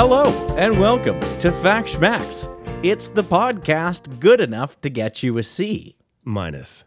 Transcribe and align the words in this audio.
Hello 0.00 0.26
and 0.56 0.78
welcome 0.78 1.18
to 1.40 1.50
Fact 1.50 1.88
Schmacks. 1.88 2.46
It's 2.84 3.08
the 3.08 3.24
podcast 3.24 4.20
good 4.20 4.40
enough 4.40 4.80
to 4.82 4.90
get 4.90 5.24
you 5.24 5.38
a 5.38 5.42
C. 5.42 5.96
Minus. 6.22 6.84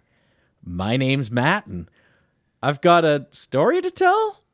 My 0.63 0.95
name's 0.95 1.29
Matt, 1.29 1.67
and 1.67 1.91
I've 2.63 2.79
got 2.79 3.03
a 3.03 3.27
story 3.31 3.81
to 3.81 3.91
tell. 3.91 4.45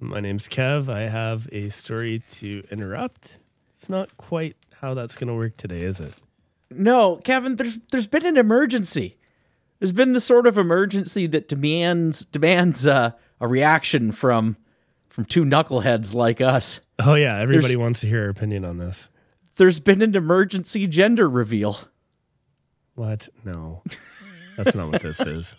My 0.00 0.20
name's 0.20 0.48
Kev. 0.48 0.88
I 0.88 1.00
have 1.00 1.50
a 1.52 1.68
story 1.68 2.22
to 2.30 2.64
interrupt. 2.70 3.40
It's 3.74 3.90
not 3.90 4.16
quite 4.16 4.56
how 4.80 4.94
that's 4.94 5.16
going 5.16 5.28
to 5.28 5.34
work 5.34 5.58
today, 5.58 5.82
is 5.82 6.00
it? 6.00 6.14
No, 6.70 7.16
Kevin, 7.16 7.56
there's 7.56 7.78
there's 7.90 8.06
been 8.06 8.24
an 8.24 8.38
emergency. 8.38 9.18
There's 9.80 9.92
been 9.92 10.14
the 10.14 10.20
sort 10.20 10.46
of 10.46 10.56
emergency 10.56 11.26
that 11.26 11.46
demands 11.46 12.24
demands 12.24 12.86
uh, 12.86 13.10
a 13.38 13.46
reaction 13.46 14.12
from 14.12 14.56
from 15.10 15.26
two 15.26 15.44
knuckleheads 15.44 16.14
like 16.14 16.40
us. 16.40 16.80
Oh, 17.00 17.14
yeah. 17.14 17.38
Everybody 17.38 17.68
There's- 17.68 17.76
wants 17.80 18.00
to 18.00 18.06
hear 18.08 18.24
our 18.24 18.28
opinion 18.28 18.64
on 18.64 18.78
this. 18.78 19.08
There's 19.56 19.80
been 19.80 20.02
an 20.02 20.14
emergency 20.14 20.86
gender 20.86 21.28
reveal. 21.28 21.78
What? 22.94 23.28
No. 23.44 23.82
That's 24.56 24.74
not 24.74 24.90
what 24.92 25.02
this 25.02 25.20
is. 25.20 25.56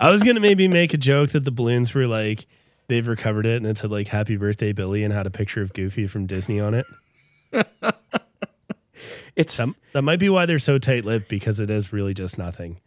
I 0.00 0.10
was 0.10 0.22
going 0.22 0.34
to 0.36 0.40
maybe 0.40 0.68
make 0.68 0.94
a 0.94 0.96
joke 0.96 1.30
that 1.30 1.44
the 1.44 1.50
balloons 1.50 1.94
were 1.94 2.06
like, 2.06 2.46
they've 2.88 3.06
recovered 3.06 3.46
it 3.46 3.56
and 3.56 3.66
it 3.66 3.78
said 3.78 3.90
like 3.90 4.08
happy 4.08 4.36
birthday 4.36 4.72
Billy 4.72 5.02
and 5.04 5.12
had 5.12 5.26
a 5.26 5.30
picture 5.30 5.62
of 5.62 5.72
Goofy 5.72 6.06
from 6.06 6.26
Disney 6.26 6.58
on 6.60 6.74
it. 6.74 6.86
It's 9.36 9.56
That, 9.56 9.68
that 9.92 10.02
might 10.02 10.18
be 10.18 10.28
why 10.28 10.46
they're 10.46 10.58
so 10.58 10.78
tight 10.78 11.04
lipped 11.04 11.28
because 11.28 11.60
it 11.60 11.70
is 11.70 11.92
really 11.92 12.14
just 12.14 12.38
nothing. 12.38 12.80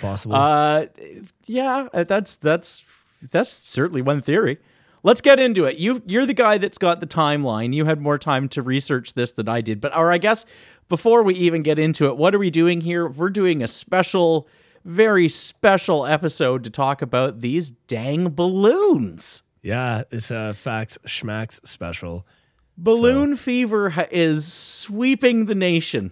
Possible. 0.00 0.34
Uh, 0.34 0.86
yeah, 1.46 1.86
that's 1.92 2.36
that's 2.36 2.84
that's 3.30 3.50
certainly 3.50 4.02
one 4.02 4.20
theory. 4.22 4.58
Let's 5.04 5.20
get 5.20 5.40
into 5.40 5.64
it. 5.64 5.78
You 5.78 6.02
you're 6.06 6.26
the 6.26 6.34
guy 6.34 6.58
that's 6.58 6.78
got 6.78 7.00
the 7.00 7.06
timeline. 7.06 7.74
You 7.74 7.86
had 7.86 8.00
more 8.00 8.18
time 8.18 8.48
to 8.50 8.62
research 8.62 9.14
this 9.14 9.32
than 9.32 9.48
I 9.48 9.60
did. 9.60 9.80
But 9.80 9.96
or 9.96 10.12
I 10.12 10.18
guess 10.18 10.46
before 10.88 11.22
we 11.22 11.34
even 11.34 11.62
get 11.62 11.78
into 11.78 12.06
it, 12.06 12.16
what 12.16 12.34
are 12.34 12.38
we 12.38 12.50
doing 12.50 12.80
here? 12.82 13.08
We're 13.08 13.30
doing 13.30 13.62
a 13.62 13.68
special, 13.68 14.46
very 14.84 15.28
special 15.28 16.06
episode 16.06 16.62
to 16.64 16.70
talk 16.70 17.02
about 17.02 17.40
these 17.40 17.70
dang 17.70 18.30
balloons. 18.30 19.42
yeah, 19.62 20.02
it's 20.10 20.30
a 20.30 20.54
Facts 20.54 20.98
Schmacks 21.06 21.66
special. 21.66 22.26
Balloon 22.78 23.36
fever 23.36 23.90
ha- 23.90 24.06
is 24.10 24.50
sweeping 24.52 25.44
the 25.46 25.54
nation. 25.54 26.10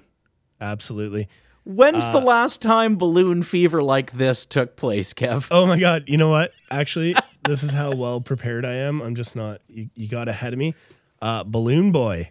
Absolutely. 0.61 1.29
When's 1.73 2.07
Uh, 2.07 2.13
the 2.13 2.21
last 2.21 2.61
time 2.63 2.97
balloon 2.97 3.43
fever 3.43 3.83
like 3.83 4.13
this 4.13 4.45
took 4.45 4.77
place, 4.77 5.13
Kev? 5.15 5.47
Oh 5.51 5.67
my 5.67 5.79
god! 5.79 6.05
You 6.09 6.17
know 6.17 6.29
what? 6.31 6.53
Actually, 6.71 7.15
this 7.49 7.63
is 7.63 7.73
how 7.73 7.93
well 7.93 8.21
prepared 8.21 8.65
I 8.65 8.75
am. 8.75 9.01
I'm 9.01 9.15
just 9.15 9.37
not. 9.37 9.61
You, 9.69 9.89
you 9.95 10.09
got 10.09 10.29
ahead 10.29 10.53
of 10.53 10.59
me. 10.59 10.75
Uh, 11.23 11.45
Balloon 11.45 11.93
Boy. 11.93 12.31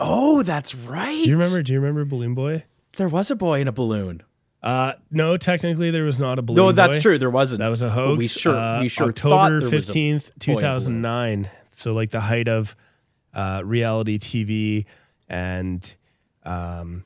Oh, 0.00 0.42
that's 0.42 0.74
right. 0.74 1.24
Do 1.24 1.30
you 1.30 1.36
remember? 1.36 1.62
Do 1.62 1.72
you 1.72 1.80
remember 1.80 2.04
Balloon 2.04 2.34
Boy? 2.34 2.64
There 2.96 3.08
was 3.08 3.30
a 3.30 3.36
boy 3.36 3.60
in 3.60 3.68
a 3.68 3.72
balloon. 3.72 4.22
Uh, 4.62 4.94
no, 5.10 5.36
technically 5.36 5.90
there 5.90 6.04
was 6.04 6.18
not 6.20 6.38
a 6.38 6.42
balloon. 6.42 6.56
No, 6.66 6.72
that's 6.72 6.96
boy. 6.96 7.00
true. 7.00 7.18
There 7.18 7.30
wasn't. 7.30 7.58
That 7.58 7.70
was 7.70 7.82
a 7.82 7.86
But 7.86 7.92
hoax. 7.92 8.18
We 8.18 8.28
sure, 8.28 8.56
Uh, 8.56 8.80
we 8.80 8.88
sure 8.88 9.08
October 9.08 9.34
there 9.36 9.54
was 9.54 9.64
a 9.64 9.70
fifteenth, 9.70 10.30
two 10.38 10.52
in 10.52 10.56
a 10.56 10.60
balloon. 10.60 10.70
thousand 10.70 11.02
nine. 11.02 11.50
So 11.70 11.92
like 11.92 12.10
the 12.10 12.20
height 12.20 12.48
of 12.48 12.76
uh, 13.34 13.62
reality 13.64 14.18
TV 14.18 14.86
and 15.28 15.94
um, 16.44 17.04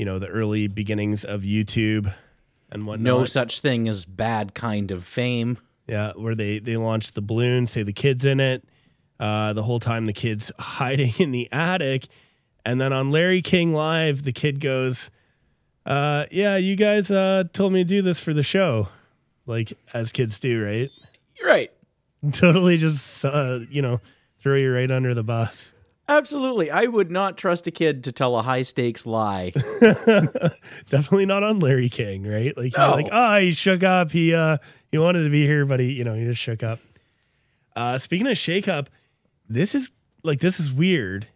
you 0.00 0.06
know 0.06 0.18
the 0.18 0.28
early 0.28 0.66
beginnings 0.66 1.26
of 1.26 1.42
YouTube 1.42 2.10
and 2.70 2.86
whatnot. 2.86 3.04
No 3.04 3.24
such 3.26 3.60
thing 3.60 3.86
as 3.86 4.06
bad 4.06 4.54
kind 4.54 4.90
of 4.90 5.04
fame. 5.04 5.58
Yeah, 5.86 6.12
where 6.16 6.34
they 6.34 6.58
they 6.58 6.78
launched 6.78 7.14
the 7.14 7.20
balloon, 7.20 7.66
say 7.66 7.82
the 7.82 7.92
kids 7.92 8.24
in 8.24 8.40
it. 8.40 8.64
Uh, 9.20 9.52
the 9.52 9.64
whole 9.64 9.78
time 9.78 10.06
the 10.06 10.14
kid's 10.14 10.50
hiding 10.58 11.12
in 11.18 11.32
the 11.32 11.52
attic, 11.52 12.06
and 12.64 12.80
then 12.80 12.94
on 12.94 13.10
Larry 13.10 13.42
King 13.42 13.74
Live, 13.74 14.22
the 14.22 14.32
kid 14.32 14.58
goes, 14.58 15.10
uh, 15.84 16.24
"Yeah, 16.30 16.56
you 16.56 16.76
guys 16.76 17.10
uh, 17.10 17.44
told 17.52 17.74
me 17.74 17.84
to 17.84 17.88
do 17.88 18.00
this 18.00 18.18
for 18.18 18.32
the 18.32 18.42
show, 18.42 18.88
like 19.44 19.74
as 19.92 20.12
kids 20.12 20.40
do, 20.40 20.64
right? 20.64 20.88
You're 21.38 21.48
right. 21.48 21.70
totally 22.32 22.78
just 22.78 23.22
uh, 23.26 23.58
you 23.68 23.82
know 23.82 24.00
throw 24.38 24.56
you 24.56 24.72
right 24.72 24.90
under 24.90 25.12
the 25.12 25.24
bus. 25.24 25.74
Absolutely. 26.10 26.70
I 26.72 26.86
would 26.86 27.10
not 27.10 27.38
trust 27.38 27.68
a 27.68 27.70
kid 27.70 28.02
to 28.04 28.12
tell 28.12 28.36
a 28.36 28.42
high 28.42 28.62
stakes 28.62 29.06
lie. 29.06 29.52
Definitely 30.90 31.26
not 31.26 31.44
on 31.44 31.60
Larry 31.60 31.88
King, 31.88 32.24
right? 32.26 32.54
Like 32.56 32.76
No. 32.76 32.90
like, 32.90 33.08
oh, 33.12 33.38
he 33.38 33.52
shook 33.52 33.84
up. 33.84 34.10
He 34.10 34.34
uh 34.34 34.58
he 34.90 34.98
wanted 34.98 35.22
to 35.22 35.30
be 35.30 35.46
here, 35.46 35.64
but 35.64 35.78
he 35.78 35.92
you 35.92 36.02
know 36.04 36.14
he 36.14 36.24
just 36.24 36.40
shook 36.40 36.62
up. 36.64 36.80
Uh, 37.76 37.96
speaking 37.98 38.26
of 38.26 38.36
shake 38.36 38.66
up, 38.66 38.90
this 39.48 39.74
is 39.74 39.92
like 40.24 40.40
this 40.40 40.58
is 40.58 40.72
weird. 40.72 41.28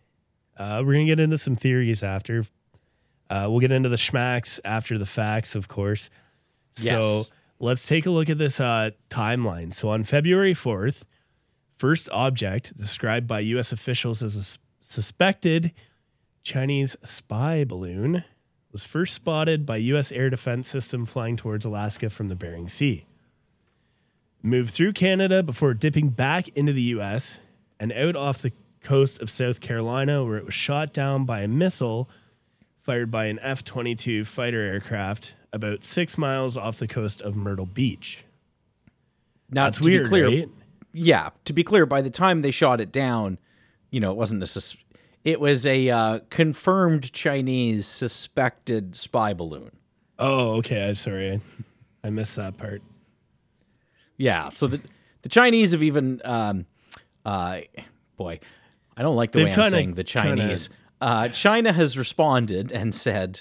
Uh, 0.57 0.83
we're 0.85 0.95
gonna 0.95 1.05
get 1.07 1.21
into 1.21 1.39
some 1.39 1.55
theories 1.55 2.03
after. 2.03 2.45
Uh, 3.31 3.47
we'll 3.49 3.61
get 3.61 3.73
into 3.73 3.89
the 3.89 3.97
schmacks 3.97 4.59
after 4.65 4.99
the 4.99 5.07
facts, 5.07 5.55
of 5.55 5.69
course. 5.69 6.11
So 6.73 7.23
let's 7.61 7.87
take 7.87 8.07
a 8.07 8.11
look 8.11 8.29
at 8.29 8.39
this 8.39 8.59
uh, 8.61 8.91
timeline. 9.09 9.73
So 9.73 9.89
on 9.89 10.03
February 10.05 10.53
4th, 10.55 11.05
first 11.77 12.09
object 12.11 12.77
described 12.77 13.27
by 13.27 13.41
U.S. 13.41 13.73
officials 13.73 14.23
as 14.23 14.37
a 14.37 14.59
suspected 14.85 15.73
Chinese 16.43 16.97
spy 17.03 17.65
balloon 17.65 18.25
was 18.73 18.85
first 18.85 19.15
spotted 19.15 19.65
by 19.65 19.77
U.S. 19.77 20.13
air 20.13 20.29
defense 20.31 20.69
system 20.69 21.07
flying 21.07 21.37
towards 21.37 21.65
Alaska 21.65 22.11
from 22.11 22.29
the 22.29 22.35
Bering 22.35 22.69
Sea. 22.69 23.07
Moved 24.43 24.75
through 24.75 24.93
Canada 24.93 25.43
before 25.43 25.75
dipping 25.75 26.11
back 26.11 26.49
into 26.49 26.73
the 26.73 26.83
U.S. 26.83 27.41
and 27.81 27.93
out 27.93 28.17
off 28.17 28.43
the 28.43 28.53
coast 28.83 29.23
of 29.23 29.31
South 29.31 29.61
Carolina, 29.61 30.25
where 30.25 30.37
it 30.37 30.45
was 30.45 30.55
shot 30.55 30.93
down 30.93 31.25
by 31.25 31.41
a 31.41 31.49
missile 31.49 32.11
fired 32.77 33.11
by 33.11 33.27
an 33.27 33.39
F 33.41 33.65
22 33.65 34.27
fighter 34.27 34.61
aircraft 34.61 35.35
about 35.53 35.83
six 35.83 36.19
miles 36.19 36.57
off 36.57 36.77
the 36.79 36.89
coast 36.89 37.23
of 37.23 37.35
Myrtle 37.35 37.65
Beach. 37.65 38.25
Now, 39.51 39.65
That's 39.65 39.79
to 39.79 39.85
weird, 39.85 40.05
be 40.05 40.09
clear, 40.09 40.29
right? 40.29 40.49
Yeah, 40.95 41.31
to 41.45 41.53
be 41.53 41.63
clear, 41.63 41.85
by 41.85 42.01
the 42.01 42.09
time 42.11 42.41
they 42.41 42.51
shot 42.51 42.81
it 42.81 42.91
down, 42.93 43.39
you 43.91 44.01
know, 44.01 44.11
it 44.13 44.17
wasn't 44.17 44.43
a 44.43 44.47
sus- 44.47 44.77
it 45.25 45.41
was 45.41 45.67
a 45.67 45.91
uh, 45.91 46.21
confirmed 46.31 47.13
Chinese 47.13 47.87
suspected 47.87 48.95
spy 48.97 49.35
balloon. 49.35 49.73
Oh, 50.19 50.57
okay. 50.59 50.89
I'm 50.89 50.95
sorry. 50.95 51.33
I, 51.33 51.41
I 52.07 52.11
missed 52.11 52.37
that 52.37 52.57
part. 52.57 52.83
Yeah, 54.17 54.51
so 54.51 54.67
the 54.69 54.81
the 55.23 55.29
Chinese 55.29 55.73
have 55.73 55.83
even 55.83 56.21
um 56.25 56.67
uh 57.25 57.61
boy, 58.17 58.39
I 58.97 59.03
don't 59.03 59.17
like 59.17 59.33
the 59.33 59.39
They've 59.45 59.57
way 59.57 59.63
I'm 59.65 59.71
saying 59.71 59.95
the 59.95 60.05
Chinese. 60.05 60.69
Uh 61.01 61.29
China 61.29 61.73
has 61.73 61.99
responded 61.99 62.71
and 62.71 62.95
said 62.95 63.41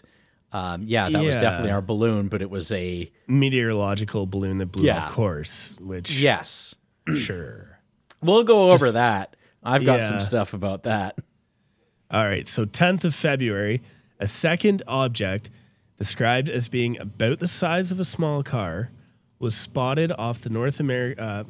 um 0.51 0.83
yeah, 0.87 1.09
that 1.09 1.23
was 1.23 1.35
definitely 1.35 1.71
our 1.71 1.81
balloon, 1.81 2.27
but 2.27 2.41
it 2.41 2.49
was 2.49 2.71
a 2.71 3.11
Meteorological 3.27 4.25
balloon 4.25 4.57
that 4.59 4.67
blew 4.67 4.85
Yeah. 4.85 5.05
off 5.05 5.11
course, 5.11 5.75
which, 5.79 6.09
yes. 6.19 6.73
sure. 7.15 7.79
We'll 8.21 8.43
go 8.43 8.71
over 8.71 8.91
that. 8.91 9.35
I've 9.63 9.85
got 9.85 10.03
some 10.03 10.19
stuff 10.19 10.53
about 10.53 10.83
that. 10.83 11.17
All 12.11 12.25
right, 12.25 12.47
so 12.47 12.65
10th 12.65 13.05
of 13.05 13.15
February, 13.15 13.81
a 14.19 14.27
second 14.27 14.83
object 14.87 15.49
described 15.97 16.49
as 16.49 16.69
being 16.69 16.99
about 16.99 17.39
the 17.39 17.47
size 17.47 17.91
of 17.91 17.99
a 17.99 18.05
small 18.05 18.43
car 18.43 18.91
was 19.39 19.55
spotted 19.55 20.11
off 20.11 20.41
the 20.41 20.49
North 20.49 20.79
America 20.79 21.21
uh, 21.21 21.43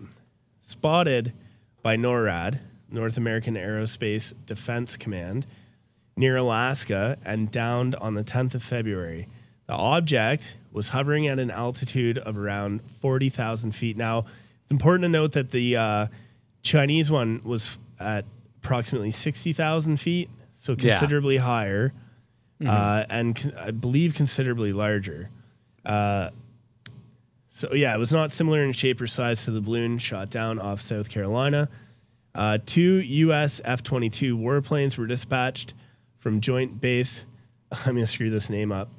spotted 0.64 1.34
by 1.82 1.98
NORAD, 1.98 2.60
North 2.90 3.18
American 3.18 3.56
Aerospace 3.56 4.34
Defense 4.46 4.96
Command, 4.96 5.46
near 6.16 6.38
Alaska 6.38 7.18
and 7.26 7.52
downed 7.52 7.96
on 7.96 8.14
the 8.14 8.24
10th 8.24 8.56
of 8.56 8.64
February. 8.64 9.28
The 9.68 9.74
object 9.74 10.58
was 10.72 10.90
hovering 10.90 11.28
at 11.28 11.40
an 11.40 11.52
altitude 11.52 12.18
of 12.18 12.38
around 12.38 12.82
40,000 12.90 13.74
feet. 13.74 13.98
Now, 13.98 14.26
important 14.74 15.04
to 15.04 15.10
note 15.10 15.32
that 15.34 15.52
the 15.52 15.78
uh, 15.78 16.08
Chinese 16.64 17.12
one 17.12 17.42
was 17.44 17.78
at 18.00 18.26
approximately 18.58 19.12
60,000 19.12 19.98
feet, 20.00 20.30
so 20.54 20.74
Yeah. 20.78 20.92
considerably 20.92 21.38
higher, 21.38 21.94
uh, 22.66 23.04
and 23.10 23.36
con- 23.36 23.54
I 23.58 23.72
believe 23.72 24.14
considerably 24.14 24.72
larger. 24.74 25.30
Uh, 25.86 26.30
so, 27.50 27.74
yeah, 27.74 27.94
it 27.94 28.00
was 28.00 28.12
not 28.12 28.32
similar 28.32 28.64
in 28.64 28.72
shape 28.72 29.00
or 29.02 29.08
size 29.08 29.46
to 29.46 29.52
the 29.52 29.62
balloon 29.62 29.98
shot 30.00 30.30
down 30.30 30.60
off 30.60 30.82
South 30.82 31.10
Carolina. 31.10 31.70
Uh, 32.34 32.58
two 32.66 33.02
U.S. 33.02 33.62
F 33.64 33.84
22 33.84 34.36
warplanes 34.38 34.98
were 34.98 35.06
dispatched 35.06 35.74
from 36.18 36.42
Joint 36.42 36.82
Base. 36.82 37.26
I'm 37.72 37.94
going 37.94 37.98
to 37.98 38.08
screw 38.08 38.30
this 38.32 38.50
name 38.50 38.72
up. 38.72 38.90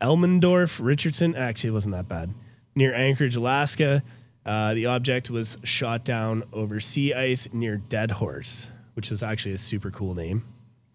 Elmendorf 0.00 0.78
Richardson. 0.82 1.34
Actually, 1.34 1.68
it 1.70 1.72
wasn't 1.72 1.94
that 1.94 2.06
bad. 2.08 2.34
Near 2.74 2.94
Anchorage, 2.94 3.34
Alaska. 3.36 4.02
Uh, 4.44 4.74
the 4.74 4.86
object 4.86 5.30
was 5.30 5.56
shot 5.62 6.04
down 6.04 6.42
over 6.52 6.80
sea 6.80 7.14
ice 7.14 7.48
near 7.52 7.76
Deadhorse, 7.76 8.66
which 8.94 9.12
is 9.12 9.22
actually 9.22 9.54
a 9.54 9.58
super 9.58 9.90
cool 9.90 10.14
name, 10.14 10.44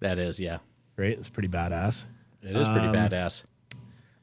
That 0.01 0.19
is, 0.19 0.39
yeah. 0.39 0.57
right? 0.97 1.17
It's 1.17 1.29
pretty 1.29 1.47
badass. 1.49 2.05
It 2.41 2.55
is 2.55 2.67
Um, 2.67 2.73
pretty 2.73 2.87
badass. 2.97 3.43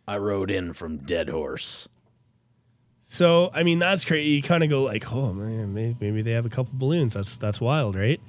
I 0.07 0.19
rode 0.19 0.51
in 0.51 0.73
from 0.75 0.99
Deadhorse. 0.99 1.89
So 3.05 3.51
I 3.55 3.63
mean, 3.63 3.79
that's 3.79 4.05
crazy. 4.05 4.31
You 4.31 4.43
kind 4.43 4.63
of 4.65 4.71
go 4.71 4.83
like, 4.83 5.11
oh 5.13 5.33
man, 5.33 5.73
maybe, 5.73 5.97
maybe 6.01 6.23
they 6.23 6.33
have 6.33 6.45
a 6.47 6.51
couple 6.51 6.73
balloons. 6.75 7.15
That's 7.15 7.37
that's 7.37 7.61
wild, 7.61 7.95
right? 7.97 8.21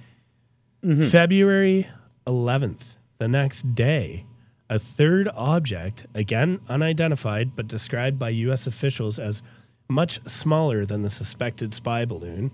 February 1.10 1.88
11th, 2.28 2.96
the 3.18 3.28
next 3.28 3.74
day, 3.74 4.26
a 4.70 4.78
third 4.78 5.28
object, 5.36 6.06
again 6.14 6.60
unidentified 6.70 7.56
but 7.56 7.68
described 7.68 8.20
by 8.20 8.30
U.S. 8.30 8.68
officials 8.68 9.18
as 9.18 9.42
much 9.88 10.20
smaller 10.28 10.86
than 10.86 11.02
the 11.04 11.10
suspected 11.10 11.74
spy 11.74 12.06
balloon, 12.06 12.52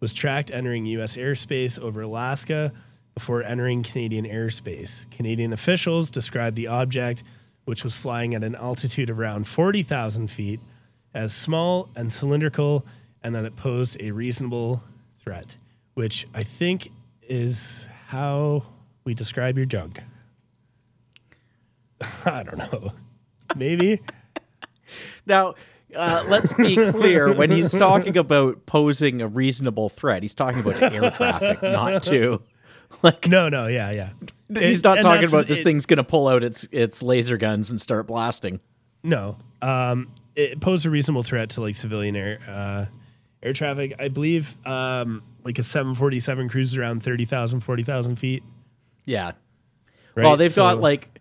was 0.00 0.12
tracked 0.12 0.50
entering 0.50 0.86
U.S. 0.86 1.16
airspace 1.16 1.78
over 1.78 2.02
Alaska 2.02 2.72
before 3.14 3.42
entering 3.42 3.82
Canadian 3.82 4.26
airspace. 4.26 5.10
Canadian 5.10 5.52
officials 5.52 6.10
described 6.10 6.56
the 6.56 6.66
object, 6.66 7.22
which 7.64 7.84
was 7.84 7.96
flying 7.96 8.34
at 8.34 8.42
an 8.42 8.54
altitude 8.54 9.08
of 9.08 9.18
around 9.18 9.46
40,000 9.46 10.30
feet, 10.30 10.60
as 11.14 11.32
small 11.32 11.88
and 11.94 12.12
cylindrical, 12.12 12.84
and 13.22 13.34
that 13.34 13.44
it 13.44 13.56
posed 13.56 13.96
a 14.00 14.10
reasonable 14.10 14.82
threat, 15.22 15.56
which 15.94 16.26
I 16.34 16.42
think 16.42 16.90
is 17.22 17.86
how 18.08 18.64
we 19.04 19.14
describe 19.14 19.56
your 19.56 19.66
junk. 19.66 20.00
I 22.24 22.42
don't 22.42 22.58
know. 22.58 22.92
Maybe. 23.56 24.00
Now, 25.26 25.54
uh, 25.96 26.24
let's 26.28 26.52
be 26.54 26.74
clear. 26.92 27.34
When 27.34 27.50
he's 27.50 27.72
talking 27.72 28.16
about 28.16 28.66
posing 28.66 29.20
a 29.22 29.28
reasonable 29.28 29.88
threat, 29.88 30.22
he's 30.22 30.34
talking 30.34 30.60
about 30.60 30.80
air 30.82 31.10
traffic, 31.10 31.62
not 31.62 32.02
to 32.04 32.42
like. 33.02 33.26
No, 33.28 33.48
no, 33.48 33.66
yeah, 33.66 33.90
yeah. 33.90 34.10
He's 34.52 34.80
It- 34.80 34.84
not 34.84 35.00
talking 35.02 35.26
about 35.28 35.46
this 35.46 35.60
it- 35.60 35.64
thing's 35.64 35.86
going 35.86 35.96
to 35.98 36.04
pull 36.04 36.28
out 36.28 36.42
its 36.44 36.64
its 36.72 37.02
laser 37.02 37.36
guns 37.36 37.70
and 37.70 37.80
start 37.80 38.06
blasting. 38.06 38.60
No. 39.02 39.38
Um, 39.62 40.10
it 40.36 40.60
posed 40.60 40.84
a 40.86 40.90
reasonable 40.90 41.22
threat 41.22 41.50
to 41.50 41.60
like 41.60 41.74
civilian 41.74 42.16
air 42.16 42.38
uh, 42.48 42.86
air 43.42 43.52
traffic. 43.52 43.94
I 43.98 44.08
believe 44.08 44.56
um, 44.66 45.22
like 45.44 45.58
a 45.58 45.62
747 45.62 46.48
cruises 46.48 46.76
around 46.76 47.02
30,000, 47.02 47.60
40,000 47.60 48.16
feet. 48.16 48.42
Yeah. 49.06 49.32
Right? 50.14 50.24
Well, 50.24 50.36
they've 50.36 50.52
So- 50.52 50.62
got 50.62 50.80
like, 50.80 51.20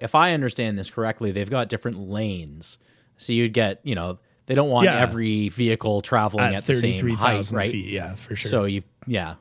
if 0.00 0.14
I 0.14 0.32
understand 0.32 0.78
this 0.78 0.90
correctly, 0.90 1.32
they've 1.32 1.50
got 1.50 1.68
different 1.68 1.98
lanes. 1.98 2.78
So 3.18 3.32
you'd 3.32 3.52
get, 3.52 3.80
you 3.84 3.94
know, 3.94 4.18
they 4.46 4.54
don't 4.54 4.70
want 4.70 4.84
Yeah. 4.86 4.98
every 5.00 5.48
vehicle 5.48 6.02
traveling 6.02 6.44
at, 6.44 6.54
at 6.54 6.66
the 6.66 6.74
same 6.74 7.08
height, 7.10 7.50
right? 7.52 7.70
feet. 7.70 7.86
Yeah, 7.90 8.14
for 8.14 8.36
sure. 8.36 8.50
So 8.50 8.64
you, 8.64 8.82
yeah. 9.06 9.36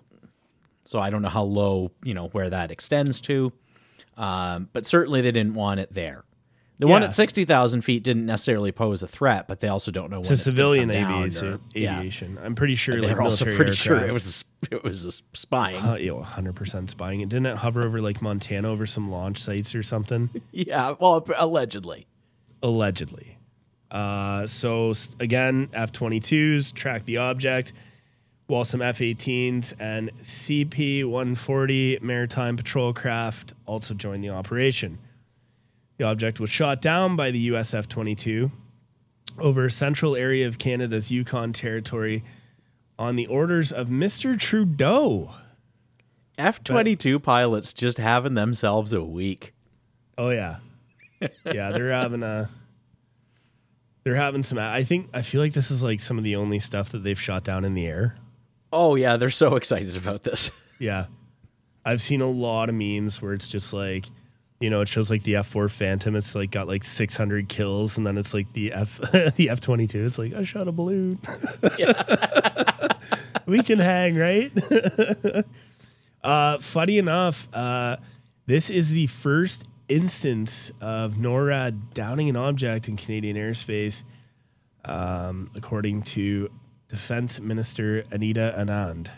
So 0.86 1.00
I 1.00 1.10
don't 1.10 1.22
know 1.22 1.30
how 1.30 1.44
low, 1.44 1.92
you 2.04 2.13
know, 2.13 2.27
where 2.27 2.50
that 2.50 2.72
extends 2.72 3.19
to, 3.22 3.51
um, 4.18 4.69
but 4.74 4.86
certainly 4.86 5.22
they 5.22 5.31
didn't 5.31 5.56
want 5.56 5.80
it 5.80 5.94
there. 5.94 6.24
The 6.77 6.88
one 6.88 7.04
at 7.04 7.13
sixty 7.16 7.45
thousand 7.45 7.83
feet 7.83 8.04
didn't 8.04 8.25
necessarily 8.25 8.74
pose 8.74 9.01
a 9.01 9.07
threat, 9.07 9.48
but 9.48 9.62
they 9.62 9.69
also 9.69 9.92
don't 9.92 10.10
know 10.12 10.18
when 10.18 10.25
to 10.25 10.36
civilian 10.36 10.92
aviation, 10.92 11.54
or- 11.54 11.60
yeah. 11.74 12.00
aviation. 12.00 12.38
I'm 12.44 12.54
pretty 12.54 12.75
sure 12.75 13.00
like 13.00 13.07
They're 13.12 13.22
also 13.22 13.45
pretty 13.45 13.72
sure 13.72 13.95
it 13.95 14.12
was 14.12 14.44
it 14.69 14.83
was 14.83 15.06
a 15.06 15.12
spying. 15.38 15.77
Uh, 15.77 15.95
yo, 15.95 16.22
100% 16.22 16.89
spying. 16.89 17.22
It 17.22 17.30
didn't 17.30 17.45
it 17.45 17.56
hover 17.57 17.83
over 17.83 18.01
like 18.01 18.22
Montana 18.22 18.69
over 18.69 18.86
some 18.86 19.10
launch 19.10 19.38
sites 19.38 19.74
or 19.74 19.83
something? 19.83 20.30
yeah, 20.51 20.95
well, 21.00 21.25
allegedly. 21.38 22.07
Allegedly. 22.62 23.35
Uh, 23.96 24.46
so 24.46 24.92
again, 25.22 25.70
F 25.72 25.94
22s 25.94 26.74
track 26.74 27.06
the 27.06 27.16
object, 27.16 27.72
while 28.48 28.66
some 28.66 28.82
F 28.82 29.00
18s 29.00 29.74
and 29.80 30.14
CP 30.18 31.06
140 31.06 32.00
maritime 32.02 32.58
patrol 32.58 32.92
craft 32.92 33.54
also 33.66 33.94
joined 33.94 34.22
the 34.22 34.30
operation. 34.30 34.98
The 35.96 36.04
object 36.04 36.42
was 36.42 36.50
shot 36.50 36.82
down 36.82 37.16
by 37.16 37.32
the 37.32 37.40
US 37.40 37.74
F 37.74 37.88
22 37.88 38.52
over 39.40 39.66
a 39.66 39.72
central 39.72 40.14
area 40.18 40.46
of 40.46 40.58
Canada's 40.58 41.10
Yukon 41.10 41.54
Territory 41.54 42.22
on 43.00 43.16
the 43.16 43.28
orders 43.28 43.72
of 43.72 43.88
Mr. 43.88 44.38
Trudeau. 44.38 45.32
F 46.38 46.62
twenty 46.66 46.98
two 46.98 47.18
pilots 47.18 47.72
just 47.72 47.98
having 47.98 48.34
themselves 48.34 48.92
a 48.92 49.02
week. 49.02 49.54
Oh 50.18 50.32
yeah, 50.32 50.58
yeah. 51.46 51.72
They're 51.72 51.92
having 51.92 52.24
a. 52.24 52.50
They're 54.06 54.16
having 54.16 54.44
some. 54.44 54.60
I 54.60 54.84
think 54.84 55.10
I 55.16 55.24
feel 55.24 55.42
like 55.42 55.54
this 55.54 55.72
is 55.72 55.81
like 55.81 56.00
some 56.00 56.19
of 56.19 56.24
the 56.24 56.36
only 56.36 56.60
stuff 56.60 56.90
that 56.90 57.00
they've 57.00 57.19
shot 57.19 57.44
down 57.44 57.66
in 57.66 57.74
the 57.74 57.88
air. 57.88 58.16
Oh 58.72 58.94
yeah, 58.94 59.18
they're 59.18 59.31
so 59.31 59.56
excited 59.56 59.98
about 59.98 60.24
this. 60.24 60.52
Yeah, 60.78 61.06
I've 61.86 62.02
seen 62.02 62.19
a 62.19 62.30
lot 62.30 62.68
of 62.68 62.75
memes 62.75 63.22
where 63.22 63.31
it's 63.31 63.48
just 63.48 63.72
like, 63.72 64.07
you 64.60 64.69
know, 64.69 64.81
it 64.81 64.90
shows 64.90 65.10
like 65.10 65.24
the 65.24 65.38
F 65.38 65.48
four 65.48 65.69
Phantom. 65.69 66.13
It's 66.18 66.36
like 66.36 66.52
got 66.52 66.68
like 66.68 66.84
six 66.84 67.16
hundred 67.16 67.48
kills, 67.48 67.98
and 67.98 68.06
then 68.06 68.18
it's 68.18 68.34
like 68.34 68.52
the 68.52 68.74
F 68.74 68.98
the 69.38 69.50
F 69.50 69.62
twenty 69.62 69.88
two. 69.88 70.06
It's 70.06 70.18
like 70.18 70.34
I 70.34 70.44
shot 70.44 70.68
a 70.68 70.74
balloon. 70.74 71.19
we 73.46 73.63
can 73.63 73.80
hang, 73.80 74.18
right? 74.18 74.51
uh, 76.22 76.58
funny 76.58 76.98
enough, 76.98 77.48
uh, 77.54 77.96
this 78.48 78.69
is 78.69 78.92
the 78.92 79.08
first 79.08 79.63
instance 79.88 80.72
of 80.82 81.14
NORAD 81.14 81.94
downing 81.94 82.30
an 82.30 82.36
object 82.36 82.88
in 82.88 82.98
Canadian 82.98 83.38
airspace, 83.38 84.04
um, 84.84 85.50
according 85.56 86.04
to 86.04 86.50
Defense 86.88 87.40
Minister 87.40 88.04
Anita 88.12 88.54
Anand. 88.58 89.10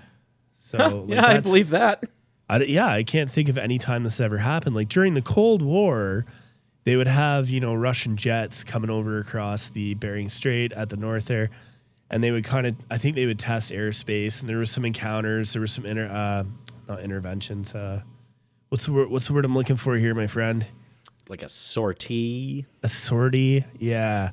So, 0.60 0.78
like, 1.08 1.10
yeah, 1.10 1.26
I 1.26 1.40
believe 1.40 1.70
that. 1.70 2.04
I, 2.50 2.60
yeah, 2.64 2.88
I 2.88 3.04
can't 3.04 3.30
think 3.30 3.50
of 3.50 3.58
any 3.58 3.78
time 3.78 4.04
this 4.04 4.20
ever 4.20 4.38
happened. 4.38 4.76
Like 4.76 4.90
during 4.90 5.14
the 5.14 5.22
Cold 5.22 5.62
War, 5.62 6.26
they 6.86 6.96
would 6.96 7.08
have 7.08 7.50
you 7.50 7.60
know 7.60 7.74
Russian 7.74 8.16
jets 8.16 8.64
coming 8.64 8.90
over 8.90 9.20
across 9.20 9.70
the 9.70 9.96
Bering 9.96 10.30
Strait 10.30 10.72
at 10.74 10.90
the 10.90 10.98
north 10.98 11.26
there, 11.26 11.50
and 12.10 12.24
they 12.24 12.32
would 12.32 12.46
kind 12.46 12.66
of 12.68 12.76
I 12.90 12.98
think 12.98 13.16
they 13.16 13.26
would 13.26 13.40
test 13.40 13.72
airspace, 13.72 14.40
and 14.40 14.50
there 14.50 14.58
was 14.58 14.72
some 14.72 14.86
encounters, 14.86 15.54
there 15.54 15.62
was 15.62 15.72
some 15.72 15.86
inter 15.86 16.08
uh, 16.08 16.44
not 16.88 17.02
interventions. 17.02 17.76
Uh, 17.76 18.02
what's 18.70 18.86
the 18.86 18.94
word? 18.94 19.10
What's 19.10 19.28
the 19.28 19.34
word 19.34 19.46
I'm 19.46 19.54
looking 19.54 19.76
for 19.76 19.96
here, 19.96 20.14
my 20.14 20.28
friend? 20.28 20.66
Like 21.30 21.42
a 21.42 21.50
sortie. 21.50 22.66
A 22.84 22.90
sortie. 22.90 23.66
Yeah, 23.80 24.32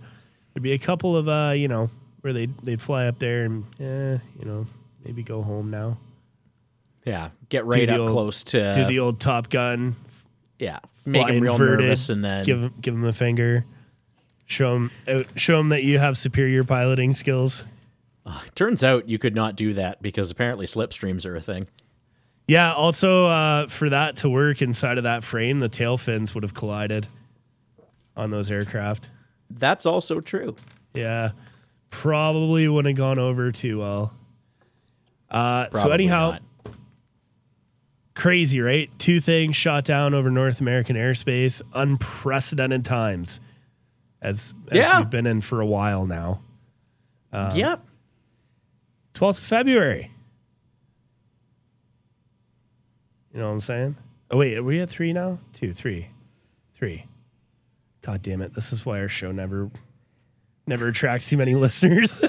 there'd 0.53 0.63
be 0.63 0.73
a 0.73 0.79
couple 0.79 1.17
of 1.17 1.29
uh, 1.29 1.53
you 1.57 1.69
know 1.69 1.91
where 2.21 2.33
they 2.33 2.47
they'd 2.47 2.81
fly 2.81 3.07
up 3.07 3.19
there 3.19 3.45
and 3.45 3.65
eh, 3.81 4.19
you 4.39 4.45
know 4.45 4.67
maybe 5.05 5.23
go 5.23 5.43
home 5.43 5.71
now. 5.71 5.99
Yeah, 7.05 7.31
get 7.49 7.67
right 7.67 7.89
up 7.91 8.01
old- 8.01 8.11
close 8.11 8.45
to 8.45 8.73
Do 8.75 8.85
the 8.87 8.99
old 9.01 9.21
Top 9.21 9.51
Gun 9.51 9.95
yeah, 10.59 10.79
make 11.05 11.29
him 11.29 11.43
real 11.43 11.53
inverted, 11.53 11.81
nervous, 11.81 12.09
and 12.09 12.25
then 12.25 12.45
give 12.45 12.61
him 12.61 12.75
give 12.81 12.95
him 12.95 13.05
a 13.05 13.13
finger. 13.13 13.65
Show 14.47 14.77
him 14.77 14.91
show 15.37 15.59
him 15.61 15.71
that 15.71 15.83
you 15.83 15.99
have 15.99 16.17
superior 16.17 16.65
piloting 16.65 17.13
skills. 17.13 17.67
turns 18.55 18.85
out 18.85 19.09
you 19.09 19.19
could 19.19 19.35
not 19.35 19.57
do 19.57 19.73
that 19.75 20.01
because 20.01 20.31
apparently 20.31 20.67
slipstreams 20.67 21.27
are 21.27 21.37
a 21.37 21.41
thing. 21.41 21.67
Yeah. 22.47 22.73
Also, 22.75 23.27
uh, 23.27 23.67
for 23.69 23.89
that 23.91 24.17
to 24.19 24.29
work 24.29 24.61
inside 24.63 24.99
of 24.99 25.05
that 25.05 25.25
frame, 25.25 25.59
the 25.61 25.69
tail 25.69 25.97
fins 25.97 26.35
would 26.35 26.45
have 26.45 26.55
collided 26.55 27.09
on 28.17 28.31
those 28.31 28.51
aircraft. 28.51 29.11
That's 29.51 29.87
also 29.87 30.21
true. 30.21 30.57
Yeah, 30.95 31.31
probably 31.91 32.69
wouldn't 32.69 32.97
have 32.97 32.99
gone 32.99 33.19
over 33.19 33.51
too 33.51 33.79
well. 33.81 34.15
Uh, 35.31 35.69
so 35.71 35.91
anyhow, 35.91 36.39
not. 36.67 36.77
crazy, 38.15 38.61
right? 38.61 38.91
Two 38.99 39.19
things 39.21 39.57
shot 39.57 39.85
down 39.85 40.15
over 40.15 40.31
North 40.31 40.61
American 40.61 40.95
airspace, 40.97 41.61
unprecedented 41.75 42.85
times, 42.85 43.41
as, 44.23 44.55
as 44.71 44.77
Yeah. 44.77 45.01
we've 45.01 45.11
been 45.11 45.27
in 45.27 45.41
for 45.41 45.61
a 45.61 45.67
while 45.67 46.07
now. 46.07 46.41
yep. 47.33 47.85
12th 49.15 49.31
of 49.39 49.45
February. 49.45 50.11
You 53.35 53.41
know 53.41 53.47
what 53.49 53.55
I'm 53.55 53.61
saying? 53.61 53.97
Oh, 54.31 54.39
wait, 54.39 54.57
are 54.57 54.63
we 54.63 54.81
at 54.81 54.89
three 54.89 55.13
now? 55.13 55.39
Two, 55.53 55.73
three, 55.73 56.09
three. 56.73 57.07
God 58.01 58.23
damn 58.23 58.41
it. 58.41 58.55
This 58.55 58.73
is 58.73 58.87
why 58.87 59.01
our 59.01 59.09
show 59.09 59.33
never 59.33 59.71
never 60.67 60.89
attracts 60.89 61.29
too 61.29 61.37
many 61.37 61.55
listeners. 61.57 62.21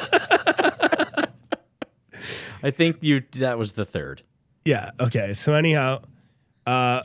I 2.63 2.71
think 2.71 2.97
you 3.01 3.21
that 3.33 3.57
was 3.57 3.73
the 3.73 3.85
third. 3.85 4.23
yeah. 4.65 4.89
Okay. 4.99 5.33
So, 5.33 5.53
anyhow, 5.53 6.01
uh, 6.65 7.03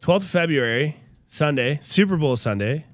12th 0.00 0.16
of 0.16 0.24
February, 0.24 0.96
Sunday, 1.26 1.78
Super 1.82 2.16
Bowl 2.16 2.36
Sunday, 2.36 2.86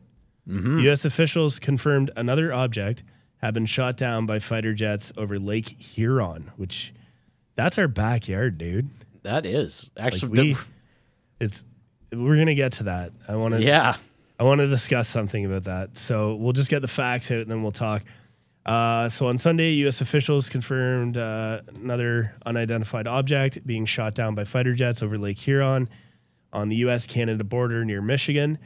U.S. 0.47 1.05
officials 1.05 1.59
confirmed 1.59 2.11
another 2.17 2.53
object 2.53 3.03
had 3.39 3.55
been 3.55 3.65
shot 3.67 3.97
down 3.97 4.27
by 4.27 4.39
fighter 4.39 4.75
jets 4.75 5.13
over 5.17 5.39
Lake 5.39 5.69
Huron, 5.81 6.51
which 6.57 6.93
that's 7.55 7.79
our 7.79 7.89
backyard, 7.89 8.59
dude. 8.59 8.89
That 9.23 9.47
is 9.47 9.91
Like 9.97 10.07
actually 10.07 10.53
we, 10.53 10.57
it's 11.41 11.65
we're 12.13 12.37
gonna 12.37 12.55
get 12.55 12.73
to 12.75 12.85
that. 12.85 13.13
I 13.29 13.37
want 13.37 13.55
to 13.55 13.63
yeah. 13.63 13.97
I 14.39 14.43
want 14.45 14.61
to 14.61 14.67
discuss 14.67 15.09
something 15.09 15.45
about 15.45 15.65
that. 15.65 15.97
So 15.97 16.35
we'll 16.35 16.53
just 16.53 16.69
get 16.69 16.83
the 16.83 16.89
facts 16.89 17.31
out 17.31 17.39
and 17.39 17.51
then 17.51 17.63
we'll 17.63 17.73
talk. 17.73 18.03
Uh, 18.67 19.09
so 19.09 19.27
on 19.27 19.39
Sunday, 19.39 19.71
U.S. 19.73 20.01
officials 20.01 20.49
confirmed 20.49 21.17
uh, 21.17 21.61
another 21.77 22.35
unidentified 22.45 23.07
object 23.07 23.65
being 23.67 23.85
shot 23.85 24.15
down 24.15 24.35
by 24.35 24.45
fighter 24.45 24.75
jets 24.75 25.03
over 25.03 25.19
Lake 25.19 25.39
Huron 25.39 25.89
on 26.53 26.69
the 26.69 26.77
U.S. 26.77 27.07
Canada 27.07 27.45
border 27.45 27.85
near 27.85 28.01
Michigan. 28.03 28.59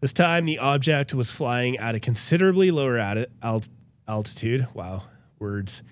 This 0.00 0.12
time, 0.12 0.44
the 0.44 0.58
object 0.58 1.14
was 1.14 1.30
flying 1.30 1.76
at 1.78 1.94
a 1.94 2.00
considerably 2.00 2.70
lower 2.70 2.98
ati- 2.98 3.26
alt- 3.42 3.68
altitude. 4.08 4.66
Wow, 4.74 5.04
words. 5.38 5.82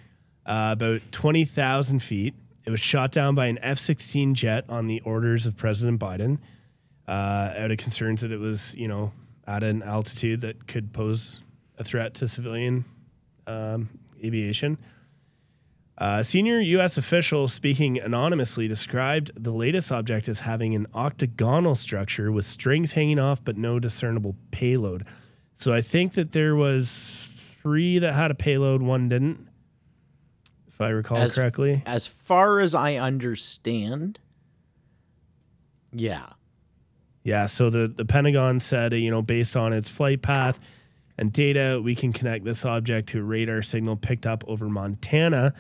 Uh, 0.45 0.71
about 0.73 1.01
20,000 1.13 2.01
feet. 2.01 2.35
It 2.65 2.71
was 2.71 2.81
shot 2.81 3.13
down 3.13 3.35
by 3.35 3.47
an 3.47 3.59
F 3.63 3.79
16 3.79 4.35
jet 4.35 4.65
on 4.69 4.87
the 4.87 5.01
orders 5.01 5.47
of 5.47 5.57
President 5.57 6.01
Biden 6.01 6.39
uh, 7.07 7.55
out 7.57 7.71
of 7.71 7.79
concerns 7.79 8.21
that 8.23 8.33
it 8.33 8.39
was, 8.39 8.75
you 8.75 8.89
know, 8.89 9.13
at 9.47 9.63
an 9.63 9.83
altitude 9.83 10.41
that 10.41 10.67
could 10.67 10.93
pose 10.93 11.41
a 11.79 11.85
threat 11.85 12.15
to 12.15 12.29
civilian 12.29 12.85
um, 13.47 13.89
aviation. 14.23 14.79
A 15.99 16.25
senior 16.25 16.59
U.S. 16.59 16.97
official 16.97 17.49
speaking 17.49 17.99
anonymously 17.99 18.67
described 18.67 19.31
the 19.37 19.53
latest 19.53 19.93
object 19.93 20.29
as 20.29 20.41
having 20.41 20.75
an 20.75 20.87
octagonal 20.95 21.75
structure 21.75 22.33
with 22.33 22.47
strings 22.47 22.93
hanging 22.93 23.19
off 23.19 23.45
but 23.45 23.57
no 23.57 23.79
discernible 23.79 24.35
payload. 24.51 25.07
So 25.55 25.73
I 25.73 25.81
think 25.81 26.15
that 26.15 26.33
there 26.33 26.57
was 26.57 27.55
three 27.61 27.99
that 27.99 28.15
had 28.15 28.31
a 28.31 28.35
payload, 28.35 28.83
one 28.83 29.09
didn't, 29.09 29.47
if 30.73 30.81
I 30.81 30.89
recall 30.89 31.19
As- 31.19 31.35
correctly. 31.35 31.83
As 31.87 32.07
far 32.07 32.61
as 32.61 32.75
I 32.75 32.95
understand, 32.95 34.21
yeah. 35.93 36.31
Yeah, 37.25 37.47
so 37.47 37.71
the, 37.71 37.87
the 37.87 38.05
Pentagon 38.05 38.59
said, 38.59 38.93
you 38.95 39.11
know, 39.11 39.23
based 39.23 39.57
on 39.57 39.73
its 39.73 39.89
flight 39.89 40.23
path 40.23 40.59
and 41.17 41.33
data, 41.33 41.81
we 41.83 41.95
can 41.95 42.13
connect 42.13 42.45
this 42.45 42.65
object 42.65 43.11
to 43.11 43.21
a 43.21 43.23
radar 43.23 43.63
signal 43.63 43.97
picked 43.97 44.27
up 44.27 44.43
over 44.49 44.69
Montana, 44.69 45.55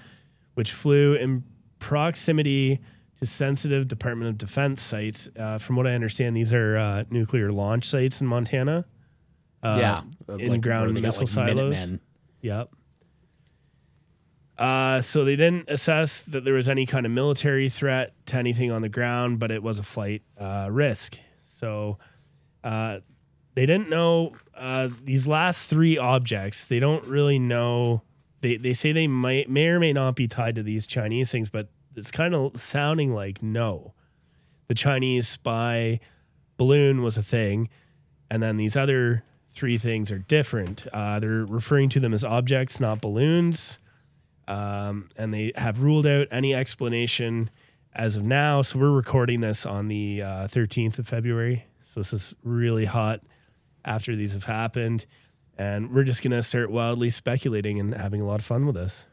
which 0.54 0.73
flew 0.73 1.14
in 1.14 1.45
proximity 1.78 2.81
to 3.16 3.26
sensitive 3.26 3.87
Department 3.87 4.31
of 4.31 4.38
Defense 4.38 4.83
sites. 4.83 5.28
Uh, 5.38 5.59
from 5.59 5.76
what 5.76 5.87
I 5.87 5.95
understand, 5.95 6.37
these 6.37 6.52
are 6.52 6.76
uh, 6.76 7.04
nuclear 7.11 7.52
launch 7.52 7.85
sites 7.85 8.21
in 8.21 8.26
Montana. 8.26 8.87
Uh, 9.62 9.76
yeah. 9.78 10.00
where 10.26 10.38
they 10.38 10.59
got, 10.59 10.90
missile 10.90 11.23
like, 11.23 11.28
silos. 11.28 11.57
Minutemen. 11.57 12.00
Yep. 12.40 12.71
Uh, 14.62 15.00
so 15.00 15.25
they 15.25 15.35
didn't 15.35 15.69
assess 15.69 16.23
that 16.23 16.45
there 16.45 16.54
was 16.54 16.69
any 16.69 16.87
kind 16.87 17.04
of 17.04 17.11
military 17.11 17.69
threat 17.69 18.14
to 18.25 18.37
anything 18.37 18.71
on 18.71 18.81
the 18.81 18.88
ground, 18.88 19.40
but 19.40 19.50
it 19.50 19.61
was 19.61 19.81
a 19.81 19.83
flight 19.83 20.23
uh, 20.38 20.69
risk. 20.71 21.19
So 21.42 21.99
uh, 22.62 23.00
they 23.54 23.66
didn't 23.66 23.90
know 23.90 24.35
uh, 24.57 24.88
these 25.02 25.26
last 25.26 25.69
three 25.69 25.99
objects. 25.99 26.64
They 26.64 26.78
don't 26.78 27.04
really 27.07 27.40
know. 27.40 28.02
They 28.40 28.57
they 28.57 28.73
say 28.73 28.92
they 28.92 29.09
might 29.09 29.50
may 29.50 29.66
or 29.66 29.81
may 29.81 29.92
not 29.92 30.14
be 30.14 30.28
tied 30.28 30.54
to 30.54 30.62
these 30.62 30.87
Chinese 30.87 31.33
things, 31.33 31.50
but 31.50 31.66
it's 31.97 32.12
kind 32.12 32.33
of 32.33 32.61
sounding 32.61 33.12
like 33.12 33.42
no. 33.42 33.95
The 34.69 34.75
Chinese 34.75 35.26
spy 35.26 35.99
balloon 36.57 37.02
was 37.02 37.19
a 37.19 37.23
thing, 37.25 37.69
and 38.31 38.40
then 38.40 38.59
these 38.59 38.76
other 38.76 39.25
three 39.50 39.76
things 39.76 40.12
are 40.12 40.21
different. 40.21 40.87
Uh, 40.92 41.19
they're 41.19 41.45
referring 41.45 41.88
to 41.88 41.99
them 41.99 42.14
as 42.14 42.23
objects, 42.23 42.78
not 42.78 43.00
balloons. 43.00 43.78
Um, 44.49 45.08
and 45.16 45.32
they 45.32 45.52
have 45.56 45.82
ruled 45.82 46.06
out 46.06 46.28
any 46.30 46.54
explanation 46.54 47.50
as 47.94 48.16
of 48.16 48.25
now. 48.25 48.62
So 48.62 48.78
we're 48.78 48.90
recording 48.90 49.40
this 49.40 49.64
on 49.66 49.88
the 49.88 50.22
uh, 50.22 50.49
13th 50.49 50.99
of 50.99 51.08
February. 51.08 51.66
So 51.82 52.00
this 52.00 52.12
is 52.12 52.34
really 52.42 52.87
hot 52.87 53.20
after 53.84 54.16
these 54.16 54.32
have 54.34 54.44
happened. 54.44 55.06
And 55.58 55.92
we're 55.92 56.04
just 56.04 56.22
going 56.22 56.32
to 56.32 56.42
start 56.42 56.70
wildly 56.70 57.11
speculating 57.11 57.78
and 57.78 57.94
having 57.94 58.20
a 58.20 58.25
lot 58.25 58.40
of 58.40 58.44
fun 58.44 58.66
with 58.66 58.75
this. 58.75 59.06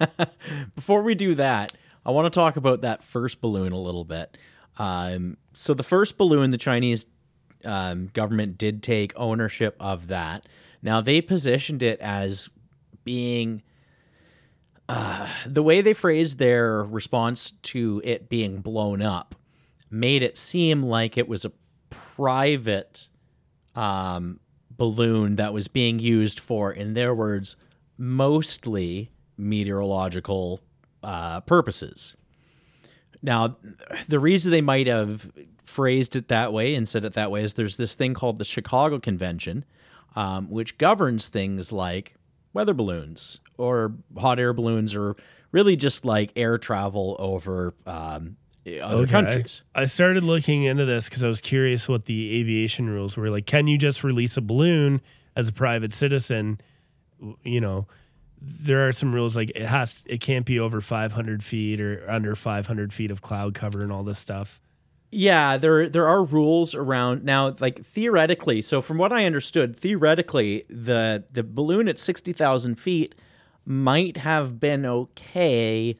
Before 0.74 1.02
we 1.02 1.14
do 1.14 1.34
that, 1.34 1.72
I 2.06 2.10
want 2.10 2.32
to 2.32 2.36
talk 2.36 2.56
about 2.56 2.80
that 2.80 3.02
first 3.02 3.40
balloon 3.40 3.72
a 3.72 3.80
little 3.80 4.04
bit. 4.04 4.36
Um, 4.78 5.36
so 5.52 5.74
the 5.74 5.82
first 5.82 6.18
balloon, 6.18 6.50
the 6.50 6.58
Chinese 6.58 7.06
um, 7.64 8.08
government 8.08 8.58
did 8.58 8.82
take 8.82 9.12
ownership 9.16 9.76
of 9.78 10.08
that. 10.08 10.46
Now 10.82 11.00
they 11.00 11.20
positioned 11.20 11.82
it 11.82 12.00
as 12.00 12.48
being 13.04 13.62
uh, 14.88 15.28
the 15.46 15.62
way 15.62 15.80
they 15.80 15.94
phrased 15.94 16.38
their 16.38 16.84
response 16.84 17.52
to 17.62 18.00
it 18.04 18.28
being 18.28 18.60
blown 18.60 19.00
up 19.00 19.34
made 19.90 20.22
it 20.22 20.36
seem 20.36 20.82
like 20.82 21.16
it 21.16 21.28
was 21.28 21.44
a 21.44 21.52
private 21.90 23.08
um, 23.74 24.40
balloon 24.70 25.36
that 25.36 25.52
was 25.52 25.68
being 25.68 25.98
used 25.98 26.38
for, 26.38 26.72
in 26.72 26.94
their 26.94 27.14
words, 27.14 27.56
mostly 27.96 29.10
meteorological 29.36 30.60
uh, 31.02 31.40
purposes. 31.42 32.16
Now, 33.22 33.54
the 34.08 34.18
reason 34.18 34.50
they 34.50 34.60
might 34.60 34.86
have 34.86 35.30
phrased 35.64 36.14
it 36.14 36.28
that 36.28 36.52
way 36.52 36.74
and 36.74 36.86
said 36.86 37.04
it 37.04 37.14
that 37.14 37.30
way 37.30 37.42
is 37.42 37.54
there's 37.54 37.78
this 37.78 37.94
thing 37.94 38.12
called 38.12 38.38
the 38.38 38.44
Chicago 38.44 38.98
Convention, 38.98 39.64
um, 40.14 40.50
which 40.50 40.76
governs 40.76 41.28
things 41.28 41.72
like 41.72 42.16
weather 42.52 42.74
balloons 42.74 43.40
or 43.58 43.94
hot 44.16 44.38
air 44.38 44.52
balloons 44.52 44.94
or 44.94 45.16
really 45.52 45.76
just 45.76 46.04
like 46.04 46.32
air 46.36 46.58
travel 46.58 47.16
over 47.18 47.74
um, 47.86 48.36
other 48.82 49.02
Okay. 49.04 49.10
countries. 49.10 49.62
I 49.74 49.84
started 49.84 50.24
looking 50.24 50.64
into 50.64 50.84
this 50.84 51.08
because 51.08 51.22
I 51.24 51.28
was 51.28 51.40
curious 51.40 51.88
what 51.88 52.06
the 52.06 52.38
aviation 52.40 52.88
rules 52.90 53.16
were. 53.16 53.30
Like, 53.30 53.46
can 53.46 53.66
you 53.66 53.78
just 53.78 54.02
release 54.04 54.36
a 54.36 54.40
balloon 54.40 55.00
as 55.36 55.48
a 55.48 55.52
private 55.52 55.92
citizen? 55.92 56.60
You 57.42 57.60
know, 57.60 57.86
there 58.40 58.86
are 58.86 58.92
some 58.92 59.14
rules 59.14 59.36
like 59.36 59.50
it 59.54 59.66
has, 59.66 60.04
it 60.08 60.20
can't 60.20 60.44
be 60.44 60.58
over 60.58 60.80
500 60.80 61.42
feet 61.44 61.80
or 61.80 62.04
under 62.10 62.34
500 62.34 62.92
feet 62.92 63.10
of 63.10 63.22
cloud 63.22 63.54
cover 63.54 63.82
and 63.82 63.92
all 63.92 64.02
this 64.02 64.18
stuff. 64.18 64.60
Yeah, 65.16 65.56
there 65.58 65.88
there 65.88 66.08
are 66.08 66.24
rules 66.24 66.74
around 66.74 67.22
now. 67.24 67.54
Like 67.60 67.78
theoretically, 67.84 68.60
so 68.62 68.82
from 68.82 68.98
what 68.98 69.12
I 69.12 69.24
understood, 69.26 69.76
theoretically, 69.76 70.64
the 70.68 71.22
the 71.32 71.44
balloon 71.44 71.86
at 71.86 72.00
sixty 72.00 72.32
thousand 72.32 72.80
feet 72.80 73.14
might 73.66 74.18
have 74.18 74.60
been 74.60 74.84
okay, 74.86 75.96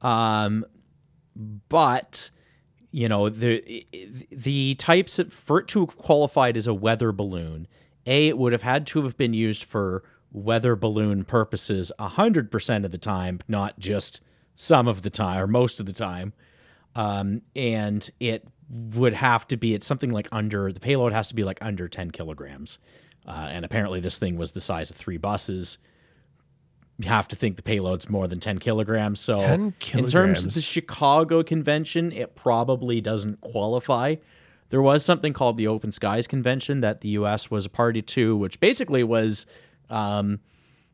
um, 0.00 0.64
but 1.68 2.30
you 2.90 3.08
know 3.08 3.28
the 3.28 3.84
the 4.30 4.74
types 4.76 5.18
of, 5.18 5.32
for 5.32 5.60
it 5.60 5.68
to 5.68 5.80
have 5.80 5.96
qualified 5.96 6.56
as 6.56 6.66
a 6.66 6.74
weather 6.74 7.12
balloon, 7.12 7.66
a 8.06 8.28
it 8.28 8.38
would 8.38 8.52
have 8.52 8.62
had 8.62 8.86
to 8.88 9.02
have 9.02 9.16
been 9.16 9.34
used 9.34 9.64
for 9.64 10.04
weather 10.32 10.76
balloon 10.76 11.24
purposes 11.24 11.90
hundred 11.98 12.50
percent 12.50 12.84
of 12.84 12.90
the 12.90 12.98
time, 12.98 13.40
not 13.48 13.78
just 13.78 14.20
some 14.54 14.86
of 14.86 15.02
the 15.02 15.10
time 15.10 15.42
or 15.42 15.46
most 15.46 15.80
of 15.80 15.86
the 15.86 15.92
time. 15.92 16.32
Um, 16.96 17.42
and 17.56 18.08
it 18.20 18.46
would 18.70 19.14
have 19.14 19.46
to 19.48 19.56
be 19.56 19.74
it's 19.74 19.86
something 19.86 20.10
like 20.10 20.28
under 20.32 20.72
the 20.72 20.80
payload 20.80 21.12
has 21.12 21.28
to 21.28 21.34
be 21.34 21.44
like 21.44 21.58
under 21.60 21.88
10 21.88 22.10
kilograms. 22.10 22.78
Uh, 23.26 23.48
and 23.50 23.64
apparently 23.64 24.00
this 24.00 24.18
thing 24.18 24.36
was 24.36 24.52
the 24.52 24.60
size 24.60 24.90
of 24.90 24.96
three 24.96 25.16
buses 25.16 25.78
have 27.02 27.26
to 27.26 27.36
think 27.36 27.56
the 27.56 27.62
payload's 27.62 28.08
more 28.08 28.28
than 28.28 28.38
10 28.38 28.58
kilograms 28.58 29.18
so 29.18 29.36
10 29.36 29.74
in 29.94 30.06
terms 30.06 30.44
of 30.44 30.54
the 30.54 30.60
chicago 30.60 31.42
convention 31.42 32.12
it 32.12 32.36
probably 32.36 33.00
doesn't 33.00 33.40
qualify 33.40 34.14
there 34.70 34.80
was 34.80 35.04
something 35.04 35.32
called 35.32 35.56
the 35.56 35.66
open 35.66 35.90
skies 35.90 36.26
convention 36.26 36.80
that 36.80 37.00
the 37.00 37.08
us 37.10 37.50
was 37.50 37.66
a 37.66 37.68
party 37.68 38.00
to 38.00 38.36
which 38.36 38.60
basically 38.60 39.02
was 39.02 39.46
um, 39.90 40.40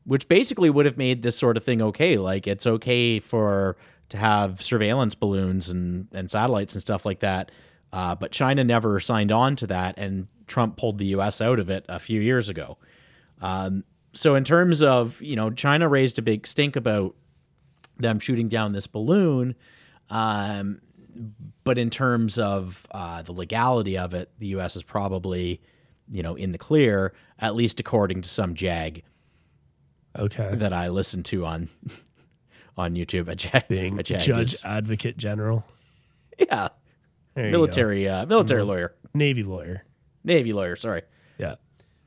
which 0.04 0.28
basically 0.28 0.70
would 0.70 0.86
have 0.86 0.96
made 0.96 1.22
this 1.22 1.36
sort 1.36 1.56
of 1.56 1.64
thing 1.64 1.80
okay. 1.82 2.16
Like 2.16 2.46
it's 2.46 2.66
okay 2.66 3.20
for 3.20 3.76
to 4.08 4.16
have 4.16 4.62
surveillance 4.62 5.14
balloons 5.14 5.68
and 5.68 6.08
and 6.12 6.30
satellites 6.30 6.74
and 6.74 6.82
stuff 6.82 7.04
like 7.04 7.20
that. 7.20 7.50
Uh, 7.92 8.14
but 8.14 8.30
China 8.30 8.62
never 8.62 9.00
signed 9.00 9.32
on 9.32 9.56
to 9.56 9.66
that, 9.66 9.98
and 9.98 10.28
Trump 10.46 10.76
pulled 10.76 10.98
the 10.98 11.06
U.S. 11.06 11.40
out 11.40 11.58
of 11.58 11.70
it 11.70 11.84
a 11.88 11.98
few 11.98 12.20
years 12.20 12.48
ago. 12.48 12.78
Um, 13.40 13.84
so 14.12 14.34
in 14.34 14.44
terms 14.44 14.82
of 14.82 15.20
you 15.22 15.36
know, 15.36 15.50
China 15.50 15.88
raised 15.88 16.18
a 16.18 16.22
big 16.22 16.46
stink 16.46 16.76
about 16.76 17.14
them 17.98 18.18
shooting 18.18 18.48
down 18.48 18.72
this 18.72 18.86
balloon. 18.86 19.54
Um, 20.08 20.80
but 21.64 21.76
in 21.78 21.90
terms 21.90 22.38
of 22.38 22.86
uh, 22.90 23.22
the 23.22 23.32
legality 23.32 23.98
of 23.98 24.14
it, 24.14 24.30
the 24.38 24.46
U.S. 24.48 24.74
is 24.76 24.82
probably, 24.82 25.60
you 26.10 26.22
know, 26.22 26.34
in 26.34 26.50
the 26.50 26.58
clear, 26.58 27.12
at 27.38 27.54
least 27.54 27.78
according 27.78 28.22
to 28.22 28.28
some 28.28 28.54
JAG 28.54 29.02
Okay. 30.18 30.50
that 30.54 30.72
I 30.72 30.88
listened 30.88 31.26
to 31.26 31.44
on 31.46 31.68
on 32.76 32.94
YouTube. 32.94 33.28
A 33.28 33.34
JAG, 33.36 33.68
Being 33.68 33.98
a 33.98 34.02
JAG 34.02 34.20
Judge 34.20 34.54
is- 34.54 34.64
Advocate 34.64 35.16
General, 35.16 35.64
yeah, 36.38 36.68
There 37.34 37.50
military 37.50 38.08
uh, 38.08 38.26
military 38.26 38.62
lawyer, 38.64 38.94
Navy 39.14 39.42
lawyer. 39.42 39.84
Navy 40.24 40.52
lawyer. 40.52 40.74
Sorry. 40.76 41.02
Yeah. 41.38 41.56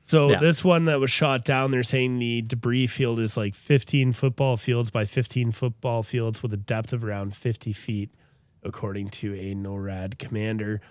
So 0.06 0.30
Yeah. 0.32 0.38
this 0.40 0.62
one 0.62 0.84
that 0.84 1.00
was 1.00 1.10
shot 1.10 1.44
down, 1.44 1.70
they're 1.70 1.82
saying 1.82 2.18
the 2.18 2.42
debris 2.42 2.86
field 2.88 3.18
is 3.18 3.36
like 3.38 3.54
15 3.54 4.12
football 4.12 4.56
fields 4.58 4.90
by 4.90 5.06
15 5.06 5.50
football 5.50 6.02
fields 6.02 6.42
with 6.42 6.52
a 6.52 6.58
depth 6.58 6.92
of 6.92 7.02
around 7.04 7.34
50 7.34 7.72
feet, 7.72 8.10
according 8.62 9.08
to 9.08 9.34
a 9.34 9.54
NORAD 9.54 10.18
commander. 10.18 10.82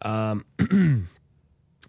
Um, 0.00 0.46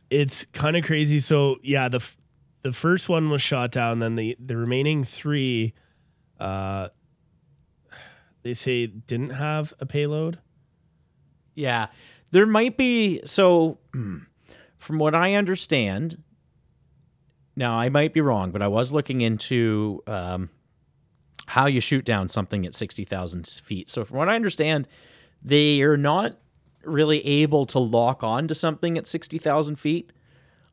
it's 0.09 0.45
kind 0.47 0.75
of 0.75 0.83
crazy. 0.83 1.19
So 1.19 1.57
yeah, 1.63 1.87
the 1.87 1.97
f- 1.97 2.17
the 2.61 2.73
first 2.73 3.07
one 3.07 3.29
was 3.29 3.41
shot 3.41 3.71
down. 3.71 3.99
Then 3.99 4.15
the 4.15 4.35
the 4.37 4.57
remaining 4.57 5.05
three, 5.05 5.73
uh, 6.41 6.89
they 8.43 8.53
say 8.53 8.87
didn't 8.87 9.29
have 9.29 9.73
a 9.79 9.85
payload. 9.85 10.39
Yeah, 11.55 11.87
there 12.31 12.45
might 12.45 12.75
be. 12.77 13.21
So, 13.25 13.79
from 14.77 14.97
what 14.99 15.15
I 15.15 15.35
understand, 15.35 16.21
now 17.59 17.77
I 17.77 17.89
might 17.89 18.13
be 18.13 18.21
wrong, 18.21 18.51
but 18.51 18.61
I 18.61 18.69
was 18.69 18.91
looking 18.93 19.21
into 19.21 20.01
um, 20.07 20.49
how 21.45 21.67
you 21.67 21.81
shoot 21.81 22.05
down 22.05 22.29
something 22.29 22.65
at 22.65 22.73
60,000 22.73 23.45
feet. 23.47 23.89
So, 23.89 24.05
from 24.05 24.17
what 24.17 24.29
I 24.29 24.35
understand, 24.35 24.87
they 25.43 25.81
are 25.81 25.97
not 25.97 26.37
really 26.83 27.23
able 27.25 27.65
to 27.67 27.79
lock 27.79 28.23
on 28.23 28.47
to 28.47 28.55
something 28.55 28.97
at 28.97 29.05
60,000 29.05 29.75
feet. 29.75 30.13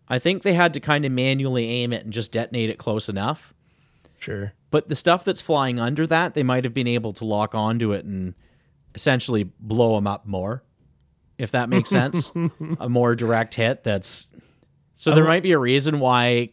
I 0.08 0.20
think 0.20 0.44
they 0.44 0.54
had 0.54 0.72
to 0.74 0.80
kind 0.80 1.04
of 1.04 1.10
manually 1.10 1.68
aim 1.68 1.92
it 1.92 2.04
and 2.04 2.12
just 2.12 2.30
detonate 2.30 2.70
it 2.70 2.78
close 2.78 3.08
enough. 3.08 3.52
Sure. 4.18 4.54
But 4.70 4.88
the 4.88 4.94
stuff 4.94 5.24
that's 5.24 5.42
flying 5.42 5.80
under 5.80 6.06
that, 6.06 6.34
they 6.34 6.44
might 6.44 6.62
have 6.62 6.72
been 6.72 6.86
able 6.86 7.12
to 7.14 7.24
lock 7.24 7.54
onto 7.56 7.92
it 7.92 8.04
and 8.04 8.34
essentially 8.94 9.50
blow 9.58 9.96
them 9.96 10.06
up 10.06 10.24
more, 10.24 10.62
if 11.36 11.50
that 11.50 11.68
makes 11.68 11.90
sense. 11.90 12.32
a 12.80 12.88
more 12.88 13.16
direct 13.16 13.54
hit. 13.54 13.82
That's 13.82 14.30
so 14.94 15.14
there 15.14 15.24
might 15.24 15.42
be 15.42 15.52
a 15.52 15.58
reason 15.58 16.00
why 16.00 16.50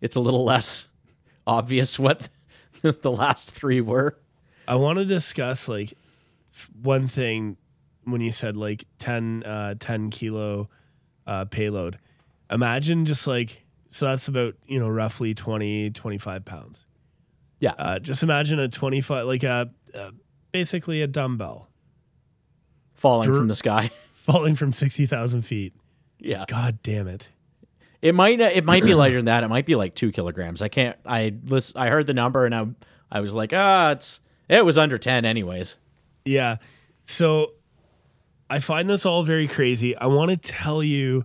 it's 0.00 0.16
a 0.16 0.20
little 0.20 0.44
less 0.44 0.86
obvious 1.46 1.98
what 1.98 2.28
the 2.82 3.10
last 3.10 3.50
three 3.50 3.80
were. 3.80 4.18
I 4.66 4.76
want 4.76 4.98
to 4.98 5.04
discuss 5.04 5.68
like 5.68 5.94
one 6.82 7.08
thing 7.08 7.56
when 8.04 8.20
you 8.20 8.32
said 8.32 8.56
like 8.56 8.84
10, 8.98 9.42
uh, 9.44 9.74
10 9.78 10.10
kilo 10.10 10.68
uh, 11.26 11.44
payload. 11.46 11.98
Imagine 12.50 13.04
just 13.06 13.26
like, 13.26 13.64
so 13.90 14.06
that's 14.06 14.28
about, 14.28 14.54
you 14.66 14.78
know, 14.78 14.88
roughly 14.88 15.34
20, 15.34 15.90
25 15.90 16.44
pounds. 16.44 16.86
Yeah. 17.60 17.74
Uh, 17.78 17.98
just 17.98 18.22
imagine 18.22 18.58
a 18.58 18.68
25, 18.68 19.26
like 19.26 19.42
a, 19.42 19.70
uh, 19.94 20.10
basically 20.52 21.02
a 21.02 21.06
dumbbell 21.06 21.68
falling 22.94 23.26
Dr- 23.28 23.38
from 23.38 23.48
the 23.48 23.54
sky. 23.54 23.90
falling 24.12 24.54
from 24.54 24.72
60,000 24.72 25.42
feet. 25.42 25.74
yeah. 26.18 26.44
God 26.46 26.78
damn 26.82 27.08
it. 27.08 27.30
It 28.00 28.14
might 28.14 28.40
it 28.40 28.64
might 28.64 28.84
be 28.84 28.94
lighter 28.94 29.16
than 29.16 29.24
that. 29.26 29.42
It 29.44 29.48
might 29.48 29.66
be 29.66 29.74
like 29.74 29.94
two 29.94 30.12
kilograms. 30.12 30.62
I 30.62 30.68
can't. 30.68 30.96
I 31.04 31.34
list, 31.44 31.76
I 31.76 31.88
heard 31.88 32.06
the 32.06 32.14
number 32.14 32.46
and 32.46 32.54
I 32.54 32.66
I 33.10 33.20
was 33.20 33.34
like, 33.34 33.52
ah, 33.52 33.90
it's 33.92 34.20
it 34.48 34.64
was 34.64 34.78
under 34.78 34.98
ten 34.98 35.24
anyways. 35.24 35.76
Yeah. 36.24 36.56
So 37.04 37.52
I 38.48 38.60
find 38.60 38.88
this 38.88 39.04
all 39.04 39.24
very 39.24 39.48
crazy. 39.48 39.96
I 39.96 40.06
want 40.06 40.30
to 40.30 40.36
tell 40.36 40.82
you, 40.82 41.24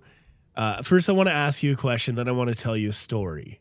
uh, 0.56 0.82
first, 0.82 1.10
I 1.10 1.12
want 1.14 1.28
to 1.28 1.34
ask 1.34 1.62
you 1.64 1.74
a 1.74 1.76
question, 1.76 2.16
then 2.16 2.28
I 2.28 2.32
want 2.32 2.50
to 2.50 2.56
tell 2.56 2.76
you 2.76 2.90
a 2.90 2.94
story. 2.94 3.60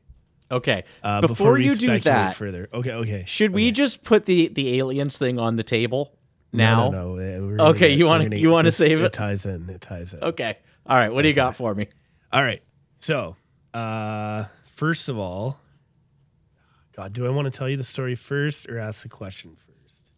Okay, 0.51 0.85
Uh, 1.03 1.21
before, 1.23 1.55
we 1.55 1.65
you 1.67 1.75
do 1.75 1.99
that, 2.01 2.35
further. 2.37 2.69
Okay, 2.75 2.93
okay. 2.93 3.25
should 3.27 3.53
we 3.53 3.71
just 3.73 4.05
put 4.05 4.27
the 4.27 4.49
the 4.49 4.79
aliens 4.79 5.17
thing 5.17 5.39
on 5.39 5.57
the 5.57 5.63
table 5.63 6.15
now? 6.53 6.91
No, 6.91 7.15
no, 7.15 7.39
no. 7.51 7.65
Okay, 7.69 7.89
gonna- 7.89 7.95
you 7.95 8.07
wanna- 8.07 8.37
you 8.37 8.51
wanna 8.51 8.71
save 8.73 9.03
it? 9.03 9.13
ties 9.15 9.47
in. 9.47 9.71
It 9.71 9.81
ties 9.81 10.13
in. 10.13 10.23
Okay. 10.23 10.57
All 10.87 10.97
right. 10.97 11.13
What 11.13 11.23
do 11.23 11.29
you 11.29 11.35
got 11.35 11.57
for 11.57 11.75
me? 11.75 11.87
All 12.33 12.43
right. 12.43 12.63
So, 13.03 13.35
uh, 13.75 14.45
first 14.65 15.09
of 15.09 15.19
all, 15.19 15.59
God, 16.95 17.13
do 17.13 17.27
I 17.27 17.31
want 17.31 17.53
to 17.53 17.59
tell 17.59 17.69
you 17.69 17.77
the 17.77 17.83
story 17.83 18.15
first 18.15 18.69
or 18.69 18.79
ask 18.79 19.03
the 19.03 19.09
question 19.09 19.57
first? 19.57 20.13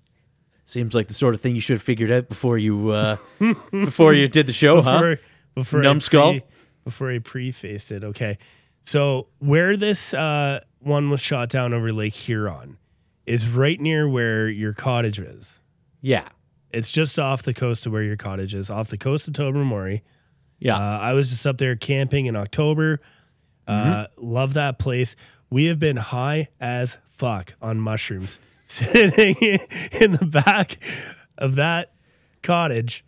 Seems 0.66 0.94
like 0.94 1.08
the 1.08 1.14
sort 1.14 1.34
of 1.34 1.40
thing 1.40 1.54
you 1.54 1.62
should 1.62 1.76
have 1.76 1.82
figured 1.82 2.10
out 2.10 2.28
before 2.28 2.58
you 2.58 2.90
uh 2.90 3.16
before 3.70 4.12
you 4.12 4.28
did 4.28 4.44
the 4.44 4.52
show, 4.52 4.82
huh? 4.82 4.98
before, 4.98 5.18
before 5.54 5.80
I 5.80 5.82
Numbskull? 5.84 6.30
pre- 6.32 6.42
before 6.84 7.10
I 7.10 7.20
prefaced 7.20 7.90
it. 7.90 8.04
Okay. 8.04 8.36
So 8.82 9.28
where 9.38 9.78
this 9.78 10.12
uh, 10.12 10.60
one 10.80 11.08
was 11.08 11.22
shot 11.22 11.48
down 11.48 11.72
over 11.72 11.90
Lake 11.90 12.14
Huron 12.14 12.76
is 13.24 13.48
right 13.48 13.80
near 13.80 14.06
where 14.06 14.46
your 14.46 14.74
cottage 14.74 15.18
is. 15.18 15.62
Yeah. 16.02 16.28
It's 16.70 16.92
just 16.92 17.18
off 17.18 17.44
the 17.44 17.54
coast 17.54 17.86
of 17.86 17.92
where 17.92 18.02
your 18.02 18.18
cottage 18.18 18.54
is, 18.54 18.68
off 18.68 18.88
the 18.88 18.98
coast 18.98 19.26
of 19.26 19.32
Tobermory. 19.32 20.02
Yeah. 20.64 20.76
Uh, 20.76 20.98
I 20.98 21.12
was 21.12 21.30
just 21.30 21.46
up 21.46 21.58
there 21.58 21.76
camping 21.76 22.26
in 22.26 22.34
October. 22.36 23.00
Uh, 23.68 24.06
Mm-hmm. 24.08 24.26
love 24.26 24.54
that 24.54 24.78
place. 24.80 25.14
We 25.50 25.66
have 25.66 25.78
been 25.78 25.96
high 25.98 26.48
as 26.60 26.98
fuck 27.08 27.54
on 27.62 27.78
mushrooms, 27.78 28.40
sitting 28.64 29.36
in 29.40 30.12
the 30.12 30.26
back 30.26 30.78
of 31.38 31.54
that 31.54 31.92
cottage 32.42 33.04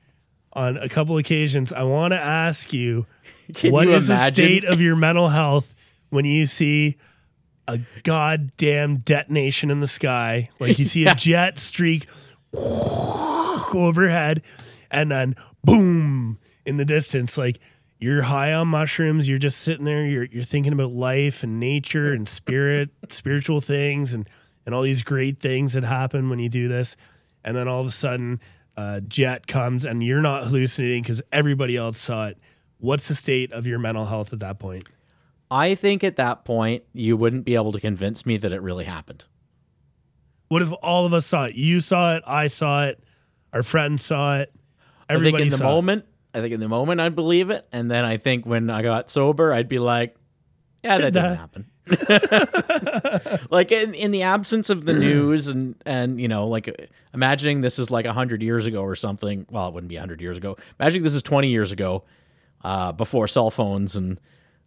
on 0.53 0.77
a 0.77 0.89
couple 0.89 1.17
occasions. 1.19 1.73
I 1.73 1.83
want 1.83 2.13
to 2.13 2.21
ask 2.21 2.73
you, 2.73 3.07
Can 3.55 3.73
what 3.73 3.87
you 3.89 3.95
is 3.95 4.09
the 4.09 4.17
state 4.17 4.65
of 4.65 4.81
your 4.81 4.97
mental 4.97 5.29
health 5.31 5.75
when 6.11 6.25
you 6.25 6.47
see 6.47 6.97
a 7.69 7.81
goddamn 8.05 8.99
detonation 8.99 9.71
in 9.71 9.81
the 9.81 9.87
sky? 9.89 10.49
Like 10.61 10.79
you 10.79 10.85
see 10.85 11.03
Yeah. 11.05 11.13
a 11.13 11.15
jet 11.17 11.59
streak 11.59 12.07
overhead 13.75 14.43
and 14.91 15.11
then 15.11 15.35
boom 15.65 16.39
in 16.67 16.77
the 16.77 16.85
distance 16.85 17.39
like 17.39 17.61
you're 17.99 18.23
high 18.23 18.53
on 18.53 18.69
mushrooms 18.69 19.29
you're 19.29 19.39
just 19.39 19.59
sitting 19.59 19.85
there 19.85 20.05
you're, 20.05 20.25
you're 20.25 20.43
thinking 20.43 20.73
about 20.73 20.91
life 20.91 21.43
and 21.43 21.59
nature 21.59 22.13
and 22.13 22.29
spirit 22.29 22.91
spiritual 23.09 23.61
things 23.61 24.13
and 24.13 24.29
and 24.67 24.75
all 24.75 24.83
these 24.83 25.03
great 25.03 25.39
things 25.39 25.75
that 25.75 25.85
happen 25.85 26.29
when 26.29 26.39
you 26.41 26.49
do 26.49 26.69
this 26.69 26.97
and 27.45 27.57
then 27.57 27.69
all 27.69 27.81
of 27.81 27.87
a 27.87 27.91
sudden 27.91 28.41
a 28.77 29.01
jet 29.01 29.47
comes 29.47 29.87
and 29.87 30.03
you're 30.05 30.21
not 30.21 30.45
hallucinating 30.45 31.03
because 31.03 31.23
everybody 31.33 31.77
else 31.77 31.99
saw 31.99 32.27
it 32.27 32.39
what's 32.79 33.09
the 33.09 33.15
state 33.15 33.53
of 33.53 33.67
your 33.67 33.79
mental 33.79 34.05
health 34.07 34.33
at 34.33 34.41
that 34.41 34.59
point 34.59 34.85
I 35.49 35.77
think 35.77 36.03
at 36.03 36.17
that 36.17 36.45
point 36.45 36.83
you 36.93 37.17
wouldn't 37.17 37.45
be 37.45 37.55
able 37.55 37.71
to 37.71 37.81
convince 37.81 38.27
me 38.27 38.37
that 38.39 38.51
it 38.53 38.61
really 38.61 38.85
happened. 38.85 39.25
what 40.49 40.61
if 40.61 40.73
all 40.83 41.07
of 41.07 41.15
us 41.15 41.25
saw 41.25 41.45
it 41.45 41.55
you 41.55 41.79
saw 41.79 42.17
it 42.17 42.25
i 42.27 42.49
saw 42.49 42.87
it 42.87 43.03
our 43.53 43.63
friends 43.63 44.05
saw 44.05 44.41
it 44.41 44.53
I 45.09 45.15
think 45.15 45.21
everybody 45.21 45.45
in 45.45 45.51
the 45.51 45.59
saw 45.59 45.79
it. 45.79 46.07
I 46.37 46.41
think 46.41 46.53
in 46.53 46.61
the 46.61 46.69
moment 46.69 47.01
I'd 47.01 47.15
believe 47.15 47.51
it, 47.51 47.67
and 47.73 47.91
then 47.91 48.05
I 48.05 48.19
think 48.19 48.45
when 48.45 48.69
I 48.69 48.83
got 48.83 49.11
sober, 49.11 49.53
I'd 49.53 49.69
be 49.69 49.79
like, 49.79 50.17
"Yeah, 50.85 50.99
that 50.99 51.13
didn't 51.13 51.37
happen." 51.37 51.67
like 53.51 53.71
in, 53.71 53.95
in 53.95 54.11
the 54.11 54.23
absence 54.23 54.71
of 54.71 54.85
the 54.85 54.93
news 54.99 55.47
and 55.47 55.77
and 55.87 56.21
you 56.21 56.27
know 56.27 56.49
like 56.49 56.91
imagining 57.15 57.61
this 57.61 57.79
is 57.79 57.91
like 57.93 58.05
100 58.05 58.43
years 58.43 58.67
ago 58.67 58.83
or 58.83 58.97
something 58.97 59.47
well 59.51 59.69
it 59.69 59.75
wouldn't 59.75 59.89
be 59.89 59.95
100 59.95 60.21
years 60.21 60.37
ago. 60.37 60.57
Imagine 60.81 61.03
this 61.05 61.15
is 61.15 61.23
20 61.23 61.49
years 61.49 61.71
ago 61.71 62.05
uh, 62.65 62.91
before 62.91 63.29
cell 63.29 63.51
phones 63.51 63.95
and 63.95 64.19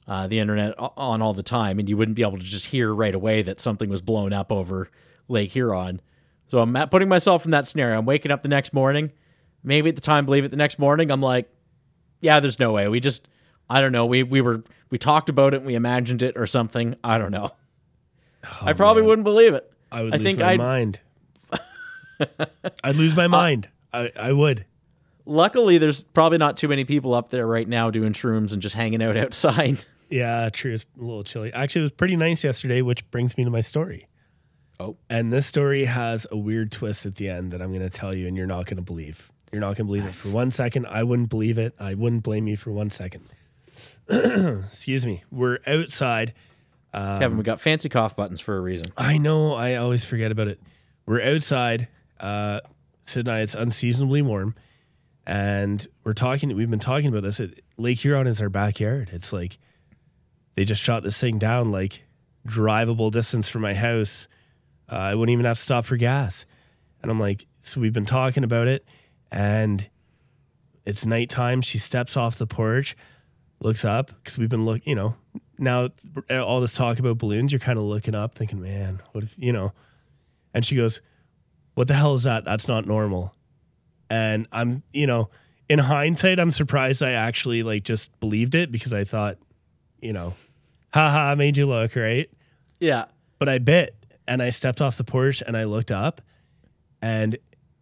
uh, 0.08 0.28
the 0.28 0.40
internet 0.40 0.74
on 0.78 1.22
all 1.22 1.34
the 1.34 1.44
time 1.44 1.78
and 1.78 1.90
you 1.90 1.98
wouldn't 1.98 2.16
be 2.16 2.22
able 2.22 2.38
to 2.38 2.44
just 2.44 2.68
hear 2.68 2.94
right 2.94 3.14
away 3.14 3.42
that 3.42 3.60
something 3.60 3.90
was 3.90 4.02
blown 4.02 4.32
up 4.32 4.52
over 4.52 4.90
lake 5.28 5.52
huron. 5.52 6.00
So 6.48 6.60
i'm 6.60 6.74
putting 6.90 7.10
myself 7.10 7.44
in 7.44 7.52
that 7.52 7.68
scenario. 7.68 7.98
I'm 7.98 8.06
waking 8.06 8.32
up 8.32 8.42
the 8.42 8.50
next 8.50 8.74
morning. 8.74 9.12
Maybe 9.62 9.90
at 9.90 9.96
the 9.96 10.02
time 10.02 10.26
believe 10.26 10.46
it 10.46 10.52
the 10.52 10.58
next 10.58 10.80
morning 10.80 11.12
i'm 11.12 11.22
like 11.22 11.52
yeah 12.22 12.40
there's 12.40 12.60
no 12.60 12.72
way 12.72 12.88
we 12.88 13.00
just 13.00 13.28
i 13.70 13.80
don't 13.82 13.92
know 13.92 14.06
we 14.06 14.24
we 14.24 14.42
were 14.42 14.64
we 14.90 14.98
talked 14.98 15.30
about 15.30 15.54
it 15.54 15.58
and 15.58 15.66
we 15.66 15.76
imagined 15.76 16.22
it 16.24 16.36
or 16.38 16.46
something 16.48 16.96
i 17.04 17.18
don't 17.18 17.32
know 17.32 17.50
oh, 18.46 18.58
i 18.62 18.74
probably 18.74 19.04
wouldn't 19.04 19.24
believe 19.26 19.54
it 19.54 19.72
I 19.92 20.04
would 20.04 20.14
I 20.14 20.18
lose 20.18 20.24
think 20.26 20.40
my 20.40 20.46
I'd- 20.50 20.58
mind. 20.60 21.00
I'd 22.84 22.96
lose 22.96 23.16
my 23.16 23.26
uh, 23.26 23.30
mind. 23.30 23.70
I, 23.94 24.12
I 24.20 24.34
would. 24.34 24.66
luckily 25.26 25.78
there's 25.78 26.02
probably 26.02 26.38
not 26.38 26.58
too 26.58 26.68
many 26.68 26.86
people 26.86 27.14
up 27.14 27.30
there 27.30 27.48
right 27.48 27.68
now 27.68 27.90
doing 27.90 28.14
shrooms 28.14 28.54
and 28.54 28.62
just 28.62 28.76
hanging 28.76 29.02
out 29.02 29.18
outside 29.26 29.84
Yeah, 30.10 30.50
true. 30.50 30.74
It's 30.74 30.86
a 30.98 31.02
little 31.04 31.24
chilly. 31.24 31.52
Actually, 31.54 31.82
it 31.82 31.84
was 31.84 31.92
pretty 31.92 32.16
nice 32.16 32.44
yesterday, 32.44 32.82
which 32.82 33.10
brings 33.12 33.38
me 33.38 33.44
to 33.46 33.50
my 33.50 33.62
story. 33.62 34.08
oh 34.80 34.98
And 35.10 35.32
this 35.32 35.46
story 35.48 35.86
has 35.86 36.26
a 36.32 36.38
weird 36.38 36.72
twist 36.72 37.06
at 37.06 37.16
the 37.16 37.30
end 37.30 37.52
that 37.52 37.62
I'm 37.62 37.70
going 37.70 37.88
to 37.88 37.90
tell 37.96 38.14
you, 38.14 38.28
and 38.28 38.36
you're 38.38 38.48
not 38.48 38.66
going 38.66 38.78
to 38.78 38.84
believe. 38.84 39.32
You're 39.52 39.62
not 39.62 39.68
going 39.68 39.78
to 39.78 39.84
believe 39.86 40.06
it 40.06 40.16
for 40.16 40.30
one 40.30 40.52
second. 40.52 40.86
I 40.88 41.04
wouldn't 41.04 41.30
believe 41.30 41.58
it. 41.58 41.74
I 41.80 41.94
wouldn't 41.94 42.24
blame 42.24 42.48
you 42.48 42.56
for 42.58 42.72
one 42.72 42.92
second. 42.92 43.26
Excuse 44.10 45.06
me. 45.06 45.24
We're 45.32 45.60
outside. 45.66 46.34
kevin 46.94 47.38
we 47.38 47.44
got 47.44 47.62
fancy 47.62 47.90
cough 47.90 48.16
buttons 48.16 48.42
for 48.42 48.58
a 48.58 48.62
reason 48.62 48.88
I 48.98 49.18
know. 49.18 49.54
I 49.54 49.76
always 49.76 50.04
forget 50.04 50.32
about 50.32 50.48
it. 50.48 50.60
We're 51.06 51.22
outside. 51.22 51.88
Uh, 52.20 52.60
tonight 53.06 53.42
it's 53.42 53.56
unseasonably 53.56 54.22
warm, 54.22 54.56
and 55.26 55.86
we're 56.04 56.14
talking. 56.14 56.56
We've 56.56 56.70
been 56.70 56.80
talking 56.80 57.08
about 57.08 57.24
this. 57.24 57.40
It, 57.40 57.64
Lake 57.78 58.00
Huron 58.00 58.28
is 58.28 58.42
our 58.42 58.50
backyard. 58.50 59.10
It's 59.12 59.32
like 59.32 59.58
they 60.56 60.66
just 60.66 60.82
shot 60.82 61.04
this 61.04 61.20
thing 61.20 61.40
down 61.40 61.72
like 61.72 62.06
drivable 62.48 63.12
distance 63.12 63.48
from 63.48 63.62
my 63.62 63.74
house. 63.74 64.28
Uh, 64.92 64.96
I 64.96 65.16
wouldn't 65.16 65.34
even 65.34 65.46
have 65.46 65.58
to 65.58 65.62
stop 65.64 65.86
for 65.86 65.98
gas. 65.98 66.46
And 67.02 67.10
I'm 67.12 67.20
like, 67.20 67.46
so 67.62 67.80
we've 67.80 67.94
been 67.94 68.06
talking 68.06 68.44
about 68.44 68.68
it, 68.68 68.86
and 69.32 69.90
it's 70.86 71.06
nighttime. 71.06 71.62
She 71.62 71.78
steps 71.78 72.18
off 72.18 72.38
the 72.38 72.48
porch, 72.48 72.96
looks 73.62 73.86
up 73.86 74.12
because 74.24 74.38
we've 74.38 74.50
been 74.50 74.66
look. 74.66 74.82
You 74.86 74.96
know, 74.96 75.16
now 75.58 75.90
all 76.30 76.62
this 76.62 76.74
talk 76.74 77.00
about 77.00 77.18
balloons, 77.18 77.52
you're 77.52 77.60
kind 77.60 77.78
of 77.78 77.86
looking 77.86 78.16
up, 78.16 78.36
thinking, 78.36 78.62
man, 78.62 79.02
what 79.12 79.24
if 79.24 79.36
you 79.38 79.54
know? 79.54 79.74
And 80.54 80.66
she 80.66 80.76
goes, 80.76 81.02
"What 81.76 81.88
the 81.88 81.94
hell 81.94 82.16
is 82.16 82.24
that? 82.24 82.46
That's 82.46 82.68
not 82.68 82.86
normal." 82.86 83.36
And 84.10 84.48
I'm, 84.52 84.84
you 84.92 85.06
know, 85.06 85.30
in 85.70 85.80
hindsight, 85.80 86.40
I'm 86.40 86.52
surprised 86.52 87.04
I 87.04 87.12
actually 87.12 87.62
like 87.62 87.84
just 87.84 88.18
believed 88.20 88.56
it 88.56 88.72
because 88.72 88.92
I 88.92 89.04
thought, 89.04 89.38
you 90.02 90.12
know, 90.12 90.34
haha, 90.94 91.32
I 91.32 91.36
made 91.36 91.58
you 91.58 91.68
look 91.68 91.96
right. 91.96 92.30
yeah 92.80 93.06
But 93.38 93.50
I 93.50 93.60
bit 93.60 93.96
and 94.28 94.42
I 94.42 94.50
stepped 94.50 94.82
off 94.82 94.98
the 94.98 95.04
porch 95.04 95.44
and 95.46 95.56
I 95.56 95.66
looked 95.66 95.92
up 95.92 96.22
and 97.02 97.38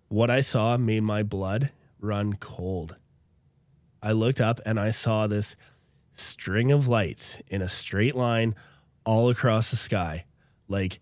what 0.08 0.30
I 0.30 0.41
saw 0.41 0.78
made 0.78 1.04
my 1.04 1.24
blood 1.24 1.72
run 2.00 2.36
cold. 2.36 2.96
I 4.02 4.12
looked 4.12 4.39
up 4.39 4.60
and 4.65 4.80
I 4.80 4.89
saw 4.91 5.28
this 5.28 5.56
string 6.13 6.72
of 6.72 6.88
lights 6.88 7.41
in 7.50 7.62
a 7.62 7.70
straight 7.70 8.15
line 8.15 8.56
all 9.06 9.30
across 9.30 9.70
the 9.72 9.78
sky, 9.78 10.26
like 10.67 11.00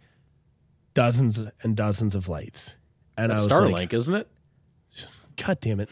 dozens 0.94 1.42
and 1.62 1.76
dozens 1.76 2.16
of 2.16 2.28
lights. 2.28 2.78
And 3.18 3.32
That's 3.32 3.42
I 3.42 3.46
was 3.46 3.54
Starlink, 3.54 3.74
like, 3.74 3.94
isn't 3.94 4.16
it? 4.16 4.28
God 5.36 5.60
damn 5.60 5.80
it. 5.80 5.90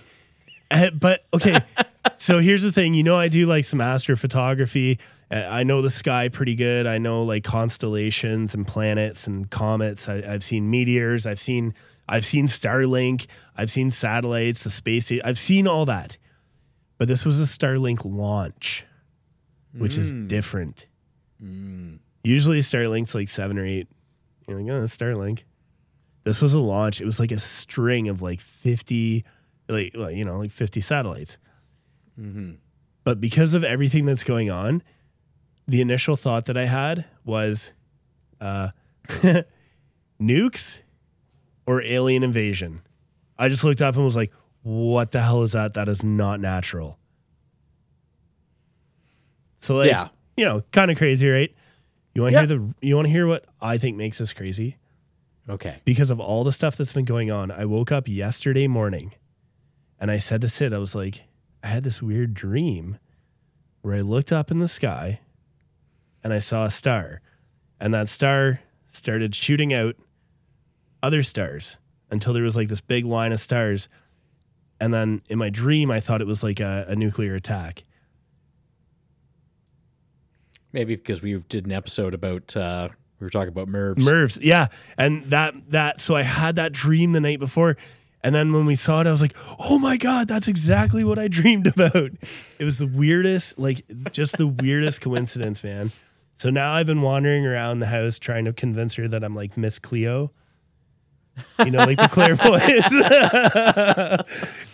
Uh, 0.71 0.89
but 0.91 1.25
okay, 1.33 1.59
so 2.17 2.39
here's 2.39 2.63
the 2.63 2.71
thing. 2.71 2.93
You 2.93 3.03
know, 3.03 3.15
I 3.15 3.27
do 3.27 3.45
like 3.45 3.65
some 3.65 3.79
astrophotography. 3.79 4.99
Uh, 5.31 5.45
I 5.49 5.63
know 5.63 5.81
the 5.81 5.89
sky 5.89 6.29
pretty 6.29 6.55
good. 6.55 6.85
I 6.85 6.97
know 6.97 7.23
like 7.23 7.43
constellations 7.43 8.53
and 8.53 8.67
planets 8.67 9.27
and 9.27 9.49
comets. 9.49 10.09
I, 10.09 10.23
I've 10.27 10.43
seen 10.43 10.69
meteors. 10.69 11.25
I've 11.25 11.39
seen 11.39 11.73
I've 12.07 12.25
seen 12.25 12.47
Starlink. 12.47 13.27
I've 13.55 13.71
seen 13.71 13.91
satellites, 13.91 14.63
the 14.63 14.69
space. 14.69 15.11
I've 15.23 15.39
seen 15.39 15.67
all 15.67 15.85
that. 15.85 16.17
But 16.97 17.07
this 17.07 17.25
was 17.25 17.39
a 17.39 17.43
Starlink 17.43 18.01
launch, 18.05 18.85
which 19.73 19.97
is 19.97 20.11
different. 20.27 20.87
Usually 22.23 22.59
Starlink's 22.59 23.15
like 23.15 23.27
seven 23.29 23.57
or 23.57 23.65
eight. 23.65 23.87
You're 24.47 24.61
like, 24.61 24.71
oh, 24.71 24.83
Starlink. 24.85 25.43
This 26.23 26.41
was 26.41 26.53
a 26.53 26.59
launch. 26.59 27.01
It 27.01 27.05
was 27.05 27.19
like 27.19 27.31
a 27.31 27.39
string 27.39 28.07
of 28.07 28.21
like 28.21 28.39
50, 28.39 29.25
like, 29.67 29.91
well, 29.97 30.11
you 30.11 30.23
know, 30.23 30.37
like 30.39 30.51
50 30.51 30.79
satellites. 30.79 31.37
But 33.03 33.19
because 33.19 33.53
of 33.53 33.63
everything 33.63 34.05
that's 34.05 34.23
going 34.23 34.49
on, 34.49 34.81
the 35.67 35.81
initial 35.81 36.15
thought 36.15 36.45
that 36.45 36.57
I 36.57 36.65
had 36.65 37.05
was 37.25 37.71
uh, 38.41 38.69
nukes 40.21 40.81
or 41.65 41.81
alien 41.81 42.23
invasion. 42.23 42.81
I 43.37 43.49
just 43.49 43.63
looked 43.63 43.81
up 43.81 43.95
and 43.95 44.03
was 44.03 44.15
like, 44.15 44.31
what 44.61 45.11
the 45.11 45.21
hell 45.21 45.43
is 45.43 45.53
that? 45.53 45.73
That 45.73 45.89
is 45.89 46.03
not 46.03 46.39
natural. 46.39 46.97
So 49.57 49.75
like, 49.77 49.89
Yeah. 49.89 50.09
you 50.37 50.45
know, 50.45 50.61
kind 50.71 50.91
of 50.91 50.97
crazy, 50.97 51.27
right? 51.29 51.53
You 52.13 52.21
want 52.21 52.33
to 52.33 52.41
Yeah. 52.41 52.47
hear 52.47 52.57
the 52.59 52.73
you 52.87 52.95
want 52.95 53.07
to 53.07 53.11
hear 53.11 53.27
what 53.27 53.45
I 53.61 53.77
think 53.77 53.97
makes 53.97 54.21
us 54.21 54.33
crazy? 54.33 54.77
Okay. 55.49 55.81
because 55.83 56.09
of 56.09 56.21
all 56.21 56.45
the 56.45 56.53
stuff 56.53 56.77
that's 56.77 56.93
been 56.93 57.03
going 57.03 57.29
on, 57.29 57.51
I 57.51 57.65
woke 57.65 57.91
up 57.91 58.07
yesterday 58.07 58.65
morning 58.65 59.11
and 59.99 60.09
I 60.09 60.17
said 60.17 60.39
to 60.39 60.47
Sid, 60.47 60.73
I 60.73 60.77
was 60.77 60.95
like, 60.95 61.25
I 61.63 61.67
had 61.67 61.83
this 61.83 62.01
weird 62.01 62.33
dream 62.33 62.99
where 63.81 63.95
I 63.95 64.01
looked 64.01 64.31
up 64.31 64.51
in 64.51 64.57
the 64.57 64.67
sky 64.67 65.21
and 66.23 66.33
I 66.33 66.39
saw 66.39 66.65
a 66.65 66.71
star. 66.71 67.21
And 67.79 67.93
that 67.93 68.09
star 68.09 68.59
started 68.87 69.33
shooting 69.33 69.73
out 69.73 69.95
other 71.01 71.23
stars 71.23 71.77
until 72.11 72.33
there 72.33 72.43
was 72.43 72.55
like 72.55 72.67
this 72.67 72.81
big 72.81 73.05
line 73.05 73.31
of 73.31 73.39
stars. 73.39 73.87
And 74.79 74.93
then 74.93 75.21
in 75.29 75.37
my 75.37 75.49
dream, 75.49 75.89
I 75.89 75.99
thought 75.99 76.21
it 76.21 76.27
was 76.27 76.43
like 76.43 76.59
a, 76.59 76.85
a 76.89 76.95
nuclear 76.95 77.35
attack. 77.35 77.83
Maybe 80.71 80.95
because 80.95 81.21
we 81.21 81.37
did 81.49 81.65
an 81.65 81.71
episode 81.71 82.13
about 82.13 82.55
uh 82.57 82.89
we 83.19 83.25
were 83.25 83.29
talking 83.29 83.49
about 83.49 83.69
MIRVs. 83.69 83.99
MIRVs, 83.99 84.39
yeah, 84.41 84.67
and 84.97 85.23
that 85.25 85.53
that 85.69 86.01
so 86.01 86.15
I 86.15 86.23
had 86.23 86.55
that 86.55 86.73
dream 86.73 87.13
the 87.13 87.21
night 87.21 87.39
before, 87.39 87.77
and 88.23 88.33
then 88.33 88.53
when 88.53 88.65
we 88.65 88.75
saw 88.75 89.01
it, 89.01 89.07
I 89.07 89.11
was 89.11 89.21
like, 89.21 89.35
oh 89.59 89.77
my 89.77 89.97
god, 89.97 90.27
that's 90.27 90.47
exactly 90.47 91.03
what 91.03 91.19
I 91.19 91.27
dreamed 91.39 91.67
about. 91.67 92.11
It 92.57 92.63
was 92.63 92.77
the 92.77 92.87
weirdest, 92.87 93.59
like 93.59 93.85
just 94.11 94.37
the 94.37 94.47
weirdest 94.47 95.01
coincidence, 95.01 95.63
man. 95.63 95.91
So 96.35 96.49
now 96.49 96.73
I've 96.73 96.87
been 96.87 97.01
wandering 97.01 97.45
around 97.45 97.79
the 97.79 97.87
house 97.87 98.17
trying 98.17 98.45
to 98.45 98.53
convince 98.53 98.95
her 98.95 99.07
that 99.07 99.23
I'm 99.23 99.35
like 99.35 99.57
Miss 99.57 99.77
Cleo. 99.79 100.31
You 101.59 101.71
know, 101.71 101.79
like 101.79 101.97
the 101.97 102.07
clairvoyance. 102.09 102.93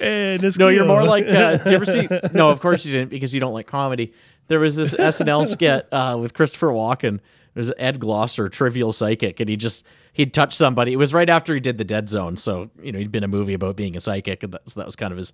and 0.01 0.43
it's 0.43 0.57
no, 0.59 0.67
you're 0.67 0.85
more 0.85 1.03
like. 1.05 1.25
Uh, 1.25 1.57
did 1.57 1.65
you 1.67 1.73
ever 1.73 1.85
see? 1.85 2.07
No, 2.33 2.49
of 2.49 2.59
course 2.59 2.85
you 2.85 2.91
didn't 2.91 3.09
because 3.09 3.33
you 3.33 3.39
don't 3.39 3.53
like 3.53 3.65
comedy. 3.65 4.13
There 4.47 4.59
was 4.59 4.75
this 4.75 4.93
SNL 4.93 5.47
skit 5.47 5.88
uh, 5.91 6.17
with 6.19 6.33
Christopher 6.33 6.67
Walken. 6.67 7.15
It 7.15 7.21
was 7.55 7.71
Ed 7.77 7.99
Glosser, 7.99 8.51
Trivial 8.51 8.91
Psychic, 8.91 9.39
and 9.39 9.49
he 9.49 9.55
just 9.55 9.85
he'd 10.13 10.34
touch 10.34 10.54
somebody. 10.56 10.93
It 10.93 10.98
was 10.98 11.13
right 11.13 11.30
after 11.30 11.54
he 11.54 11.60
did 11.60 11.78
the 11.78 11.84
Dead 11.84 12.10
Zone, 12.10 12.38
so 12.38 12.69
you 12.82 12.91
know 12.91 13.00
he'd 13.00 13.12
been 13.12 13.24
a 13.24 13.28
movie 13.28 13.54
about 13.54 13.76
being 13.76 13.95
a 13.95 14.00
psychic, 14.00 14.43
and 14.43 14.54
that, 14.54 14.69
so 14.69 14.80
that 14.80 14.86
was 14.86 14.95
kind 14.95 15.12
of 15.12 15.17
his. 15.17 15.34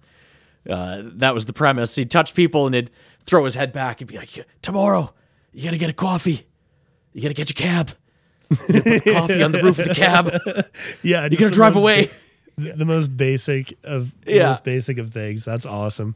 Uh, 0.70 1.04
that 1.04 1.34
was 1.34 1.46
the 1.46 1.54
premise. 1.54 1.94
He'd 1.96 2.10
touch 2.10 2.34
people 2.34 2.66
and 2.66 2.74
he'd 2.74 2.90
throw 3.22 3.46
his 3.46 3.54
head 3.56 3.72
back 3.72 4.02
and 4.02 4.10
be 4.10 4.18
like, 4.18 4.46
"Tomorrow, 4.64 5.14
you 5.54 5.64
gotta 5.64 5.78
get 5.78 5.90
a 5.90 5.94
coffee. 5.94 6.48
You 7.14 7.22
gotta 7.22 7.34
get 7.36 7.50
your 7.50 7.68
cab. 7.70 7.92
You 8.50 8.82
put 8.82 9.04
coffee 9.04 9.44
on 9.44 9.52
the 9.52 9.62
roof 9.64 9.78
of 9.80 9.88
the 9.88 9.96
cab. 9.96 10.32
yeah, 11.04 11.28
You 11.30 11.38
gotta 11.38 11.52
drive 11.52 11.74
most 11.76 11.82
away." 11.82 12.12
the, 12.58 12.72
the 12.74 12.86
most 12.86 13.16
basic 13.16 13.78
of 13.84 14.16
Yeah. 14.26 14.48
most 14.50 14.64
basic 14.64 14.98
of 14.98 15.12
things. 15.12 15.46
That's 15.46 15.66
awesome. 15.66 16.16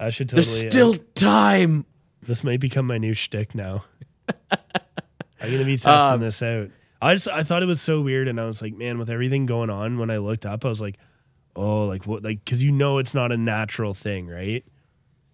I 0.00 0.10
should 0.10 0.28
totally. 0.28 0.44
There's 0.44 0.64
uh, 0.64 0.70
still 0.70 0.94
time. 1.14 1.84
This 2.22 2.42
might 2.42 2.58
become 2.60 2.86
my 2.86 2.98
new 2.98 3.12
shtick 3.14 3.54
now. 3.54 3.84
I'm 4.50 5.50
gonna 5.52 5.64
be 5.64 5.76
testing 5.76 6.14
Um, 6.14 6.20
this 6.20 6.42
out. 6.42 6.70
I 7.04 7.14
just 7.14 7.28
I 7.28 7.42
thought 7.42 7.62
it 7.62 7.66
was 7.66 7.82
so 7.82 8.00
weird, 8.00 8.28
and 8.28 8.40
I 8.40 8.46
was 8.46 8.62
like, 8.62 8.74
man, 8.74 8.98
with 8.98 9.10
everything 9.10 9.44
going 9.44 9.68
on, 9.68 9.98
when 9.98 10.10
I 10.10 10.16
looked 10.16 10.46
up, 10.46 10.64
I 10.64 10.68
was 10.68 10.80
like, 10.80 10.96
oh, 11.54 11.84
like 11.84 12.06
what, 12.06 12.24
like 12.24 12.42
because 12.42 12.62
you 12.62 12.72
know 12.72 12.96
it's 12.96 13.12
not 13.12 13.30
a 13.30 13.36
natural 13.36 13.92
thing, 13.92 14.26
right? 14.26 14.64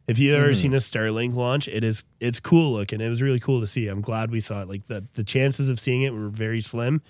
If 0.08 0.18
you've 0.18 0.34
ever 0.34 0.48
mm-hmm. 0.48 0.54
seen 0.54 0.74
a 0.74 0.78
Starlink 0.78 1.34
launch, 1.34 1.68
it 1.68 1.84
is 1.84 2.04
it's 2.18 2.40
cool 2.40 2.72
looking. 2.72 3.00
It 3.00 3.08
was 3.08 3.22
really 3.22 3.38
cool 3.38 3.60
to 3.60 3.68
see. 3.68 3.86
I'm 3.86 4.00
glad 4.00 4.32
we 4.32 4.40
saw 4.40 4.62
it. 4.62 4.68
Like 4.68 4.88
the 4.88 5.06
the 5.14 5.22
chances 5.22 5.68
of 5.68 5.78
seeing 5.78 6.02
it 6.02 6.12
were 6.12 6.28
very 6.28 6.60
slim. 6.60 7.02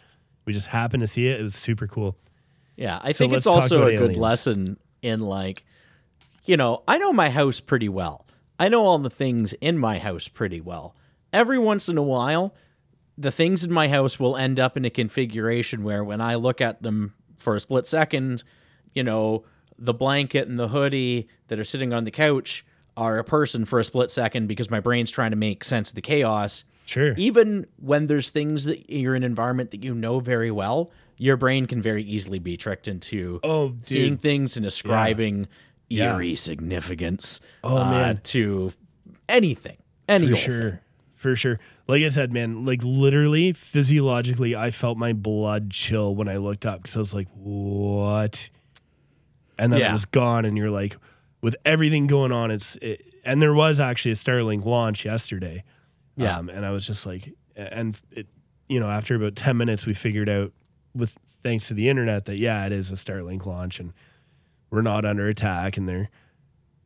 We 0.44 0.52
just 0.52 0.66
happened 0.66 1.00
to 1.00 1.06
see 1.06 1.28
it. 1.28 1.40
It 1.40 1.42
was 1.42 1.54
super 1.54 1.86
cool. 1.86 2.18
Yeah, 2.76 2.98
I 3.02 3.12
So 3.12 3.24
think 3.24 3.32
it's 3.32 3.46
also 3.46 3.86
a 3.86 3.96
good 3.96 4.16
lesson 4.16 4.78
in 5.00 5.20
like, 5.20 5.64
you 6.44 6.58
know, 6.58 6.82
I 6.86 6.98
know 6.98 7.14
my 7.14 7.30
house 7.30 7.60
pretty 7.60 7.88
well. 7.88 8.26
I 8.58 8.68
know 8.68 8.82
all 8.82 8.98
the 8.98 9.08
things 9.08 9.54
in 9.54 9.78
my 9.78 9.98
house 9.98 10.28
pretty 10.28 10.60
well. 10.60 10.94
Every 11.32 11.58
once 11.58 11.88
in 11.88 11.96
a 11.96 12.02
while, 12.02 12.54
the 13.20 13.30
things 13.30 13.62
in 13.64 13.70
my 13.72 13.88
house 13.88 14.18
will 14.18 14.36
end 14.36 14.58
up 14.58 14.76
in 14.76 14.84
a 14.84 14.90
configuration 14.90 15.82
where 15.84 16.02
when 16.02 16.20
I 16.20 16.36
look 16.36 16.60
at 16.60 16.82
them 16.82 17.12
for 17.36 17.54
a 17.54 17.60
split 17.60 17.86
second, 17.86 18.42
you 18.94 19.02
know, 19.04 19.44
the 19.78 19.92
blanket 19.94 20.48
and 20.48 20.58
the 20.58 20.68
hoodie 20.68 21.28
that 21.48 21.58
are 21.58 21.64
sitting 21.64 21.92
on 21.92 22.04
the 22.04 22.10
couch 22.10 22.64
are 22.96 23.18
a 23.18 23.24
person 23.24 23.64
for 23.66 23.78
a 23.78 23.84
split 23.84 24.10
second 24.10 24.46
because 24.46 24.70
my 24.70 24.80
brain's 24.80 25.10
trying 25.10 25.30
to 25.32 25.36
make 25.36 25.64
sense 25.64 25.90
of 25.90 25.94
the 25.94 26.00
chaos 26.02 26.64
Sure. 26.86 27.14
even 27.16 27.66
when 27.76 28.06
there's 28.06 28.30
things 28.30 28.64
that 28.64 28.90
you're 28.90 29.14
in 29.14 29.22
an 29.22 29.30
environment 29.30 29.70
that 29.70 29.84
you 29.84 29.94
know 29.94 30.18
very 30.20 30.50
well, 30.50 30.90
your 31.16 31.36
brain 31.36 31.66
can 31.66 31.80
very 31.82 32.02
easily 32.02 32.38
be 32.38 32.56
tricked 32.56 32.88
into 32.88 33.38
Oh, 33.44 33.74
seeing 33.82 34.16
things 34.16 34.56
and 34.56 34.64
ascribing 34.66 35.46
Yeah. 35.88 36.14
eerie 36.16 36.34
significance 36.36 37.40
Oh, 37.62 37.76
uh, 37.78 37.90
man. 37.90 38.20
to 38.24 38.72
anything. 39.28 39.76
Any 40.08 40.30
for 40.30 40.36
sure. 40.36 40.70
thing. 40.70 40.78
For 41.20 41.36
sure. 41.36 41.60
Like 41.86 42.02
I 42.02 42.08
said, 42.08 42.32
man, 42.32 42.64
like 42.64 42.82
literally, 42.82 43.52
physiologically, 43.52 44.56
I 44.56 44.70
felt 44.70 44.96
my 44.96 45.12
blood 45.12 45.70
chill 45.70 46.14
when 46.14 46.28
I 46.30 46.38
looked 46.38 46.64
up 46.64 46.78
because 46.80 46.96
I 46.96 46.98
was 46.98 47.12
like, 47.12 47.28
what? 47.34 48.48
And 49.58 49.70
then 49.70 49.80
Yeah. 49.80 49.90
it 49.90 49.92
was 49.92 50.06
gone. 50.06 50.46
And 50.46 50.56
you're 50.56 50.70
like, 50.70 50.96
with 51.42 51.56
everything 51.66 52.06
going 52.06 52.32
on, 52.32 52.50
it's, 52.50 52.76
it, 52.76 53.02
and 53.22 53.42
there 53.42 53.52
was 53.52 53.80
actually 53.80 54.12
a 54.12 54.14
Starlink 54.14 54.64
launch 54.64 55.04
yesterday. 55.04 55.62
Yeah. 56.16 56.38
Um, 56.38 56.48
and 56.48 56.64
I 56.64 56.70
was 56.70 56.86
just 56.86 57.04
like, 57.04 57.34
and 57.54 58.00
it, 58.12 58.26
you 58.70 58.80
know, 58.80 58.88
after 58.88 59.14
about 59.14 59.36
10 59.36 59.58
minutes, 59.58 59.84
we 59.86 59.92
figured 59.92 60.30
out 60.30 60.54
with, 60.94 61.18
thanks 61.44 61.68
to 61.68 61.74
the 61.74 61.90
internet, 61.90 62.24
that 62.24 62.36
yeah, 62.38 62.64
it 62.64 62.72
is 62.72 62.90
a 62.90 62.94
Starlink 62.94 63.44
launch 63.44 63.78
and 63.78 63.92
we're 64.70 64.80
not 64.80 65.04
under 65.04 65.28
attack 65.28 65.76
and 65.76 65.86
they're, 65.86 66.08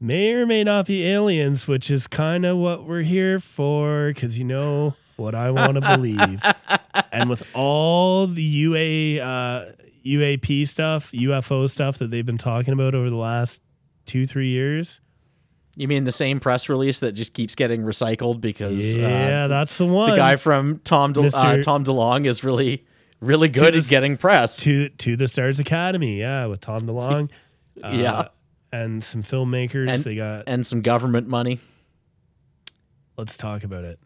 may 0.00 0.32
or 0.32 0.46
may 0.46 0.64
not 0.64 0.86
be 0.86 1.06
aliens, 1.06 1.66
which 1.68 1.90
is 1.90 2.06
kind 2.06 2.44
of 2.44 2.56
what 2.58 2.84
we're 2.86 3.02
here 3.02 3.38
for, 3.38 4.08
because 4.08 4.38
you 4.38 4.44
know 4.44 4.94
what 5.16 5.34
I 5.34 5.50
want 5.50 5.74
to 5.74 5.80
believe. 5.96 6.42
and 7.12 7.28
with 7.30 7.48
all 7.54 8.26
the 8.26 8.42
UA, 8.42 9.22
uh, 9.24 9.70
UAP 10.04 10.66
stuff, 10.68 11.12
UFO 11.12 11.68
stuff 11.70 11.98
that 11.98 12.10
they've 12.10 12.26
been 12.26 12.38
talking 12.38 12.72
about 12.74 12.94
over 12.94 13.08
the 13.10 13.16
last 13.16 13.62
two, 14.06 14.26
three 14.26 14.48
years. 14.48 15.00
You 15.76 15.88
mean 15.88 16.04
the 16.04 16.12
same 16.12 16.38
press 16.38 16.68
release 16.68 17.00
that 17.00 17.12
just 17.12 17.32
keeps 17.34 17.54
getting 17.56 17.82
recycled 17.82 18.40
because 18.40 18.94
Yeah, 18.94 19.46
uh, 19.46 19.48
that's 19.48 19.76
the 19.76 19.86
one. 19.86 20.10
the 20.10 20.16
guy 20.16 20.36
from 20.36 20.78
Tom 20.84 21.12
De- 21.12 21.20
uh, 21.34 21.62
Tom 21.62 21.84
DeLonge 21.84 22.26
is 22.26 22.44
really 22.44 22.86
really 23.20 23.48
good 23.48 23.74
the 23.74 23.78
at 23.78 23.88
getting 23.88 24.16
press. 24.16 24.58
to 24.58 24.90
to 24.90 25.16
the 25.16 25.26
Stars 25.26 25.58
Academy, 25.58 26.20
yeah, 26.20 26.46
with 26.46 26.60
Tom 26.60 26.82
DeLonge. 26.82 27.30
uh, 27.82 27.88
yeah, 27.92 28.28
And 28.74 29.04
some 29.04 29.22
filmmakers. 29.22 29.88
And- 29.88 30.02
they 30.04 30.16
got 30.16 30.44
and 30.46 30.66
some 30.66 30.82
government 30.82 31.28
money. 31.28 31.60
let's 33.16 33.36
talk 33.36 33.62
about 33.64 33.84
it. 33.84 34.00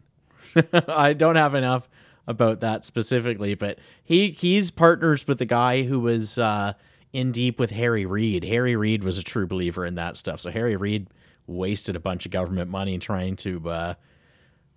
I 0.87 1.13
don't 1.13 1.35
have 1.35 1.55
enough 1.55 1.89
about 2.27 2.59
that 2.59 2.85
specifically, 2.85 3.55
but 3.55 3.79
he 4.03 4.29
he's 4.29 4.69
partners 4.69 5.27
with 5.27 5.39
the 5.39 5.45
guy 5.45 5.83
who 5.83 5.99
was 5.99 6.37
uh, 6.37 6.73
in 7.13 7.31
deep 7.31 7.59
with 7.59 7.71
Harry 7.71 8.05
Reid. 8.05 8.43
Harry 8.43 8.75
Reid 8.75 9.03
was 9.03 9.17
a 9.17 9.23
true 9.23 9.47
believer 9.47 9.85
in 9.85 9.95
that 9.95 10.17
stuff. 10.17 10.39
So 10.39 10.51
Harry 10.51 10.75
Reid 10.75 11.07
wasted 11.47 11.95
a 11.95 11.99
bunch 11.99 12.25
of 12.27 12.31
government 12.31 12.69
money 12.69 12.99
trying 12.99 13.35
to, 13.37 13.67
uh, 13.69 13.93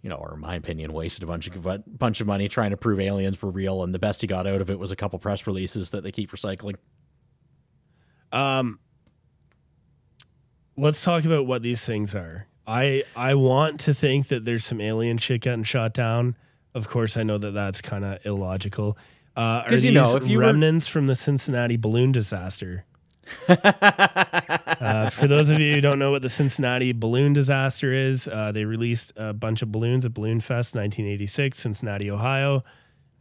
you 0.00 0.08
know, 0.08 0.16
or 0.16 0.34
in 0.34 0.40
my 0.40 0.54
opinion, 0.54 0.94
wasted 0.94 1.22
a 1.22 1.26
bunch 1.26 1.46
of 1.48 1.60
bu- 1.62 1.82
bunch 1.86 2.22
of 2.22 2.26
money 2.26 2.48
trying 2.48 2.70
to 2.70 2.78
prove 2.78 2.98
aliens 3.00 3.40
were 3.42 3.50
real, 3.50 3.82
and 3.82 3.92
the 3.94 3.98
best 3.98 4.22
he 4.22 4.26
got 4.26 4.46
out 4.46 4.62
of 4.62 4.70
it 4.70 4.78
was 4.78 4.90
a 4.90 4.96
couple 4.96 5.18
press 5.18 5.46
releases 5.46 5.90
that 5.90 6.02
they 6.02 6.12
keep 6.12 6.30
recycling. 6.30 6.76
Um 8.32 8.78
let's 10.76 11.02
talk 11.02 11.24
about 11.24 11.46
what 11.46 11.62
these 11.62 11.84
things 11.84 12.14
are. 12.14 12.46
I 12.66 13.04
I 13.16 13.34
want 13.34 13.80
to 13.80 13.94
think 13.94 14.28
that 14.28 14.44
there's 14.44 14.64
some 14.64 14.80
alien 14.80 15.18
shit 15.18 15.40
getting 15.42 15.64
shot 15.64 15.92
down. 15.94 16.36
Of 16.74 16.88
course, 16.88 17.16
I 17.16 17.22
know 17.22 17.38
that 17.38 17.50
that's 17.52 17.80
kind 17.82 18.04
of 18.04 18.24
illogical. 18.24 18.96
Uh, 19.36 19.62
are 19.66 19.70
these 19.70 19.84
you 19.84 19.92
know, 19.92 20.16
if 20.16 20.26
you 20.28 20.38
were- 20.38 20.44
remnants 20.44 20.88
from 20.88 21.06
the 21.06 21.14
Cincinnati 21.14 21.76
balloon 21.76 22.12
disaster? 22.12 22.84
uh, 23.48 25.08
for 25.10 25.26
those 25.26 25.48
of 25.48 25.58
you 25.58 25.74
who 25.74 25.80
don't 25.80 25.98
know 25.98 26.10
what 26.10 26.22
the 26.22 26.28
Cincinnati 26.28 26.92
balloon 26.92 27.32
disaster 27.32 27.92
is, 27.92 28.28
uh, 28.28 28.52
they 28.52 28.64
released 28.64 29.12
a 29.16 29.32
bunch 29.32 29.62
of 29.62 29.70
balloons 29.72 30.04
at 30.04 30.12
Balloon 30.12 30.40
Fest 30.40 30.74
1986, 30.74 31.58
Cincinnati, 31.58 32.10
Ohio. 32.10 32.62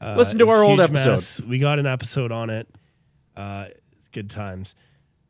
Uh, 0.02 0.16
Listen 0.18 0.40
to 0.40 0.50
our 0.50 0.64
old 0.64 0.82
episode. 0.82 1.12
mess. 1.12 1.42
We 1.42 1.60
got 1.60 1.80
an 1.80 1.86
episode 1.86 2.32
on 2.32 2.50
it. 2.50 2.68
Uh, 3.38 3.68
good 4.12 4.30
times. 4.30 4.76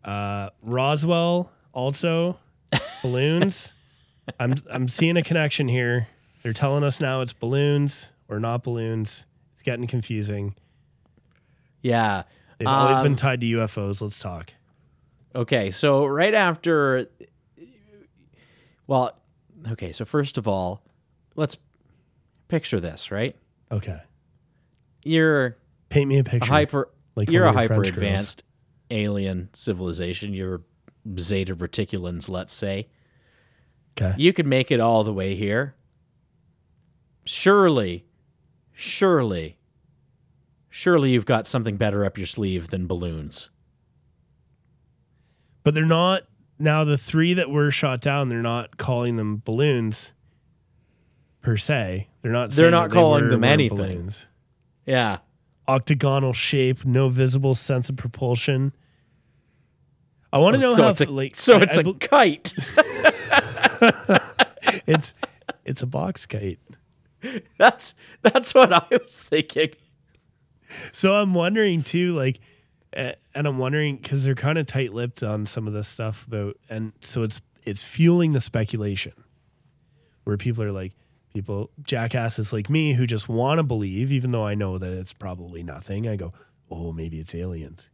Uh, 0.04 0.50
Roswell 0.64 1.52
also 1.74 2.38
balloons. 3.02 3.74
I'm 4.40 4.56
I'm 4.70 4.88
seeing 4.88 5.18
a 5.18 5.24
connection 5.24 5.68
here. 5.68 6.08
They're 6.44 6.54
telling 6.54 6.84
us 6.84 7.02
now 7.02 7.22
it's 7.22 7.34
balloons 7.34 8.12
or 8.28 8.40
not 8.40 8.64
balloons. 8.64 9.26
It's 9.54 9.62
getting 9.64 9.88
confusing. 9.88 10.56
Yeah. 11.82 12.24
They've 12.58 12.68
always 12.68 12.98
Um, 12.98 13.04
been 13.04 13.16
tied 13.16 13.42
to 13.42 13.48
UFOs. 13.48 14.02
Let's 14.02 14.20
talk. 14.20 14.54
Okay, 15.34 15.72
so 15.72 16.06
right 16.06 16.34
after, 16.34 17.08
well, 18.88 19.18
okay, 19.72 19.92
so 19.94 20.04
first 20.06 20.38
of 20.38 20.48
all, 20.48 20.84
let's 21.36 21.58
picture 22.50 22.80
this, 22.80 23.12
right? 23.12 23.36
Okay. 23.72 24.00
You're 25.04 25.58
Paint 25.90 26.08
me 26.10 26.18
a 26.18 26.22
a 26.22 26.24
picture. 26.24 26.52
hyper, 26.52 26.90
like 27.16 27.32
you're 27.32 27.46
a 27.46 27.54
hyper 27.54 27.82
advanced 27.82 28.44
alien 28.90 29.50
civilization. 29.54 30.34
You're 30.34 30.62
Zeta 31.20 31.56
Reticulans, 31.56 32.30
let's 32.30 32.54
say. 32.54 32.88
Okay. 33.98 34.14
You 34.18 34.34
could 34.34 34.46
make 34.48 34.72
it 34.72 34.80
all 34.80 35.04
the 35.04 35.14
way 35.14 35.36
here. 35.36 35.76
Surely, 37.26 38.06
surely, 38.74 39.58
surely 40.70 41.12
you've 41.12 41.26
got 41.26 41.46
something 41.46 41.78
better 41.78 42.04
up 42.06 42.18
your 42.18 42.28
sleeve 42.28 42.70
than 42.70 42.88
balloons. 42.88 43.50
But 45.64 45.74
they're 45.76 45.86
not 45.86 46.24
now 46.58 46.84
the 46.84 46.98
three 46.98 47.34
that 47.36 47.50
were 47.50 47.70
shot 47.72 48.02
down, 48.02 48.30
they're 48.30 48.42
not 48.42 48.78
calling 48.78 49.18
them 49.18 49.42
balloons 49.44 50.14
per 51.42 51.58
se. 51.58 52.08
They're 52.22 52.32
not 52.32 52.52
They're 52.52 52.72
not 52.72 52.90
that 52.90 52.96
they 52.96 53.00
calling 53.02 53.24
were- 53.26 53.30
them 53.30 53.42
were 53.42 53.48
anything. 53.48 53.78
balloons. 53.78 54.28
Yeah. 54.86 55.20
Octagonal 55.68 56.34
shape, 56.34 56.86
no 56.86 57.10
visible 57.10 57.56
sense 57.56 57.90
of 57.90 57.98
propulsion. 57.98 58.74
I 60.34 60.38
want 60.40 60.54
to 60.56 60.60
know 60.62 60.72
oh, 60.72 60.76
so 60.76 60.84
how 60.84 60.90
it's 60.90 61.02
a, 61.02 61.06
like 61.12 61.36
so 61.36 61.58
I- 61.58 61.62
it's 61.64 61.78
I 61.78 61.82
a 61.82 61.84
bel- 61.84 61.94
kite. 61.96 62.54
it's 64.88 65.14
it's 65.66 65.82
a 65.82 65.88
box 65.88 66.26
kite. 66.26 66.60
that's 67.58 67.96
that's 68.22 68.54
what 68.54 68.72
I 68.74 68.86
was 68.92 69.22
thinking. 69.24 69.72
So 70.94 71.16
I'm 71.16 71.34
wondering 71.34 71.84
too, 71.84 72.14
like, 72.16 72.40
and 72.94 73.16
I'm 73.36 73.58
wondering 73.58 73.98
because 73.98 74.24
they're 74.24 74.36
kind 74.36 74.58
of 74.58 74.66
tight-lipped 74.68 75.22
on 75.22 75.46
some 75.46 75.68
of 75.68 75.74
this 75.74 75.88
stuff 75.88 76.26
about, 76.28 76.58
and 76.70 76.94
so 77.02 77.24
it's 77.24 77.42
it's 77.64 77.84
fueling 77.84 78.32
the 78.34 78.40
speculation, 78.42 79.14
where 80.24 80.38
people 80.38 80.64
are 80.64 80.72
like, 80.72 80.94
people 81.34 81.70
jackasses 81.84 82.54
like 82.54 82.70
me 82.70 82.94
who 82.94 83.06
just 83.06 83.28
want 83.28 83.60
to 83.60 83.64
believe, 83.64 84.12
even 84.14 84.32
though 84.32 84.46
I 84.46 84.56
know 84.56 84.78
that 84.78 84.94
it's 84.94 85.14
probably 85.14 85.62
nothing. 85.62 86.08
I 86.08 86.16
go, 86.16 86.32
oh, 86.70 86.94
maybe 86.94 87.20
it's 87.20 87.36
aliens, 87.36 87.90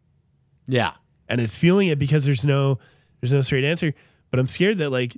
Yeah. 0.67 0.93
And 1.30 1.42
it's 1.42 1.58
feeling 1.58 1.88
it 1.88 2.00
because 2.00 2.26
there's 2.26 2.46
no 2.46 2.80
there's 3.22 3.34
no 3.34 3.42
straight 3.42 3.63
answer. 3.63 3.94
But 4.30 4.40
I'm 4.40 4.48
scared 4.48 4.78
that 4.80 4.90
like 4.90 5.18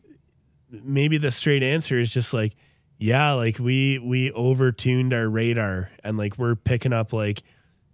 maybe 0.70 1.18
the 1.18 1.32
straight 1.32 1.64
answer 1.64 2.00
is 2.00 2.14
just 2.14 2.34
like, 2.34 2.56
yeah, 2.98 3.32
like 3.34 3.60
we 3.60 4.00
we 4.00 4.32
overtuned 4.32 5.14
our 5.14 5.30
radar 5.30 5.92
and 6.04 6.18
like 6.18 6.38
we're 6.38 6.56
picking 6.56 6.94
up 6.94 7.14
like 7.14 7.44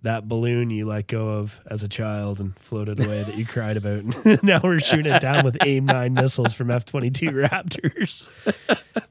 that 0.01 0.28
balloon 0.28 0.69
you 0.69 0.86
let 0.86 1.08
go 1.08 1.30
of 1.30 1.60
as 1.65 1.82
a 1.82 1.88
child 1.88 2.39
and 2.39 2.56
floated 2.60 2.99
away 2.99 3.23
that 3.23 3.38
you 3.38 3.45
cried 3.45 3.78
about. 3.78 4.04
And 4.25 4.39
now 4.43 4.60
we're 4.63 4.80
shooting 4.80 5.12
it 5.12 5.21
down 5.21 5.43
with 5.43 5.58
AIM 5.65 5.86
nine 5.86 6.13
missiles 6.13 6.54
from 6.54 6.69
F 6.69 6.86
twenty 6.86 7.10
two 7.10 7.30
Raptors. 7.32 8.30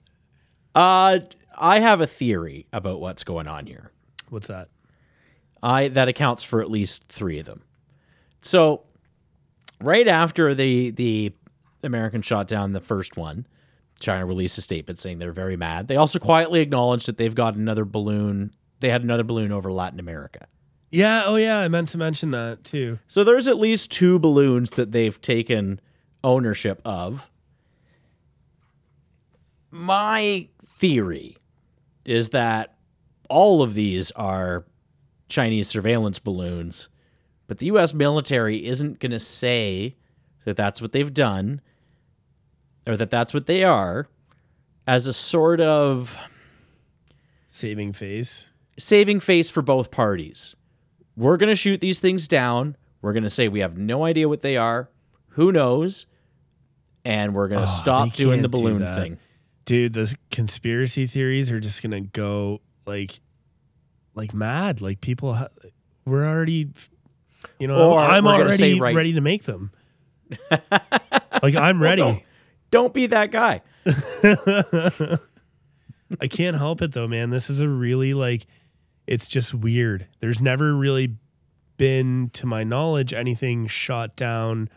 Uh 0.76 1.20
I 1.56 1.78
have 1.78 2.00
a 2.00 2.06
theory 2.06 2.66
about 2.72 3.00
what's 3.00 3.22
going 3.22 3.46
on 3.46 3.66
here. 3.66 3.92
What's 4.28 4.48
that? 4.48 4.68
I 5.62 5.86
that 5.88 6.08
accounts 6.08 6.42
for 6.42 6.60
at 6.60 6.68
least 6.70 7.06
3 7.06 7.38
of 7.38 7.46
them. 7.46 7.62
So 8.42 8.82
right 9.80 10.08
after 10.08 10.54
the 10.54 10.90
the 10.90 11.34
American 11.82 12.22
shot 12.22 12.48
down 12.48 12.72
the 12.72 12.80
first 12.80 13.16
one, 13.16 13.46
China 14.00 14.26
released 14.26 14.58
a 14.58 14.62
statement 14.62 14.98
saying 14.98 15.18
they're 15.18 15.32
very 15.32 15.56
mad. 15.56 15.88
They 15.88 15.96
also 15.96 16.18
quietly 16.18 16.60
acknowledged 16.60 17.06
that 17.06 17.16
they've 17.16 17.34
got 17.34 17.54
another 17.54 17.84
balloon. 17.84 18.50
They 18.80 18.90
had 18.90 19.02
another 19.02 19.24
balloon 19.24 19.52
over 19.52 19.72
Latin 19.72 20.00
America. 20.00 20.46
Yeah, 20.90 21.24
oh 21.26 21.36
yeah, 21.36 21.58
I 21.58 21.68
meant 21.68 21.88
to 21.88 21.98
mention 21.98 22.30
that 22.30 22.62
too. 22.62 22.98
So 23.08 23.24
there's 23.24 23.48
at 23.48 23.58
least 23.58 23.90
two 23.90 24.18
balloons 24.18 24.72
that 24.72 24.92
they've 24.92 25.20
taken 25.20 25.80
ownership 26.22 26.80
of. 26.84 27.30
My 29.70 30.48
theory 30.62 31.36
is 32.04 32.28
that 32.30 32.76
all 33.28 33.62
of 33.62 33.74
these 33.74 34.12
are 34.12 34.66
Chinese 35.28 35.66
surveillance 35.66 36.20
balloons, 36.20 36.88
but 37.46 37.58
the 37.58 37.66
US 37.66 37.94
military 37.94 38.64
isn't 38.66 38.98
going 39.00 39.12
to 39.12 39.20
say 39.20 39.96
that 40.44 40.56
that's 40.56 40.80
what 40.82 40.92
they've 40.92 41.12
done 41.12 41.60
or 42.86 42.96
that 42.96 43.10
that's 43.10 43.32
what 43.34 43.46
they 43.46 43.64
are 43.64 44.08
as 44.86 45.06
a 45.06 45.12
sort 45.12 45.60
of 45.60 46.16
Saving 47.48 47.92
face. 47.92 48.46
saving 48.78 49.20
face 49.20 49.48
for 49.50 49.62
both 49.62 49.90
parties. 49.90 50.56
We're 51.16 51.36
going 51.36 51.48
to 51.50 51.54
shoot 51.56 51.80
these 51.80 52.00
things 52.00 52.26
down. 52.26 52.76
We're 53.00 53.12
going 53.12 53.22
to 53.22 53.30
say 53.30 53.48
we 53.48 53.60
have 53.60 53.78
no 53.78 54.04
idea 54.04 54.28
what 54.28 54.40
they 54.40 54.56
are. 54.56 54.90
Who 55.30 55.52
knows? 55.52 56.06
And 57.04 57.34
we're 57.34 57.48
going 57.48 57.60
to 57.64 57.70
Oh, 57.70 57.76
stop 57.76 58.12
doing 58.14 58.42
the 58.42 58.48
can't 58.48 58.52
do 58.52 58.58
balloon 58.60 58.86
thing. 58.96 59.18
Dude, 59.64 59.92
the 59.92 60.14
conspiracy 60.30 61.06
theories 61.06 61.50
are 61.50 61.58
just 61.60 61.82
gonna 61.82 62.02
go 62.02 62.60
like, 62.86 63.20
like 64.14 64.34
mad. 64.34 64.82
Like 64.82 65.00
people, 65.00 65.34
ha- 65.34 65.48
we're 66.04 66.26
already, 66.26 66.68
you 67.58 67.66
know, 67.68 67.92
Or 67.92 67.98
I'm 67.98 68.26
already 68.26 68.80
right- 68.80 68.94
ready 68.94 69.12
to 69.14 69.20
make 69.20 69.44
them. 69.44 69.70
like 71.42 71.54
I'm 71.54 71.80
ready. 71.82 72.02
don't. 72.02 72.22
Don't 72.70 72.94
be 72.94 73.06
that 73.06 73.30
guy. 73.30 73.60
I 76.20 76.26
can't 76.28 76.56
help 76.56 76.82
it 76.82 76.92
though, 76.92 77.08
man. 77.08 77.30
This 77.30 77.48
is 77.50 77.60
a 77.60 77.68
really 77.68 78.14
like, 78.14 78.46
it's 79.06 79.28
just 79.28 79.54
weird. 79.54 80.06
There's 80.20 80.40
never 80.42 80.74
really 80.74 81.16
been, 81.76 82.30
to 82.34 82.46
my 82.46 82.64
knowledge, 82.64 83.12
anything 83.12 83.66
shot 83.66 84.16
down 84.16 84.68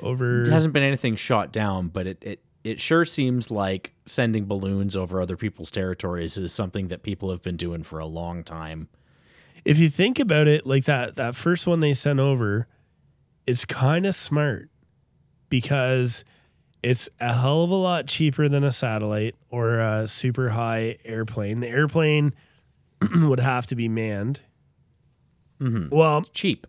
over. 0.00 0.42
It 0.42 0.48
hasn't 0.48 0.74
been 0.74 0.82
anything 0.82 1.16
shot 1.16 1.52
down, 1.52 1.88
but 1.88 2.06
it, 2.06 2.18
it, 2.22 2.40
it 2.62 2.80
sure 2.80 3.04
seems 3.04 3.50
like 3.50 3.92
sending 4.06 4.46
balloons 4.46 4.96
over 4.96 5.20
other 5.20 5.36
people's 5.36 5.70
territories 5.70 6.36
is 6.38 6.52
something 6.52 6.88
that 6.88 7.02
people 7.02 7.30
have 7.30 7.42
been 7.42 7.56
doing 7.56 7.82
for 7.82 7.98
a 7.98 8.06
long 8.06 8.42
time. 8.42 8.88
If 9.64 9.78
you 9.78 9.88
think 9.88 10.18
about 10.18 10.46
it, 10.46 10.66
like 10.66 10.84
that 10.84 11.16
that 11.16 11.34
first 11.34 11.66
one 11.66 11.80
they 11.80 11.94
sent 11.94 12.20
over, 12.20 12.66
it's 13.46 13.64
kind 13.64 14.06
of 14.06 14.14
smart 14.14 14.68
because 15.48 16.24
it's 16.82 17.08
a 17.20 17.32
hell 17.32 17.64
of 17.64 17.70
a 17.70 17.74
lot 17.74 18.06
cheaper 18.06 18.48
than 18.48 18.62
a 18.62 18.72
satellite 18.72 19.34
or 19.48 19.78
a 19.78 20.06
super 20.06 20.50
high 20.50 20.98
airplane. 21.04 21.60
The 21.60 21.68
airplane 21.68 22.34
would 23.16 23.40
have 23.40 23.66
to 23.68 23.74
be 23.74 23.88
manned. 23.88 24.40
Mm-hmm. 25.60 25.94
Well, 25.94 26.22
Cheap. 26.34 26.66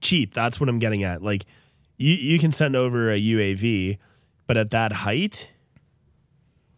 cheap. 0.00 0.34
That's 0.34 0.60
what 0.60 0.68
I'm 0.68 0.78
getting 0.78 1.02
at. 1.02 1.22
Like, 1.22 1.46
you 1.96 2.12
you 2.14 2.38
can 2.38 2.52
send 2.52 2.76
over 2.76 3.10
a 3.10 3.18
UAV, 3.20 3.98
but 4.46 4.56
at 4.56 4.70
that 4.70 4.92
height, 4.92 5.50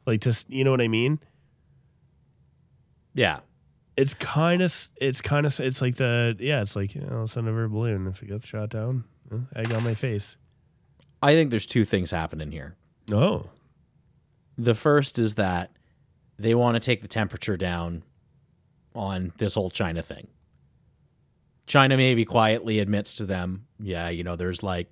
like 0.07 0.21
just 0.21 0.49
you 0.49 0.63
know 0.65 0.71
what 0.71 0.81
I 0.81 0.89
mean. 0.89 1.19
Yeah. 3.15 3.41
It's 3.97 4.15
kind 4.15 4.63
of 4.63 4.89
it's 4.97 5.21
kind 5.23 5.47
of 5.47 5.59
it's 5.59 5.81
like 5.81 5.97
the 5.97 6.37
yeah 6.39 6.63
it's 6.63 6.77
like 6.77 6.95
you 6.95 7.01
know, 7.01 7.21
I'll 7.21 7.29
send 7.29 7.49
over 7.49 7.65
a 7.65 7.69
balloon 7.69 8.07
if 8.07 8.23
it 8.23 8.27
gets 8.27 8.47
shot 8.47 8.71
down, 8.71 9.05
egg 9.55 9.73
on 9.73 9.85
my 9.85 9.95
face. 9.95 10.37
I 11.23 11.33
think 11.33 11.51
there's 11.51 11.67
two 11.67 11.85
things 11.85 12.11
happening 12.11 12.53
here. 12.53 12.77
Oh, 13.11 13.51
The 14.59 14.75
first 14.75 15.19
is 15.19 15.37
that 15.37 15.71
they 16.39 16.55
want 16.55 16.75
to 16.75 16.81
take 16.81 17.01
the 17.01 17.09
temperature 17.09 17.57
down 17.57 18.03
on 18.95 19.33
this 19.39 19.55
whole 19.55 19.71
China 19.71 20.03
thing. 20.03 20.29
China 21.67 21.97
maybe 21.97 22.25
quietly 22.25 22.79
admits 22.79 23.17
to 23.17 23.25
them, 23.25 23.67
yeah, 23.81 24.09
you 24.09 24.23
know, 24.23 24.37
there's 24.37 24.63
like 24.63 24.89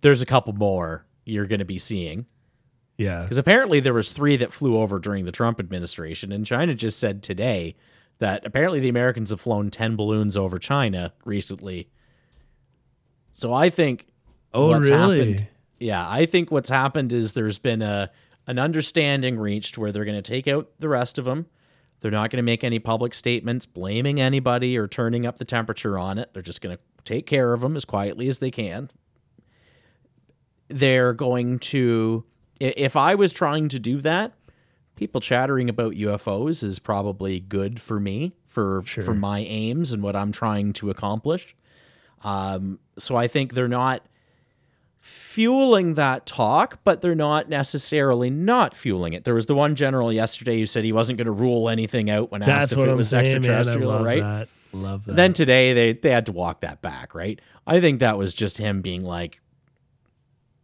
there's 0.00 0.22
a 0.22 0.26
couple 0.26 0.52
more 0.52 1.06
you're 1.24 1.46
going 1.46 1.58
to 1.58 1.64
be 1.64 1.78
seeing 1.78 2.26
yeah. 2.96 3.22
because 3.22 3.38
apparently 3.38 3.80
there 3.80 3.94
was 3.94 4.12
3 4.12 4.36
that 4.36 4.52
flew 4.52 4.78
over 4.78 4.98
during 4.98 5.24
the 5.24 5.32
Trump 5.32 5.60
administration 5.60 6.32
and 6.32 6.46
China 6.46 6.74
just 6.74 6.98
said 6.98 7.22
today 7.22 7.76
that 8.18 8.44
apparently 8.46 8.80
the 8.80 8.88
Americans 8.88 9.30
have 9.30 9.40
flown 9.40 9.70
10 9.70 9.96
balloons 9.96 10.36
over 10.36 10.58
China 10.58 11.12
recently. 11.24 11.88
So 13.32 13.52
I 13.52 13.70
think 13.70 14.06
Oh, 14.52 14.68
what's 14.68 14.88
really? 14.90 15.18
happened 15.34 15.48
Yeah, 15.78 16.04
I 16.08 16.26
think 16.26 16.50
what's 16.50 16.68
happened 16.68 17.12
is 17.12 17.34
there's 17.34 17.58
been 17.58 17.82
a 17.82 18.10
an 18.46 18.58
understanding 18.58 19.38
reached 19.38 19.76
where 19.76 19.92
they're 19.92 20.06
going 20.06 20.16
to 20.20 20.22
take 20.22 20.48
out 20.48 20.70
the 20.78 20.88
rest 20.88 21.18
of 21.18 21.26
them. 21.26 21.46
They're 22.00 22.10
not 22.10 22.30
going 22.30 22.38
to 22.38 22.42
make 22.42 22.64
any 22.64 22.78
public 22.78 23.12
statements 23.12 23.66
blaming 23.66 24.20
anybody 24.20 24.78
or 24.78 24.88
turning 24.88 25.26
up 25.26 25.38
the 25.38 25.44
temperature 25.44 25.98
on 25.98 26.16
it. 26.16 26.32
They're 26.32 26.42
just 26.42 26.62
going 26.62 26.76
to 26.76 26.82
take 27.04 27.26
care 27.26 27.52
of 27.52 27.60
them 27.60 27.76
as 27.76 27.84
quietly 27.84 28.26
as 28.28 28.38
they 28.38 28.50
can. 28.50 28.88
They're 30.68 31.12
going 31.12 31.58
to 31.60 32.24
if 32.60 32.96
I 32.96 33.14
was 33.14 33.32
trying 33.32 33.68
to 33.68 33.78
do 33.78 33.98
that, 33.98 34.32
people 34.98 35.20
chattering 35.20 35.68
about 35.70 35.92
UFOs 35.94 36.64
is 36.64 36.80
probably 36.80 37.38
good 37.38 37.80
for 37.80 38.00
me 38.00 38.32
for 38.46 38.82
for 38.82 39.14
my 39.14 39.38
aims 39.38 39.92
and 39.92 40.02
what 40.02 40.16
I'm 40.16 40.32
trying 40.32 40.72
to 40.74 40.90
accomplish. 40.90 41.54
Um, 42.24 42.80
so 42.98 43.14
I 43.14 43.28
think 43.28 43.54
they're 43.54 43.68
not 43.68 44.04
fueling 44.98 45.94
that 45.94 46.26
talk, 46.26 46.80
but 46.82 47.00
they're 47.00 47.14
not 47.14 47.48
necessarily 47.48 48.28
not 48.28 48.74
fueling 48.74 49.12
it. 49.12 49.22
There 49.22 49.34
was 49.34 49.46
the 49.46 49.54
one 49.54 49.76
general 49.76 50.12
yesterday 50.12 50.58
who 50.58 50.66
said 50.66 50.82
he 50.82 50.92
wasn't 50.92 51.18
going 51.18 51.26
to 51.26 51.32
rule 51.32 51.68
anything 51.68 52.10
out 52.10 52.32
when 52.32 52.42
asked 52.42 52.72
if 52.72 52.78
what 52.78 52.88
it 52.88 52.90
I'm 52.90 52.96
was 52.96 53.10
saying, 53.10 53.24
man. 53.26 53.36
Extraterrestrial, 53.36 53.88
love 53.88 54.04
right? 54.04 54.20
that. 54.20 54.48
Love 54.72 55.04
that. 55.04 55.14
Then 55.14 55.32
today 55.32 55.72
they 55.74 55.92
they 55.92 56.10
had 56.10 56.26
to 56.26 56.32
walk 56.32 56.62
that 56.62 56.82
back, 56.82 57.14
right? 57.14 57.40
I 57.68 57.80
think 57.80 58.00
that 58.00 58.18
was 58.18 58.34
just 58.34 58.58
him 58.58 58.82
being 58.82 59.04
like, 59.04 59.40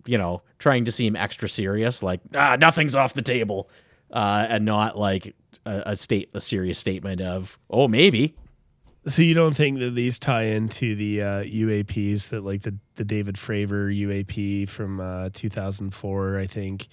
you 0.06 0.18
know, 0.18 0.42
trying 0.58 0.86
to 0.86 0.92
seem 0.92 1.14
extra 1.14 1.48
serious, 1.48 2.02
like 2.02 2.20
ah, 2.34 2.56
nothing's 2.58 2.96
off 2.96 3.14
the 3.14 3.22
table, 3.22 3.70
uh, 4.14 4.46
and 4.48 4.64
not 4.64 4.96
like 4.96 5.34
a, 5.66 5.82
a 5.86 5.96
state 5.96 6.30
a 6.32 6.40
serious 6.40 6.78
statement 6.78 7.20
of 7.20 7.58
oh 7.68 7.88
maybe. 7.88 8.34
So 9.06 9.20
you 9.20 9.34
don't 9.34 9.54
think 9.54 9.80
that 9.80 9.90
these 9.94 10.18
tie 10.18 10.44
into 10.44 10.94
the 10.94 11.20
uh, 11.20 11.26
UAPs 11.44 12.30
that 12.30 12.42
like 12.42 12.62
the 12.62 12.76
the 12.94 13.04
David 13.04 13.34
Fravor 13.34 13.92
UAP 13.94 14.66
from 14.70 14.98
uh, 15.00 15.28
2004, 15.34 16.38
I 16.38 16.46
think. 16.46 16.88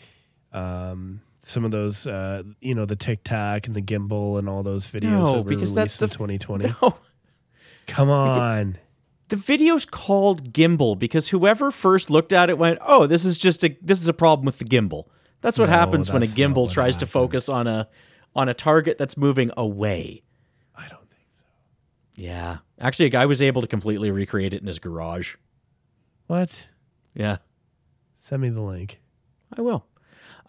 Um, 0.51 1.21
some 1.43 1.63
of 1.63 1.71
those, 1.71 2.05
uh, 2.05 2.43
you 2.59 2.75
know, 2.75 2.85
the 2.85 2.97
Tic 2.97 3.23
Tac 3.23 3.65
and 3.65 3.75
the 3.75 3.81
gimbal 3.81 4.37
and 4.37 4.49
all 4.49 4.61
those 4.61 4.85
videos 4.85 5.03
No, 5.23 5.35
that 5.37 5.43
were 5.43 5.49
because 5.49 5.73
that's 5.73 6.01
released 6.01 6.47
in 6.49 6.57
the- 6.59 6.67
2020. 6.67 6.75
No, 6.81 6.97
Come 7.87 8.09
on, 8.09 8.77
the 9.29 9.35
video's 9.37 9.85
called 9.85 10.53
gimbal 10.53 10.97
because 10.99 11.29
whoever 11.29 11.71
first 11.71 12.09
looked 12.09 12.31
at 12.33 12.49
it 12.49 12.57
went, 12.57 12.79
"Oh, 12.81 13.07
this 13.07 13.25
is 13.25 13.37
just 13.37 13.63
a 13.63 13.75
this 13.81 14.01
is 14.01 14.07
a 14.07 14.13
problem 14.13 14.45
with 14.45 14.59
the 14.59 14.65
gimbal." 14.65 15.05
That's 15.41 15.57
what 15.59 15.69
No, 15.69 15.75
happens 15.75 16.11
when 16.11 16.21
a 16.23 16.25
gimbal 16.27 16.71
tries 16.71 16.97
to 16.97 17.05
focus 17.05 17.49
on 17.49 17.67
a 17.67 17.87
on 18.35 18.47
a 18.49 18.53
target 18.53 18.97
that's 18.97 19.17
moving 19.17 19.51
away. 19.57 20.21
I 20.75 20.87
don't 20.87 21.09
think 21.09 21.25
so. 21.33 21.43
Yeah, 22.15 22.57
actually, 22.79 23.07
a 23.07 23.09
guy 23.09 23.25
was 23.25 23.41
able 23.41 23.61
to 23.61 23.67
completely 23.67 24.09
recreate 24.11 24.53
it 24.53 24.61
in 24.61 24.67
his 24.67 24.79
garage. 24.79 25.35
What? 26.27 26.69
Yeah, 27.13 27.37
Send 28.15 28.41
me 28.41 28.49
the 28.49 28.61
link. 28.61 29.01
I 29.57 29.61
will. 29.61 29.85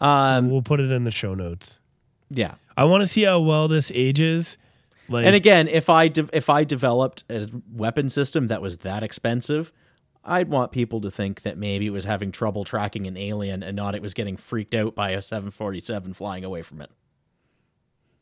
Um, 0.01 0.51
We'll 0.51 0.63
put 0.63 0.79
it 0.79 0.93
in 0.93 1.05
the 1.05 1.11
show 1.11 1.35
notes. 1.35 1.81
yeah, 2.31 2.55
I 2.77 2.85
want 2.85 3.01
to 3.03 3.07
see 3.07 3.23
how 3.23 3.41
well 3.41 3.67
this 3.69 3.91
ages. 3.95 4.59
Like, 5.09 5.27
and 5.27 5.35
again, 5.35 5.67
if 5.69 5.91
I 5.91 6.07
de- 6.09 6.29
if 6.33 6.49
I 6.49 6.63
developed 6.65 7.25
a 7.29 7.49
weapon 7.73 8.09
system 8.09 8.47
that 8.47 8.63
was 8.63 8.79
that 8.79 9.03
expensive, 9.03 9.73
I'd 10.25 10.49
want 10.49 10.71
people 10.73 11.01
to 11.01 11.11
think 11.11 11.43
that 11.43 11.59
maybe 11.59 11.87
it 11.87 11.91
was 11.91 12.05
having 12.05 12.31
trouble 12.31 12.65
tracking 12.65 13.07
an 13.07 13.17
alien 13.17 13.63
and 13.63 13.77
not 13.77 13.95
it 13.95 14.03
was 14.03 14.15
getting 14.15 14.37
freaked 14.37 14.75
out 14.75 14.95
by 14.95 15.11
a 15.11 15.21
747 15.23 16.15
flying 16.15 16.45
away 16.45 16.63
from 16.63 16.81
it. 16.81 16.91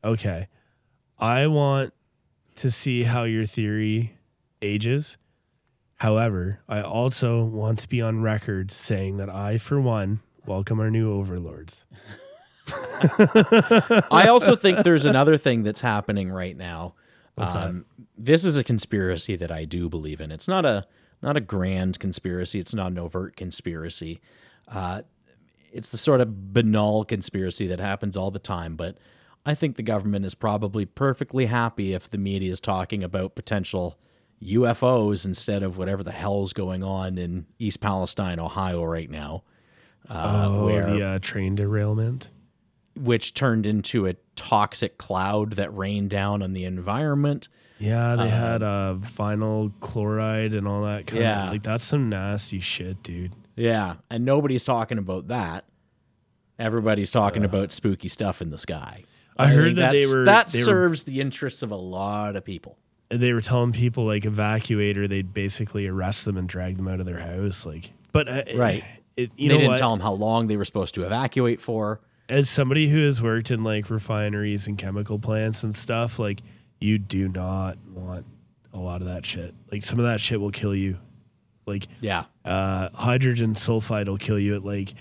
okay, 0.03 0.49
I 1.19 1.47
want 1.47 1.93
to 2.57 2.71
see 2.71 3.03
how 3.03 3.25
your 3.25 3.45
theory 3.45 4.17
ages. 4.63 5.19
However, 5.97 6.61
I 6.67 6.81
also 6.81 7.45
want 7.45 7.81
to 7.81 7.89
be 7.89 8.01
on 8.01 8.23
record 8.23 8.73
saying 8.73 9.19
that 9.19 9.29
I, 9.29 9.59
for 9.59 9.79
one, 9.79 10.21
welcome 10.47 10.81
our 10.81 10.91
new 10.91 11.13
overlords. 11.13 11.85
I 14.11 14.27
also 14.29 14.57
think 14.57 14.79
there's 14.79 15.05
another 15.05 15.37
thing 15.37 15.63
that's 15.63 15.83
happening 15.83 16.31
right 16.31 16.57
now. 16.57 16.95
What's 17.35 17.55
um, 17.55 17.85
This 18.17 18.45
is 18.45 18.57
a 18.57 18.65
conspiracy 18.65 19.37
that 19.37 19.53
I 19.53 19.67
do 19.67 19.91
believe 19.91 20.21
in. 20.23 20.33
It's 20.33 20.49
not 20.49 20.65
a 20.65 20.87
not 21.23 21.37
a 21.37 21.41
grand 21.41 21.99
conspiracy. 21.99 22.59
It's 22.59 22.75
not 22.75 22.93
an 22.93 22.99
overt 22.99 23.37
conspiracy. 23.37 24.21
Uh, 24.69 25.03
it's 25.73 25.91
the 25.91 25.99
sort 25.99 26.21
of 26.21 26.53
banal 26.53 27.05
conspiracy 27.05 27.67
that 27.69 27.81
happens 27.81 28.17
all 28.17 28.31
the 28.31 28.39
time. 28.39 28.77
But 28.77 28.99
I 29.45 29.55
think 29.55 29.77
the 29.77 29.83
government 29.83 30.25
is 30.25 30.35
probably 30.35 30.85
perfectly 30.85 31.47
happy 31.47 31.95
if 31.95 32.11
the 32.11 32.19
media 32.19 32.53
is 32.53 32.61
talking 32.61 33.03
about 33.03 33.35
potential 33.35 33.99
UFOs 34.43 35.27
instead 35.27 35.63
of 35.63 35.77
whatever 35.77 36.03
the 36.03 36.13
hell's 36.13 36.53
going 36.53 36.83
on 36.83 37.19
in 37.19 37.47
East 37.59 37.81
Palestine, 37.81 38.41
Ohio, 38.41 38.83
right 38.85 39.11
now. 39.11 39.45
Uh, 40.09 40.47
oh, 40.49 40.65
where 40.65 40.87
the 40.87 41.07
uh, 41.07 41.19
train 41.19 41.55
derailment. 41.55 42.31
Which 42.97 43.35
turned 43.35 43.67
into 43.67 44.07
a 44.07 44.15
toxic 44.37 44.99
cloud 44.99 45.53
that 45.55 45.75
rained 45.77 46.11
down 46.11 46.43
on 46.43 46.53
the 46.53 46.65
environment. 46.65 47.49
Yeah, 47.79 48.17
they 48.17 48.29
had 48.29 48.63
uh, 48.63 48.97
vinyl 48.99 49.73
chloride 49.81 50.53
and 50.53 50.69
all 50.69 50.83
that 50.85 51.07
kind 51.07 51.23
Yeah. 51.23 51.45
of 51.47 51.51
like 51.53 51.63
that's 51.63 51.85
some 51.85 52.09
nasty 52.11 52.61
shit, 52.61 53.03
dude. 53.03 53.33
Yeah, 53.57 53.97
and 54.11 54.25
nobody's 54.25 54.65
talking 54.65 54.99
about 54.99 55.29
that. 55.29 55.65
Everybody's 56.59 57.11
talking 57.11 57.45
about 57.45 57.73
spooky 57.73 58.09
stuff 58.09 58.43
in 58.43 58.51
the 58.51 58.59
sky. 58.59 59.05
I 59.39 59.47
heard 59.47 59.77
that 59.77 59.93
they 59.93 60.07
were- 60.07 60.25
that 60.27 60.49
they 60.49 60.59
were- 60.59 60.65
serves 60.65 61.05
the 61.05 61.21
interests 61.21 61.63
of 61.63 61.71
a 61.71 61.77
lot 61.77 62.37
of 62.37 62.45
people. 62.45 62.77
They 63.09 63.33
were 63.33 63.41
telling 63.41 63.73
people 63.73 64.05
like 64.05 64.27
evacuate 64.27 64.99
or 64.99 65.09
they'd 65.09 65.33
basically 65.33 65.87
arrest 65.87 66.27
them 66.27 66.37
and 66.37 66.47
drag 66.49 66.77
them 66.77 66.87
out 66.87 67.01
of 67.01 67.07
their 67.07 67.19
house. 67.21 67.65
Like, 67.65 67.93
but 68.13 68.29
uh, 68.29 68.43
Right. 68.55 68.85
It, 69.17 69.31
you 69.37 69.49
they 69.49 69.57
didn't 69.57 69.71
what? 69.71 69.79
tell 69.79 69.91
them 69.91 70.01
how 70.01 70.13
long 70.13 70.47
they 70.47 70.57
were 70.57 70.65
supposed 70.67 70.95
to 70.97 71.03
evacuate 71.05 71.61
for. 71.63 72.01
As 72.31 72.49
somebody 72.49 72.89
who 72.89 73.05
has 73.05 73.21
worked 73.23 73.51
in 73.51 73.65
like 73.65 73.91
refineries 73.91 74.67
and 74.67 74.79
chemical 74.79 75.19
plants 75.19 75.63
and 75.65 75.75
stuff, 75.75 76.19
like 76.19 76.41
you 76.81 76.97
do 76.99 77.29
not 77.29 77.77
want 77.93 78.25
a 78.73 78.79
lot 78.79 79.01
of 79.01 79.09
that 79.09 79.27
shit. 79.27 79.55
Like 79.73 79.83
some 79.85 79.99
of 79.99 80.05
that 80.05 80.21
shit 80.21 80.41
will 80.41 80.53
kill 80.53 80.75
you. 80.75 80.99
Like 81.67 81.89
Yeah. 82.01 82.25
uh, 82.45 82.89
hydrogen 82.95 83.55
sulfide 83.55 84.07
will 84.07 84.17
kill 84.17 84.39
you 84.39 84.55
at 84.55 84.65
like 84.65 84.95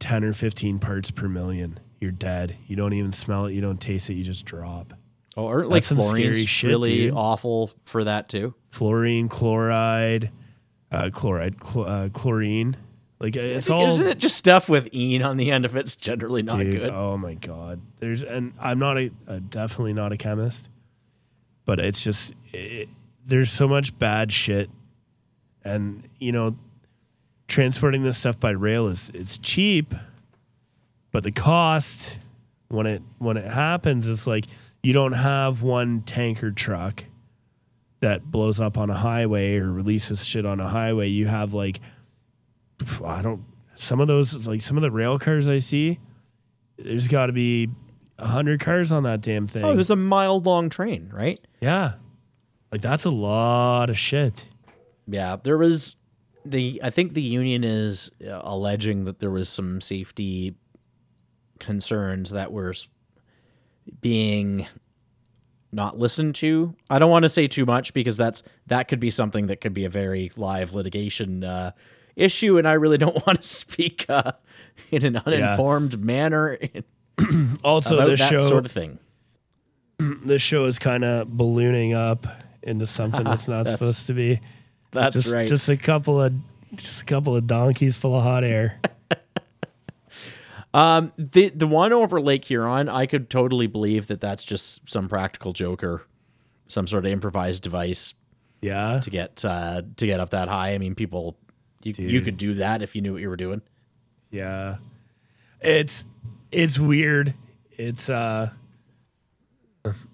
10 0.00 0.24
or 0.24 0.32
15 0.32 0.78
parts 0.80 1.10
per 1.12 1.28
million. 1.28 1.78
You're 2.00 2.10
dead. 2.10 2.56
You 2.66 2.74
don't 2.74 2.92
even 2.94 3.12
smell 3.12 3.46
it. 3.46 3.52
You 3.54 3.60
don't 3.60 3.80
taste 3.80 4.10
it. 4.10 4.14
You 4.14 4.24
just 4.24 4.44
drop. 4.44 4.92
Oh, 5.36 5.44
or 5.46 5.64
like 5.66 5.84
some 5.84 6.00
scary 6.00 6.44
shit, 6.46 6.68
really 6.68 6.96
dude. 7.06 7.14
awful 7.14 7.70
for 7.84 8.04
that 8.04 8.28
too. 8.28 8.54
Fluorine, 8.70 9.28
chloride, 9.28 10.30
uh, 10.90 11.10
chloride, 11.12 11.56
chl- 11.58 11.88
uh, 11.88 12.08
chlorine. 12.10 12.76
Like 13.22 13.36
it's 13.36 13.70
all. 13.70 13.86
Isn't 13.86 14.08
it 14.08 14.18
just 14.18 14.36
stuff 14.36 14.68
with 14.68 14.92
"ene" 14.92 15.22
on 15.22 15.36
the 15.36 15.52
end 15.52 15.64
of 15.64 15.76
it's 15.76 15.94
generally 15.94 16.42
not 16.42 16.58
Dude, 16.58 16.80
good? 16.80 16.90
oh 16.90 17.16
my 17.16 17.34
god. 17.34 17.80
There's 18.00 18.24
and 18.24 18.52
I'm 18.58 18.80
not 18.80 18.98
a, 18.98 19.12
uh 19.28 19.38
definitely 19.48 19.92
not 19.92 20.10
a 20.10 20.16
chemist, 20.16 20.68
but 21.64 21.78
it's 21.78 22.02
just 22.02 22.34
it, 22.52 22.88
there's 23.24 23.52
so 23.52 23.68
much 23.68 23.96
bad 23.96 24.32
shit, 24.32 24.70
and 25.64 26.02
you 26.18 26.32
know, 26.32 26.56
transporting 27.46 28.02
this 28.02 28.18
stuff 28.18 28.40
by 28.40 28.50
rail 28.50 28.88
is 28.88 29.12
it's 29.14 29.38
cheap, 29.38 29.94
but 31.12 31.22
the 31.22 31.30
cost 31.30 32.18
when 32.66 32.86
it 32.86 33.02
when 33.18 33.36
it 33.36 33.48
happens 33.48 34.08
it's 34.08 34.26
like 34.26 34.46
you 34.82 34.92
don't 34.92 35.12
have 35.12 35.62
one 35.62 36.02
tanker 36.02 36.50
truck 36.50 37.04
that 38.00 38.32
blows 38.32 38.58
up 38.58 38.76
on 38.76 38.90
a 38.90 38.94
highway 38.94 39.58
or 39.58 39.70
releases 39.70 40.24
shit 40.24 40.44
on 40.44 40.58
a 40.58 40.66
highway. 40.66 41.06
You 41.06 41.28
have 41.28 41.54
like 41.54 41.78
I 43.04 43.22
don't 43.22 43.44
some 43.74 44.00
of 44.00 44.08
those 44.08 44.46
like 44.46 44.62
some 44.62 44.76
of 44.76 44.82
the 44.82 44.90
rail 44.90 45.18
cars 45.18 45.48
I 45.48 45.58
see, 45.58 45.98
there's 46.78 47.08
got 47.08 47.26
to 47.26 47.32
be 47.32 47.68
a 48.18 48.26
hundred 48.26 48.60
cars 48.60 48.92
on 48.92 49.02
that 49.02 49.20
damn 49.20 49.46
thing. 49.46 49.64
Oh, 49.64 49.74
there's 49.74 49.90
a 49.90 49.96
mile 49.96 50.40
long 50.40 50.70
train, 50.70 51.10
right? 51.12 51.40
yeah, 51.60 51.94
like 52.70 52.80
that's 52.80 53.04
a 53.04 53.10
lot 53.10 53.90
of 53.90 53.98
shit. 53.98 54.48
Yeah, 55.06 55.36
there 55.42 55.58
was 55.58 55.96
the. 56.44 56.80
I 56.82 56.90
think 56.90 57.14
the 57.14 57.22
union 57.22 57.64
is 57.64 58.10
uh, 58.26 58.40
alleging 58.42 59.04
that 59.06 59.18
there 59.18 59.30
was 59.30 59.48
some 59.48 59.80
safety 59.80 60.54
concerns 61.58 62.30
that 62.30 62.52
were 62.52 62.74
being 64.00 64.66
not 65.72 65.98
listened 65.98 66.34
to. 66.36 66.74
I 66.90 66.98
don't 66.98 67.10
want 67.10 67.24
to 67.24 67.28
say 67.28 67.48
too 67.48 67.66
much 67.66 67.94
because 67.94 68.16
that's 68.16 68.42
that 68.66 68.88
could 68.88 69.00
be 69.00 69.10
something 69.10 69.46
that 69.48 69.60
could 69.60 69.74
be 69.74 69.84
a 69.84 69.90
very 69.90 70.30
live 70.36 70.74
litigation 70.74 71.42
uh, 71.42 71.72
issue, 72.16 72.58
and 72.58 72.66
I 72.66 72.74
really 72.74 72.98
don't 72.98 73.14
want 73.26 73.42
to 73.42 73.48
speak 73.48 74.06
uh, 74.08 74.32
in 74.90 75.04
an 75.04 75.16
uninformed 75.24 76.02
manner 76.02 76.58
Also, 77.64 78.06
this 78.06 78.20
that 78.20 78.30
show 78.30 78.38
sort 78.38 78.64
of 78.66 78.72
thing. 78.72 78.98
this 79.98 80.42
show 80.42 80.64
is 80.64 80.78
kind 80.78 81.04
of 81.04 81.28
ballooning 81.28 81.94
up 81.94 82.26
into 82.62 82.86
something 82.86 83.24
that's 83.24 83.46
not 83.48 83.64
That's 83.64 83.78
supposed 83.78 84.06
to 84.06 84.14
be. 84.14 84.40
That's 84.92 85.14
Just 85.22 85.34
right. 85.34 85.46
just 85.48 85.68
a 85.68 85.76
couple 85.76 86.20
of 86.20 86.32
just 86.74 87.02
a 87.02 87.04
couple 87.04 87.36
of 87.36 87.46
donkeys 87.46 87.96
full 87.96 88.14
of 88.16 88.22
hot 88.22 88.44
air. 88.44 88.80
Um, 90.74 91.12
the 91.18 91.50
the 91.50 91.66
one 91.66 91.92
over 91.92 92.18
Lake 92.18 92.46
Huron, 92.46 92.88
I 92.88 93.04
could 93.04 93.28
totally 93.28 93.66
believe 93.66 94.06
that 94.06 94.22
that's 94.22 94.42
just 94.42 94.88
some 94.88 95.06
practical 95.06 95.52
joker, 95.52 96.06
some 96.66 96.86
sort 96.86 97.04
of 97.04 97.12
improvised 97.12 97.62
device 97.62 98.14
Yeah, 98.62 99.00
to 99.00 99.10
get 99.10 99.44
uh, 99.44 99.82
to 99.98 100.06
get 100.06 100.18
up 100.18 100.30
that 100.30 100.48
high. 100.48 100.72
I 100.72 100.78
mean, 100.78 100.94
people, 100.94 101.36
you 101.84 101.94
you 101.98 102.20
could 102.20 102.36
do 102.36 102.54
that 102.54 102.82
if 102.82 102.94
you 102.94 103.02
knew 103.02 103.12
what 103.12 103.22
you 103.22 103.28
were 103.28 103.36
doing. 103.36 103.62
Yeah. 104.30 104.76
It's 105.60 106.04
it's 106.50 106.78
weird. 106.78 107.34
It's 107.72 108.08
uh 108.08 108.50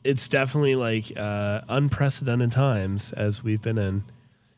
it's 0.05 0.29
definitely 0.29 0.77
like 0.77 1.13
uh 1.17 1.63
unprecedented 1.69 2.53
times 2.53 3.13
as 3.13 3.43
we've 3.43 3.63
been 3.63 3.79
in. 3.79 4.05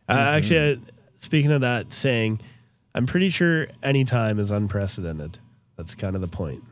Uh, 0.09 0.13
actually, 0.13 0.73
uh, 0.73 0.77
speaking 1.19 1.53
of 1.53 1.61
that 1.61 1.93
saying, 1.93 2.41
I'm 2.95 3.07
pretty 3.07 3.29
sure 3.29 3.69
any 3.83 4.05
time 4.05 4.39
is 4.41 4.51
unprecedented. 4.51 5.39
That's 5.77 5.95
kind 5.95 6.15
of 6.17 6.21
the 6.21 6.29
point. 6.29 6.65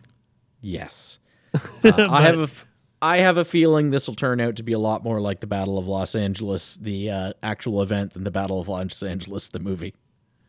Yes. 0.61 1.19
Uh, 1.85 2.09
I 2.11 2.23
have 2.23 2.39
a 2.39 2.43
f- 2.43 2.67
I 3.01 3.19
have 3.19 3.37
a 3.37 3.45
feeling 3.45 3.91
this 3.91 4.09
will 4.09 4.17
turn 4.17 4.41
out 4.41 4.57
to 4.57 4.63
be 4.63 4.73
a 4.73 4.79
lot 4.79 5.05
more 5.05 5.21
like 5.21 5.41
the 5.41 5.47
Battle 5.47 5.79
of 5.79 5.87
Los 5.87 6.15
Angeles, 6.15 6.75
the 6.77 7.11
uh, 7.11 7.33
actual 7.43 7.81
event, 7.83 8.13
than 8.13 8.25
the 8.25 8.31
Battle 8.31 8.61
of 8.61 8.69
Los 8.69 9.03
Angeles, 9.03 9.49
the 9.49 9.61
movie. 9.61 9.95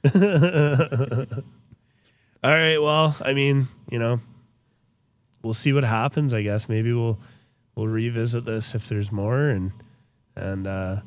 All 2.42 2.52
right. 2.52 2.78
Well, 2.78 3.18
I 3.22 3.34
mean, 3.34 3.68
you 3.90 4.00
know, 4.00 4.20
we'll 5.44 5.54
see 5.54 5.74
what 5.74 5.84
happens. 5.84 6.34
I 6.34 6.42
guess 6.42 6.70
maybe 6.70 6.94
we'll 6.94 7.20
we'll 7.76 7.88
revisit 7.88 8.46
this 8.46 8.74
if 8.76 8.88
there's 8.88 9.12
more. 9.12 9.50
And 9.50 9.72
and 10.36 10.68
uh, 10.68 11.02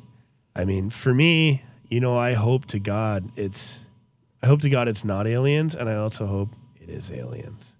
I 0.55 0.65
mean, 0.65 0.89
for 0.91 1.13
me, 1.13 1.63
you 1.89 1.99
know, 1.99 2.17
I 2.17 2.33
hope 2.33 2.65
to 2.67 2.79
God 2.79 3.31
it's 3.35 3.79
I 4.43 4.47
hope 4.47 4.61
to 4.61 4.69
God 4.69 4.87
it's 4.87 5.03
not 5.03 5.25
aliens, 5.25 5.73
and 5.73 5.89
I 5.89 5.95
also 5.95 6.27
hope 6.27 6.49
it 6.79 6.89
is 6.89 7.11
aliens 7.11 7.75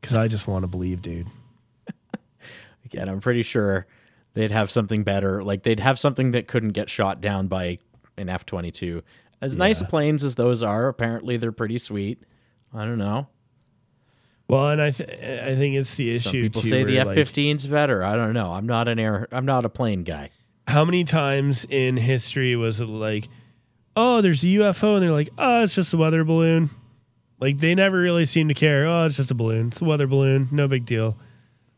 because 0.00 0.16
I 0.16 0.28
just 0.28 0.48
want 0.48 0.64
to 0.64 0.68
believe, 0.68 1.00
dude. 1.00 1.28
Again, 2.84 3.08
I'm 3.08 3.20
pretty 3.20 3.42
sure 3.42 3.86
they'd 4.34 4.50
have 4.50 4.70
something 4.70 5.04
better. 5.04 5.44
Like 5.44 5.62
they'd 5.62 5.80
have 5.80 5.98
something 5.98 6.32
that 6.32 6.48
couldn't 6.48 6.72
get 6.72 6.90
shot 6.90 7.20
down 7.20 7.46
by 7.46 7.78
an 8.16 8.28
F 8.28 8.44
22. 8.46 9.02
As 9.44 9.56
nice 9.56 9.82
planes 9.82 10.24
as 10.24 10.34
those 10.34 10.62
are, 10.62 10.88
apparently 10.88 11.36
they're 11.36 11.52
pretty 11.52 11.78
sweet. 11.78 12.18
I 12.72 12.84
don't 12.84 12.98
know. 12.98 13.28
Well, 14.48 14.70
and 14.70 14.80
I 14.82 14.90
th- 14.90 15.08
I 15.08 15.54
think 15.54 15.76
it's 15.76 15.94
the 15.94 16.10
issue. 16.10 16.20
Some 16.20 16.32
people 16.32 16.62
too, 16.62 16.68
say 16.68 16.84
the 16.84 16.98
F 16.98 17.06
like, 17.08 17.18
15's 17.18 17.66
better. 17.66 18.04
I 18.04 18.16
don't 18.16 18.34
know. 18.34 18.52
I'm 18.52 18.66
not 18.66 18.88
an 18.88 18.98
air. 18.98 19.26
I'm 19.32 19.46
not 19.46 19.64
a 19.64 19.68
plane 19.70 20.02
guy. 20.02 20.30
how 20.68 20.84
many 20.84 21.04
times 21.04 21.66
in 21.68 21.96
history 21.96 22.54
was 22.56 22.80
it 22.80 22.88
like, 22.88 23.28
oh, 23.96 24.20
there's 24.20 24.42
a 24.42 24.46
UFO, 24.48 24.94
and 24.94 25.02
they're 25.02 25.12
like, 25.12 25.30
oh, 25.38 25.62
it's 25.62 25.74
just 25.74 25.94
a 25.94 25.96
weather 25.96 26.24
balloon. 26.24 26.68
Like 27.40 27.58
they 27.58 27.74
never 27.74 27.98
really 28.00 28.24
seem 28.24 28.48
to 28.48 28.54
care. 28.54 28.86
Oh, 28.86 29.04
it's 29.06 29.16
just 29.16 29.30
a 29.30 29.34
balloon. 29.34 29.68
It's 29.68 29.80
a 29.80 29.84
weather 29.84 30.06
balloon. 30.06 30.48
No 30.50 30.68
big 30.68 30.84
deal. 30.84 31.18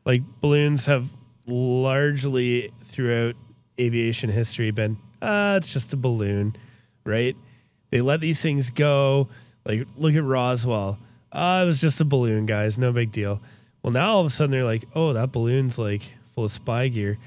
Like 0.05 0.23
balloons 0.41 0.87
have 0.87 1.13
largely 1.47 2.73
throughout 2.83 3.35
aviation 3.79 4.31
history 4.31 4.71
been, 4.71 4.99
ah, 5.23 5.57
it's 5.57 5.73
just 5.73 5.93
a 5.93 5.97
balloon, 5.97 6.57
right? 7.05 7.37
They 7.91 8.01
let 8.01 8.21
these 8.21 8.41
things 8.43 8.71
go. 8.71 9.29
Like 9.65 9.87
look 9.97 10.15
at 10.15 10.23
Roswell. 10.25 10.99
Ah, 11.33 11.63
it 11.63 11.67
was 11.67 11.81
just 11.81 12.01
a 12.01 12.05
balloon, 12.05 12.47
guys. 12.47 12.79
No 12.79 12.93
big 12.93 13.13
deal. 13.13 13.41
Well, 13.83 13.93
now 13.93 14.15
all 14.15 14.21
of 14.21 14.27
a 14.27 14.31
sudden 14.31 14.51
they're 14.51 14.65
like, 14.65 14.85
oh, 14.95 15.13
that 15.13 15.33
balloon's 15.33 15.79
like 15.79 16.17
full 16.35 16.45
of 16.45 16.53
spy 16.53 16.89
gear. 16.89 17.19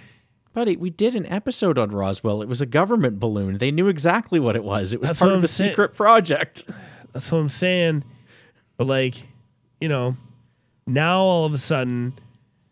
Buddy, 0.53 0.75
we 0.75 0.89
did 0.89 1.15
an 1.15 1.25
episode 1.27 1.77
on 1.77 1.91
Roswell. 1.91 2.41
It 2.41 2.47
was 2.49 2.59
a 2.59 2.65
government 2.65 3.19
balloon. 3.19 3.59
They 3.59 3.71
knew 3.71 3.87
exactly 3.87 4.39
what 4.39 4.55
it 4.55 4.63
was. 4.63 4.93
It 4.93 4.99
was 4.99 5.09
That's 5.09 5.19
part 5.19 5.33
of 5.33 5.43
a 5.43 5.47
saying. 5.47 5.71
secret 5.71 5.93
project. 5.93 6.65
That's 7.13 7.31
what 7.31 7.37
I'm 7.37 7.49
saying. 7.49 8.03
But 8.75 8.87
like, 8.87 9.15
you 9.79 9.87
know, 9.87 10.17
now 10.87 11.19
all 11.21 11.45
of 11.45 11.53
a 11.53 11.57
sudden 11.59 12.13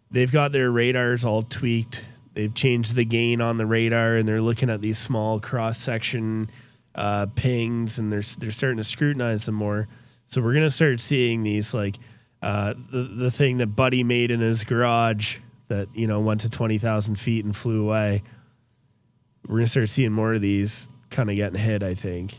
they've 0.10 0.32
got 0.32 0.52
their 0.52 0.72
radars 0.72 1.24
all 1.24 1.44
tweaked. 1.44 2.08
They've 2.34 2.54
changed 2.54 2.96
the 2.96 3.06
gain 3.06 3.42
on 3.42 3.58
the 3.58 3.66
radar, 3.66 4.16
and 4.16 4.28
they're 4.28 4.42
looking 4.42 4.70
at 4.70 4.82
these 4.82 4.98
small 5.00 5.40
cross 5.40 5.78
section 5.80 6.50
uh, 6.98 7.28
pings, 7.36 8.00
and 8.00 8.12
they're 8.12 8.24
they're 8.40 8.52
starting 8.52 8.78
to 8.78 8.84
scrutinize 8.84 9.46
them 9.46 9.56
more. 9.56 9.88
So 10.28 10.42
we're 10.42 10.54
gonna 10.54 10.70
start 10.70 11.00
seeing 11.00 11.44
these 11.44 11.74
like 11.74 11.98
uh, 12.42 12.74
the 12.92 13.04
the 13.04 13.32
thing 13.32 13.60
that 13.60 13.68
Buddy 13.68 14.04
made 14.04 14.32
in 14.32 14.42
his 14.42 14.64
garage 14.64 15.40
that 15.68 15.88
you 15.94 16.08
know 16.08 16.20
went 16.20 16.42
to 16.42 16.50
twenty 16.50 16.78
thousand 16.78 17.16
feet 17.16 17.46
and 17.46 17.56
flew 17.56 17.84
away. 17.84 18.24
We're 19.48 19.58
gonna 19.58 19.68
start 19.68 19.90
seeing 19.90 20.12
more 20.12 20.34
of 20.34 20.42
these 20.42 20.90
kind 21.10 21.30
of 21.30 21.36
getting 21.36 21.60
hit. 21.60 21.84
I 21.84 21.94
think. 21.94 22.36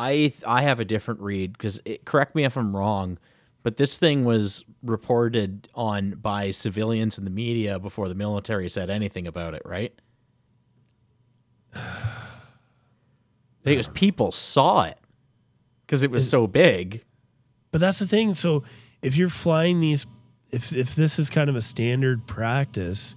I 0.00 0.32
I 0.46 0.62
have 0.62 0.80
a 0.80 0.84
different 0.84 1.20
read 1.20 1.52
because 1.52 1.80
correct 2.04 2.34
me 2.34 2.44
if 2.44 2.56
I'm 2.56 2.76
wrong, 2.76 3.18
but 3.62 3.76
this 3.76 3.96
thing 3.98 4.24
was 4.24 4.64
reported 4.82 5.68
on 5.74 6.12
by 6.12 6.50
civilians 6.50 7.18
in 7.18 7.24
the 7.24 7.30
media 7.30 7.78
before 7.78 8.08
the 8.08 8.14
military 8.14 8.68
said 8.68 8.90
anything 8.90 9.26
about 9.26 9.54
it, 9.54 9.62
right? 9.64 9.92
Think 13.68 13.76
it 13.76 13.88
was 13.88 13.88
people 13.88 14.32
saw 14.32 14.84
it 14.84 14.98
because 15.86 16.02
it 16.02 16.10
was 16.10 16.28
so 16.28 16.46
big. 16.46 17.04
But 17.70 17.80
that's 17.80 17.98
the 17.98 18.06
thing. 18.06 18.34
So 18.34 18.64
if 19.02 19.16
you're 19.16 19.28
flying 19.28 19.80
these, 19.80 20.06
if 20.50 20.72
if 20.72 20.94
this 20.94 21.18
is 21.18 21.30
kind 21.30 21.50
of 21.50 21.56
a 21.56 21.62
standard 21.62 22.26
practice, 22.26 23.16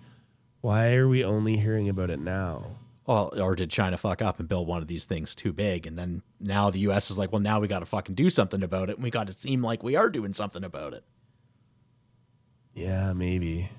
why 0.61 0.93
are 0.95 1.07
we 1.07 1.23
only 1.23 1.57
hearing 1.57 1.89
about 1.89 2.09
it 2.09 2.19
now? 2.19 2.77
Well, 3.05 3.33
or 3.41 3.55
did 3.55 3.71
China 3.71 3.97
fuck 3.97 4.21
up 4.21 4.39
and 4.39 4.47
build 4.47 4.67
one 4.67 4.81
of 4.81 4.87
these 4.87 5.05
things 5.05 5.33
too 5.33 5.51
big? 5.51 5.87
And 5.87 5.97
then 5.97 6.21
now 6.39 6.69
the 6.69 6.79
U.S. 6.81 7.09
is 7.09 7.17
like, 7.17 7.31
well, 7.31 7.41
now 7.41 7.59
we 7.59 7.67
got 7.67 7.79
to 7.79 7.85
fucking 7.85 8.15
do 8.15 8.29
something 8.29 8.61
about 8.61 8.89
it, 8.89 8.97
and 8.97 9.03
we 9.03 9.09
got 9.09 9.27
to 9.27 9.33
seem 9.33 9.61
like 9.63 9.83
we 9.83 9.95
are 9.95 10.09
doing 10.09 10.33
something 10.33 10.63
about 10.63 10.93
it. 10.93 11.03
Yeah, 12.73 13.13
maybe. 13.13 13.69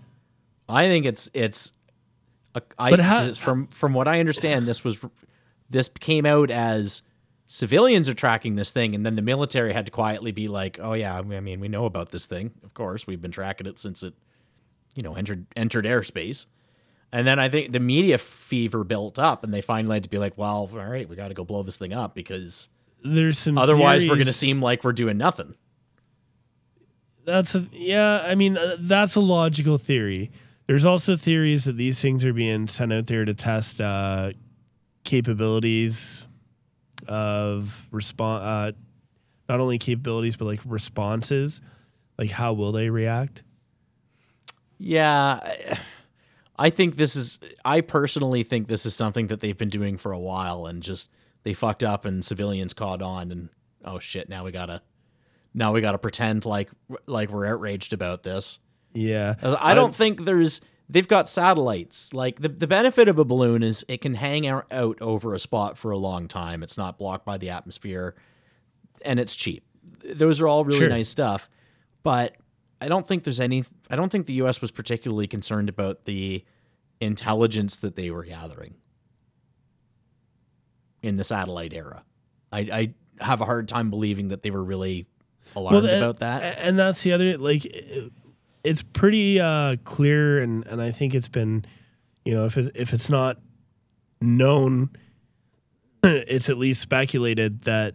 I 0.68 0.86
think 0.86 1.06
it's 1.06 1.30
it's. 1.34 1.72
A, 2.54 2.62
I 2.78 2.94
how- 3.00 3.32
from 3.32 3.68
from 3.68 3.94
what 3.94 4.08
I 4.08 4.20
understand, 4.20 4.66
this 4.66 4.84
was 4.84 4.98
this 5.72 5.88
came 5.88 6.24
out 6.26 6.50
as 6.50 7.02
civilians 7.46 8.08
are 8.08 8.14
tracking 8.14 8.54
this 8.54 8.70
thing, 8.72 8.94
and 8.94 9.04
then 9.04 9.14
the 9.16 9.22
military 9.22 9.72
had 9.72 9.86
to 9.86 9.92
quietly 9.92 10.32
be 10.32 10.48
like, 10.48 10.78
"Oh 10.80 10.92
yeah, 10.92 11.18
I 11.18 11.22
mean, 11.22 11.60
we 11.60 11.68
know 11.68 11.84
about 11.86 12.10
this 12.10 12.26
thing. 12.26 12.52
Of 12.62 12.74
course, 12.74 13.06
we've 13.06 13.20
been 13.20 13.30
tracking 13.30 13.66
it 13.66 13.78
since 13.78 14.02
it, 14.02 14.14
you 14.94 15.02
know, 15.02 15.14
entered 15.14 15.46
entered 15.56 15.84
airspace." 15.84 16.46
And 17.14 17.26
then 17.26 17.38
I 17.38 17.50
think 17.50 17.72
the 17.72 17.80
media 17.80 18.16
fever 18.16 18.84
built 18.84 19.18
up, 19.18 19.44
and 19.44 19.52
they 19.52 19.60
finally 19.60 19.96
had 19.96 20.04
to 20.04 20.08
be 20.10 20.18
like, 20.18 20.38
"Well, 20.38 20.70
all 20.72 20.78
right, 20.78 21.08
we 21.08 21.16
got 21.16 21.28
to 21.28 21.34
go 21.34 21.44
blow 21.44 21.62
this 21.62 21.78
thing 21.78 21.92
up 21.92 22.14
because 22.14 22.68
There's 23.04 23.38
some. 23.38 23.58
otherwise 23.58 24.04
we're 24.04 24.14
going 24.14 24.26
to 24.26 24.32
seem 24.32 24.62
like 24.62 24.84
we're 24.84 24.92
doing 24.92 25.18
nothing." 25.18 25.54
That's 27.24 27.54
a 27.54 27.66
yeah. 27.72 28.24
I 28.26 28.34
mean, 28.34 28.56
uh, 28.56 28.76
that's 28.78 29.14
a 29.14 29.20
logical 29.20 29.78
theory. 29.78 30.30
There's 30.66 30.86
also 30.86 31.16
theories 31.16 31.64
that 31.64 31.76
these 31.76 32.00
things 32.00 32.24
are 32.24 32.32
being 32.32 32.66
sent 32.66 32.92
out 32.92 33.06
there 33.06 33.24
to 33.24 33.34
test 33.34 33.80
uh, 33.80 34.32
capabilities 35.05 36.26
of 37.09 37.88
response. 37.90 38.42
Uh, 38.44 38.72
not 39.48 39.61
only 39.61 39.78
capabilities, 39.78 40.36
but 40.36 40.44
like 40.46 40.61
responses. 40.64 41.61
Like, 42.18 42.30
how 42.30 42.53
will 42.53 42.72
they 42.72 42.90
react? 42.90 43.42
Yeah, 44.78 45.40
I- 45.42 45.78
I 46.59 46.70
think 46.70 46.96
this 46.96 47.16
is. 47.16 47.38
I 47.64 47.80
personally 47.80 48.42
think 48.44 48.68
this 48.68 48.84
is 48.86 48.94
something 48.94 49.28
that 49.28 49.40
they've 49.40 49.57
been 49.57 49.70
doing 49.70 49.96
for 49.98 50.12
a 50.12 50.18
while, 50.18 50.66
and 50.66 50.82
just 50.82 51.11
they 51.44 51.55
fucked 51.55 51.82
up, 51.82 52.05
and 52.05 52.24
civilians 52.24 52.72
caught 52.74 53.00
on, 53.03 53.32
and 53.32 53.48
oh 53.84 53.98
shit, 53.98 54.28
now 54.28 54.44
we 54.44 54.53
gotta, 54.53 54.82
now 55.55 55.72
we 55.72 55.80
gotta 55.80 55.98
pretend 55.98 56.44
like 56.44 56.70
like 57.07 57.30
we're 57.30 57.46
outraged 57.46 57.92
about 57.94 58.22
this. 58.22 58.61
Yeah, 58.92 59.34
I 59.61 59.74
don't 59.74 59.94
think 59.94 60.24
there's. 60.24 60.61
They've 60.88 61.08
got 61.08 61.28
satellites. 61.28 62.12
Like 62.12 62.40
the 62.40 62.48
the 62.48 62.66
benefit 62.66 63.08
of 63.08 63.18
a 63.18 63.24
balloon 63.24 63.62
is 63.62 63.84
it 63.88 64.00
can 64.00 64.14
hang 64.14 64.46
out 64.46 64.66
over 65.00 65.34
a 65.34 65.38
spot 65.38 65.78
for 65.78 65.90
a 65.90 65.98
long 65.98 66.28
time. 66.28 66.62
It's 66.62 66.76
not 66.76 66.98
blocked 66.98 67.24
by 67.24 67.38
the 67.38 67.50
atmosphere, 67.50 68.14
and 69.04 69.18
it's 69.18 69.34
cheap. 69.34 69.64
Those 70.14 70.40
are 70.40 70.48
all 70.48 70.64
really 70.64 70.78
Sure. 70.80 70.88
nice 70.88 71.08
stuff, 71.08 71.48
but 72.02 72.34
I 72.80 72.88
don't 72.88 73.06
think 73.06 73.24
there's 73.24 73.40
any. 73.40 73.64
I 73.90 73.96
don't 73.96 74.10
think 74.12 74.26
the 74.26 74.34
U.S. 74.34 74.60
was 74.60 74.70
particularly 74.70 75.26
concerned 75.26 75.68
about 75.68 76.04
the 76.04 76.44
intelligence 77.00 77.78
that 77.80 77.96
they 77.96 78.10
were 78.10 78.24
gathering 78.24 78.74
in 81.02 81.16
the 81.16 81.24
satellite 81.24 81.72
era. 81.72 82.04
I, 82.52 82.60
I 83.20 83.24
have 83.24 83.40
a 83.40 83.44
hard 83.44 83.68
time 83.68 83.90
believing 83.90 84.28
that 84.28 84.42
they 84.42 84.50
were 84.50 84.62
really 84.62 85.06
alarmed 85.56 85.86
and- 85.86 85.96
about 85.98 86.18
that. 86.20 86.58
And 86.60 86.78
that's 86.78 87.02
the 87.02 87.12
other 87.12 87.38
like 87.38 87.64
it's 88.64 88.82
pretty 88.82 89.40
uh, 89.40 89.76
clear 89.84 90.40
and 90.40 90.66
and 90.66 90.80
I 90.80 90.90
think 90.90 91.14
it's 91.14 91.28
been 91.28 91.64
you 92.24 92.34
know 92.34 92.46
if 92.46 92.56
it, 92.56 92.72
if 92.74 92.92
it's 92.92 93.10
not 93.10 93.38
known 94.20 94.90
it's 96.02 96.48
at 96.48 96.58
least 96.58 96.80
speculated 96.80 97.62
that 97.62 97.94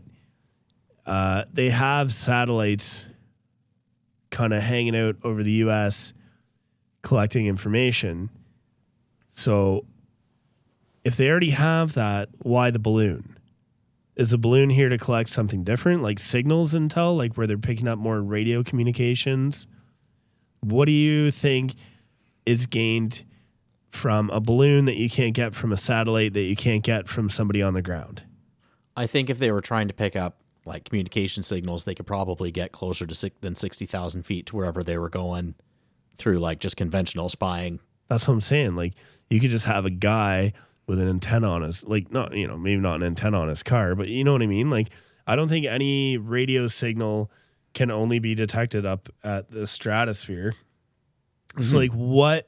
uh, 1.05 1.43
they 1.51 1.70
have 1.70 2.13
satellites 2.13 3.05
kind 4.30 4.53
of 4.53 4.61
hanging 4.61 4.95
out 4.95 5.15
over 5.24 5.41
the 5.41 5.51
US 5.53 6.13
collecting 7.01 7.45
information. 7.45 8.30
So 9.30 9.86
if 11.03 11.15
they 11.15 11.30
already 11.30 11.51
have 11.51 11.93
that, 11.93 12.30
why 12.39 12.70
the 12.70 12.80
balloon? 12.80 13.38
Is 14.18 14.32
the 14.32 14.38
balloon 14.38 14.72
here 14.72 14.89
to 14.89 14.97
collect 14.97 15.30
something 15.30 15.63
different, 15.63 16.01
like 16.03 16.20
signals 16.20 16.74
intel, 16.74 17.15
like 17.15 17.36
where 17.36 17.47
they're 17.47 17.57
picking 17.57 17.88
up 17.88 17.99
more 17.99 18.22
radio 18.22 18.63
communications? 18.63 19.68
What 20.62 20.86
do 20.86 20.91
you 20.91 21.32
think 21.32 21.76
is 22.45 22.66
gained 22.66 23.24
from 23.89 24.30
a 24.30 24.39
balloon 24.39 24.86
that 24.86 24.95
you 24.95 25.10
can't 25.10 25.34
get 25.34 25.55
from 25.55 25.72
a 25.72 25.78
satellite 25.78 26.34
that 26.34 26.43
you 26.43 26.55
can't 26.55 26.84
get 26.84 27.08
from 27.08 27.30
somebody 27.30 27.62
on 27.62 27.74
the 27.74 27.82
ground? 27.82 28.24
I 28.95 29.08
think 29.08 29.30
if 29.30 29.39
they 29.39 29.51
were 29.51 29.62
trying 29.62 29.88
to 29.88 29.93
pick 29.93 30.16
up 30.16 30.39
like 30.66 30.86
communication 30.86 31.43
signals, 31.43 31.86
they 31.86 31.95
could 31.95 32.08
probably 32.08 32.51
get 32.51 32.72
closer 32.72 33.05
to 33.05 33.16
six, 33.16 33.36
than 33.41 33.55
sixty 33.55 33.86
thousand 33.86 34.24
feet 34.24 34.45
to 34.47 34.55
wherever 34.55 34.84
they 34.84 34.97
were 34.97 35.10
going 35.10 35.55
through 36.18 36.39
like 36.39 36.60
just 36.60 36.78
conventional 36.78 37.30
spying. 37.30 37.80
That's 38.10 38.28
what 38.28 38.34
I'm 38.36 38.41
saying. 38.41 38.76
Like 38.76 38.93
you 39.30 39.39
could 39.39 39.49
just 39.49 39.66
have 39.66 39.86
a 39.86 39.89
guy 39.89 40.53
with 40.88 40.99
an 40.99 41.10
antenna 41.10 41.49
on 41.49 41.62
his 41.62 41.86
like 41.86 42.12
not 42.12 42.34
you 42.34 42.47
know 42.47 42.58
maybe 42.58 42.82
not 42.82 42.95
an 42.95 43.03
antenna 43.03 43.39
on 43.39 43.49
his 43.49 43.64
car, 43.64 43.95
but 43.95 44.08
you 44.08 44.24
know 44.24 44.34
what 44.34 44.41
I 44.41 44.47
mean. 44.47 44.70
Like 44.70 44.89
I 45.26 45.36
don't 45.36 45.47
think 45.47 45.66
any 45.66 46.18
radio 46.18 46.68
signal 46.68 47.32
can 47.74 47.91
only 47.91 48.20
be 48.20 48.36
detected 48.36 48.86
up 48.86 49.09
at 49.24 49.51
the 49.51 49.68
stratosphere. 49.68 50.53
So 51.55 51.61
mm-hmm. 51.61 51.76
like 51.78 51.91
what 51.91 52.47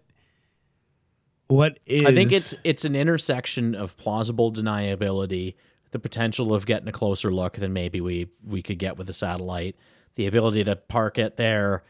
what 1.47 1.80
is 1.86 2.05
I 2.05 2.13
think 2.13 2.32
it's 2.32 2.53
it's 2.63 2.86
an 2.86 2.95
intersection 2.95 3.74
of 3.76 3.97
plausible 3.97 4.51
deniability, 4.51 5.55
the 5.91 5.99
potential 5.99 6.53
of 6.53 6.65
getting 6.65 6.88
a 6.88 6.91
closer 6.91 7.34
look 7.34 7.53
than 7.53 7.74
maybe 7.74 8.01
we 8.01 8.28
we 8.47 8.61
could 8.61 8.78
get 8.78 8.97
with 8.97 9.09
a 9.09 9.13
satellite, 9.13 9.76
the 10.15 10.28
ability 10.28 10.63
to 10.65 10.76
park 10.76 11.17
it 11.17 11.38
there, 11.38 11.84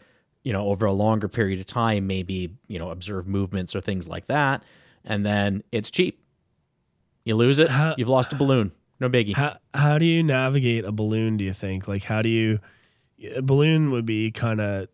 you 0.43 0.53
know, 0.53 0.67
over 0.67 0.86
a 0.86 0.93
longer 0.93 1.27
period 1.27 1.59
of 1.59 1.65
time, 1.65 2.07
maybe 2.07 2.55
you 2.67 2.80
know 2.80 2.89
observe 2.89 3.27
movements 3.27 3.75
or 3.75 3.82
things 3.82 4.07
like 4.07 4.27
that, 4.27 4.63
and 5.03 5.25
then 5.25 5.63
it's 5.71 5.91
cheap. 5.91 6.23
You 7.25 7.36
lose 7.36 7.59
it, 7.59 7.69
How- 7.69 7.95
you've 7.97 8.09
lost 8.09 8.32
a 8.32 8.38
balloon. 8.38 8.71
No 9.01 9.09
biggie. 9.09 9.36
how 9.36 9.57
how 9.73 9.97
do 9.97 10.05
you 10.05 10.23
navigate 10.23 10.86
a 10.86 10.91
balloon, 10.91 11.38
do 11.38 11.43
you 11.43 11.53
think? 11.53 11.88
Like 11.88 12.03
how 12.03 12.21
do 12.21 12.30
you 12.30 12.59
a 13.36 13.41
balloon 13.41 13.91
would 13.91 14.05
be 14.05 14.32
kind 14.32 14.59
of 14.61 14.88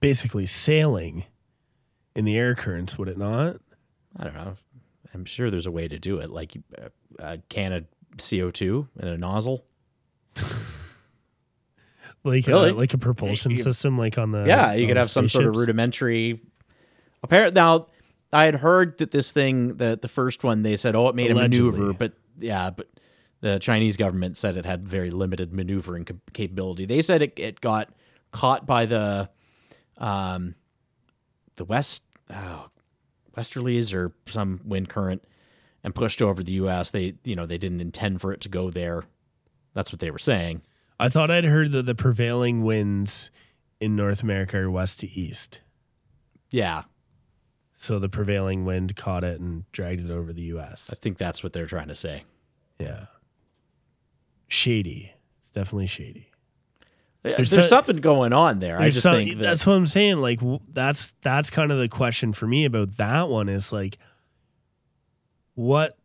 basically 0.00 0.46
sailing 0.46 1.24
in 2.14 2.24
the 2.24 2.36
air 2.36 2.54
currents, 2.54 2.98
would 2.98 3.08
it 3.08 3.18
not? 3.18 3.56
I 4.16 4.24
don't 4.24 4.34
know. 4.34 4.56
I'm 5.12 5.24
sure 5.24 5.50
there's 5.50 5.66
a 5.66 5.70
way 5.70 5.88
to 5.88 5.98
do 5.98 6.18
it, 6.18 6.30
like 6.30 6.56
a, 6.78 6.90
a 7.18 7.38
can 7.48 7.72
of 7.72 7.84
CO2 8.16 8.88
and 8.98 9.08
a 9.10 9.18
nozzle. 9.18 9.64
Like 12.26 12.48
uh, 12.48 12.52
Really? 12.52 12.70
a, 12.70 12.74
like 12.74 12.94
a 12.94 12.98
propulsion 12.98 13.52
You- 13.52 13.58
system, 13.58 13.98
like 13.98 14.16
on 14.16 14.30
the 14.30 14.44
Yeah, 14.46 14.72
you 14.72 14.86
could 14.86 14.96
have 14.96 15.10
some 15.10 15.28
sort 15.28 15.46
of 15.46 15.56
rudimentary. 15.56 16.40
Apparently, 17.22 17.54
now 17.54 17.88
I 18.32 18.44
had 18.46 18.54
heard 18.54 18.96
that 18.98 19.10
this 19.10 19.30
thing, 19.30 19.76
that 19.76 20.00
the 20.00 20.08
first 20.08 20.42
one, 20.42 20.62
they 20.62 20.78
said, 20.78 20.96
oh, 20.96 21.08
it 21.10 21.14
made 21.14 21.30
Allegedly. 21.30 21.68
a 21.68 21.72
maneuver, 21.72 21.92
but 21.92 22.12
yeah, 22.38 22.70
but 22.70 22.88
the 23.44 23.58
Chinese 23.58 23.98
government 23.98 24.38
said 24.38 24.56
it 24.56 24.64
had 24.64 24.88
very 24.88 25.10
limited 25.10 25.52
maneuvering 25.52 26.06
capability. 26.32 26.86
They 26.86 27.02
said 27.02 27.20
it, 27.20 27.34
it 27.36 27.60
got 27.60 27.90
caught 28.32 28.66
by 28.66 28.86
the, 28.86 29.28
um, 29.98 30.54
the 31.56 31.66
west 31.66 32.04
oh, 32.30 32.70
westerlies 33.36 33.92
or 33.94 34.14
some 34.24 34.62
wind 34.64 34.88
current 34.88 35.22
and 35.82 35.94
pushed 35.94 36.22
over 36.22 36.42
the 36.42 36.52
U.S. 36.52 36.90
They 36.90 37.16
you 37.22 37.36
know 37.36 37.44
they 37.44 37.58
didn't 37.58 37.82
intend 37.82 38.22
for 38.22 38.32
it 38.32 38.40
to 38.40 38.48
go 38.48 38.70
there. 38.70 39.04
That's 39.74 39.92
what 39.92 40.00
they 40.00 40.10
were 40.10 40.18
saying. 40.18 40.62
I 40.98 41.10
thought 41.10 41.30
I'd 41.30 41.44
heard 41.44 41.72
that 41.72 41.84
the 41.84 41.94
prevailing 41.94 42.64
winds 42.64 43.30
in 43.78 43.94
North 43.94 44.22
America 44.22 44.56
are 44.56 44.70
west 44.70 45.00
to 45.00 45.10
east. 45.10 45.60
Yeah, 46.50 46.84
So 47.74 47.98
the 47.98 48.08
prevailing 48.08 48.64
wind 48.64 48.96
caught 48.96 49.22
it 49.22 49.38
and 49.38 49.70
dragged 49.70 50.08
it 50.08 50.10
over 50.10 50.32
the 50.32 50.44
US. 50.54 50.88
I 50.90 50.94
think 50.94 51.18
that's 51.18 51.42
what 51.42 51.52
they're 51.52 51.66
trying 51.66 51.88
to 51.88 51.94
say. 51.94 52.24
Yeah. 52.78 53.06
Shady. 54.48 55.12
It's 55.40 55.50
definitely 55.50 55.86
shady. 55.86 56.30
There's, 57.22 57.50
so- 57.50 57.62
something 57.62 57.96
going 57.98 58.32
on 58.34 58.58
there. 58.58 58.78
I 58.78 58.90
just 58.90 59.02
some- 59.02 59.14
think 59.16 59.38
that, 59.38 59.42
that's 59.42 59.66
what 59.66 59.74
I'm 59.74 59.86
saying. 59.86 60.18
Like 60.18 60.40
that's 60.68 61.14
that's 61.22 61.48
kind 61.50 61.72
of 61.72 61.78
the 61.78 61.88
question 61.88 62.32
for 62.34 62.46
me 62.46 62.64
about 62.66 62.96
that 62.98 63.28
one 63.30 63.48
is 63.48 63.72
like 63.72 63.96
what 65.54 65.96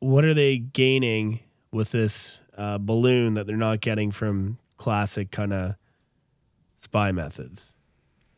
what 0.00 0.24
are 0.24 0.34
they 0.34 0.58
gaining 0.58 1.40
with 1.72 1.92
this 1.92 2.38
uh, 2.56 2.78
balloon 2.78 3.34
that 3.34 3.46
they're 3.46 3.56
not 3.56 3.80
getting 3.80 4.10
from 4.10 4.58
classic 4.76 5.30
kind 5.30 5.52
of 5.52 5.76
spy 6.76 7.10
methods? 7.12 7.72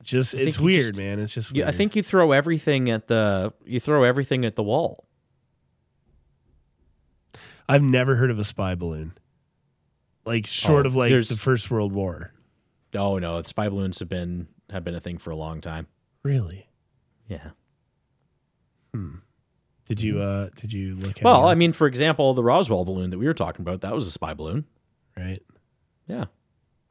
Just 0.02 0.34
it's 0.34 0.60
weird, 0.60 0.82
just- 0.82 0.96
man. 0.96 1.18
It's 1.18 1.34
just 1.34 1.52
weird. 1.52 1.66
I 1.66 1.72
think 1.72 1.96
you 1.96 2.02
throw 2.02 2.30
everything 2.32 2.88
at 2.90 3.08
the 3.08 3.52
you 3.64 3.80
throw 3.80 4.04
everything 4.04 4.44
at 4.44 4.54
the 4.54 4.62
wall. 4.62 5.05
I've 7.68 7.82
never 7.82 8.16
heard 8.16 8.30
of 8.30 8.38
a 8.38 8.44
spy 8.44 8.74
balloon. 8.74 9.16
Like 10.24 10.46
short 10.46 10.86
Oh, 10.86 10.88
of 10.88 10.96
like 10.96 11.10
the 11.12 11.36
First 11.38 11.70
World 11.70 11.92
War. 11.92 12.32
Oh 12.94 13.18
no, 13.18 13.40
spy 13.42 13.68
balloons 13.68 13.98
have 14.00 14.08
been 14.08 14.48
have 14.70 14.84
been 14.84 14.94
a 14.94 15.00
thing 15.00 15.18
for 15.18 15.30
a 15.30 15.36
long 15.36 15.60
time. 15.60 15.86
Really? 16.22 16.68
Yeah. 17.28 17.50
Hmm. 18.92 19.16
Did 19.86 20.02
you 20.02 20.18
uh 20.20 20.48
did 20.56 20.72
you 20.72 20.96
look 20.96 21.18
at 21.18 21.22
Well, 21.24 21.46
I 21.46 21.54
mean, 21.54 21.72
for 21.72 21.86
example, 21.86 22.34
the 22.34 22.42
Roswell 22.42 22.84
balloon 22.84 23.10
that 23.10 23.18
we 23.18 23.26
were 23.26 23.34
talking 23.34 23.62
about, 23.62 23.82
that 23.82 23.94
was 23.94 24.06
a 24.06 24.10
spy 24.10 24.34
balloon. 24.34 24.64
right? 25.16 25.42
Yeah. 26.08 26.26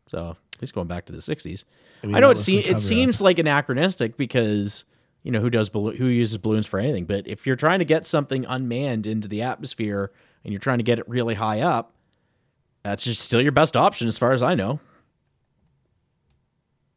So 0.07 0.37
at 0.55 0.61
least 0.61 0.73
going 0.73 0.87
back 0.87 1.05
to 1.07 1.13
the 1.13 1.19
'60s. 1.19 1.65
I, 2.03 2.07
mean, 2.07 2.21
know 2.21 2.29
it 2.31 2.37
seems 2.37 2.67
it 2.67 2.79
seems 2.79 3.21
like 3.21 3.39
anachronistic 3.39 4.15
because 4.15 4.85
you 5.23 5.31
know 5.31 5.41
who 5.41 5.49
does 5.49 5.69
who 5.73 6.05
uses 6.05 6.37
balloons 6.37 6.67
for 6.67 6.79
anything. 6.79 7.05
But 7.05 7.27
if 7.27 7.45
you're 7.45 7.55
trying 7.57 7.79
to 7.79 7.85
get 7.85 8.05
something 8.05 8.45
unmanned 8.45 9.07
into 9.07 9.27
the 9.27 9.41
atmosphere 9.41 10.11
and 10.45 10.53
you're 10.53 10.59
trying 10.59 10.77
to 10.77 10.83
get 10.85 10.97
it 10.99 11.09
really 11.09 11.33
high 11.35 11.59
up, 11.59 11.91
that's 12.83 13.03
just 13.03 13.19
still 13.21 13.41
your 13.41 13.51
best 13.51 13.75
option 13.75 14.07
as 14.07 14.17
far 14.17 14.31
as 14.31 14.41
I 14.41 14.55
know. 14.55 14.79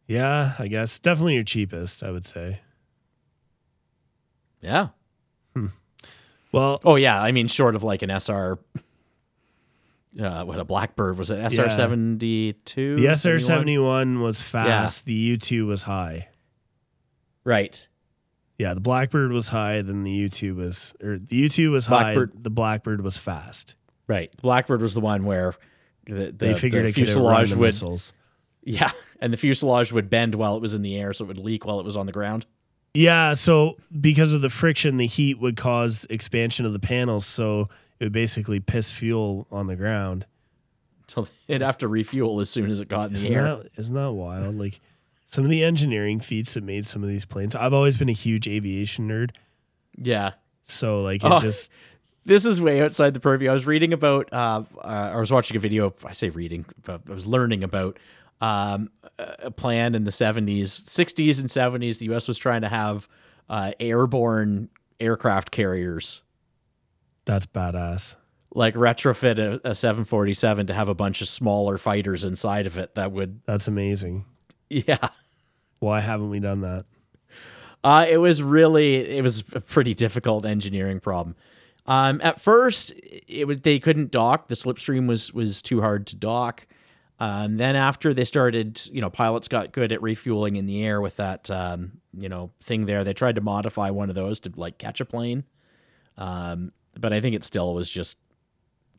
Yeah, 0.06 0.52
I 0.58 0.68
guess 0.68 0.98
definitely 0.98 1.34
your 1.34 1.44
cheapest, 1.44 2.02
I 2.02 2.10
would 2.10 2.26
say. 2.26 2.60
Yeah. 4.60 4.88
Well, 6.52 6.80
Oh 6.84 6.96
yeah, 6.96 7.20
I 7.22 7.32
mean, 7.32 7.46
short 7.48 7.74
of 7.74 7.82
like 7.82 8.02
an 8.02 8.10
SR, 8.10 8.58
uh, 10.20 10.44
what 10.44 10.58
a 10.58 10.64
Blackbird 10.64 11.18
was 11.18 11.30
it? 11.30 11.52
SR 11.52 11.68
seventy 11.70 12.52
two. 12.64 12.96
the 12.96 13.08
SR 13.16 13.38
seventy 13.38 13.76
one 13.78 14.20
was 14.20 14.40
fast. 14.40 15.04
The 15.04 15.12
U 15.14 15.36
two 15.36 15.66
was 15.66 15.82
high. 15.84 16.28
Right. 17.44 17.86
Yeah, 18.58 18.74
the 18.74 18.80
Blackbird 18.80 19.30
was 19.32 19.48
high. 19.48 19.80
Then 19.82 20.02
the 20.02 20.10
U 20.10 20.28
two 20.28 20.54
was, 20.56 20.94
or 21.02 21.18
the 21.18 21.36
U 21.36 21.48
two 21.48 21.70
was 21.70 21.86
high. 21.86 22.14
The 22.14 22.50
Blackbird 22.50 23.02
was 23.02 23.16
fast. 23.16 23.74
Right. 24.08 24.36
Blackbird 24.42 24.82
was 24.82 24.94
the 24.94 25.00
one 25.00 25.24
where 25.24 25.54
the, 26.06 26.26
the, 26.26 26.32
They 26.32 26.54
figured 26.54 26.84
the 26.84 26.88
it 26.88 26.94
fuselage 26.94 27.50
the 27.50 27.58
would 27.58 27.66
missiles. 27.66 28.12
yeah, 28.64 28.90
and 29.20 29.32
the 29.32 29.36
fuselage 29.36 29.92
would 29.92 30.10
bend 30.10 30.34
while 30.34 30.56
it 30.56 30.62
was 30.62 30.74
in 30.74 30.82
the 30.82 30.96
air, 30.98 31.12
so 31.12 31.24
it 31.24 31.28
would 31.28 31.38
leak 31.38 31.64
while 31.66 31.78
it 31.78 31.84
was 31.84 31.96
on 31.96 32.06
the 32.06 32.12
ground. 32.12 32.46
Yeah, 32.94 33.34
so 33.34 33.76
because 34.00 34.32
of 34.34 34.40
the 34.42 34.48
friction, 34.50 34.96
the 34.96 35.06
heat 35.06 35.38
would 35.38 35.56
cause 35.56 36.06
expansion 36.10 36.64
of 36.66 36.72
the 36.72 36.78
panels. 36.80 37.26
So 37.26 37.68
it 38.00 38.04
would 38.06 38.12
basically 38.12 38.58
piss 38.60 38.90
fuel 38.90 39.46
on 39.52 39.66
the 39.68 39.76
ground. 39.76 40.26
So 41.06 41.28
it'd 41.48 41.62
have 41.62 41.78
to 41.78 41.86
refuel 41.86 42.40
as 42.40 42.50
soon 42.50 42.70
as 42.70 42.80
it 42.80 42.88
got 42.88 43.08
in 43.08 43.12
the 43.12 43.18
Isn't 43.20 43.32
air. 43.34 43.42
that, 43.56 43.68
isn't 43.76 43.94
that 43.94 44.12
wild? 44.12 44.56
Like 44.58 44.80
some 45.28 45.44
of 45.44 45.50
the 45.50 45.62
engineering 45.62 46.18
feats 46.20 46.54
that 46.54 46.64
made 46.64 46.86
some 46.86 47.02
of 47.02 47.08
these 47.08 47.24
planes. 47.24 47.54
I've 47.54 47.72
always 47.72 47.96
been 47.98 48.08
a 48.08 48.12
huge 48.12 48.48
aviation 48.48 49.08
nerd. 49.08 49.30
Yeah. 49.96 50.32
So 50.64 51.00
like 51.02 51.22
it 51.24 51.30
Oh. 51.32 51.38
just 51.38 51.70
This 52.24 52.44
is 52.44 52.60
way 52.60 52.82
outside 52.82 53.14
the 53.14 53.20
purview. 53.20 53.48
I 53.48 53.52
was 53.54 53.66
reading 53.66 53.94
about, 53.94 54.30
uh, 54.34 54.62
uh, 54.76 55.10
I 55.14 55.16
was 55.16 55.30
watching 55.30 55.56
a 55.56 55.60
video. 55.60 55.94
I 56.04 56.12
say 56.12 56.28
reading, 56.28 56.66
but 56.82 57.00
I 57.08 57.12
was 57.14 57.26
learning 57.26 57.64
about 57.64 57.98
um, 58.42 58.90
a 59.18 59.50
plan 59.50 59.94
in 59.94 60.04
the 60.04 60.10
70s, 60.10 60.64
60s, 60.64 61.40
and 61.40 61.48
70s. 61.48 61.98
The 62.00 62.04
U.S. 62.06 62.28
was 62.28 62.36
trying 62.36 62.60
to 62.62 62.68
have 62.68 63.08
uh, 63.48 63.72
airborne 63.80 64.68
aircraft 65.00 65.50
carriers, 65.52 66.20
that's 67.24 67.46
badass. 67.46 68.16
like 68.54 68.74
retrofit 68.74 69.38
a, 69.38 69.70
a 69.70 69.74
747 69.74 70.66
to 70.66 70.74
have 70.74 70.88
a 70.90 70.94
bunch 70.94 71.22
of 71.22 71.28
smaller 71.28 71.78
fighters 71.78 72.24
inside 72.26 72.66
of 72.66 72.76
it 72.76 72.94
that 72.96 73.10
would, 73.12 73.40
That's 73.46 73.68
amazing. 73.68 74.26
yeah. 74.86 75.08
Why 75.80 76.00
haven't 76.00 76.30
we 76.30 76.40
done 76.40 76.60
that? 76.62 76.84
Uh, 77.84 78.06
it 78.08 78.18
was 78.18 78.42
really 78.42 78.96
it 78.96 79.22
was 79.22 79.44
a 79.54 79.60
pretty 79.60 79.94
difficult 79.94 80.44
engineering 80.44 81.00
problem. 81.00 81.36
Um, 81.86 82.20
at 82.22 82.40
first, 82.40 82.92
it 83.26 83.46
would 83.46 83.62
they 83.62 83.78
couldn't 83.78 84.10
dock. 84.10 84.48
The 84.48 84.54
slipstream 84.54 85.06
was 85.06 85.32
was 85.32 85.62
too 85.62 85.80
hard 85.80 86.06
to 86.08 86.16
dock. 86.16 86.66
Um, 87.20 87.56
then 87.56 87.74
after 87.74 88.14
they 88.14 88.24
started, 88.24 88.80
you 88.92 89.00
know, 89.00 89.10
pilots 89.10 89.48
got 89.48 89.72
good 89.72 89.90
at 89.90 90.00
refueling 90.02 90.56
in 90.56 90.66
the 90.66 90.84
air 90.84 91.00
with 91.00 91.16
that 91.16 91.50
um, 91.50 92.00
you 92.16 92.28
know 92.28 92.50
thing 92.62 92.86
there. 92.86 93.04
They 93.04 93.14
tried 93.14 93.36
to 93.36 93.40
modify 93.40 93.90
one 93.90 94.08
of 94.08 94.14
those 94.14 94.40
to 94.40 94.52
like 94.56 94.78
catch 94.78 95.00
a 95.00 95.04
plane, 95.04 95.44
um, 96.16 96.72
but 96.98 97.12
I 97.12 97.20
think 97.20 97.36
it 97.36 97.44
still 97.44 97.74
was 97.74 97.88
just 97.88 98.18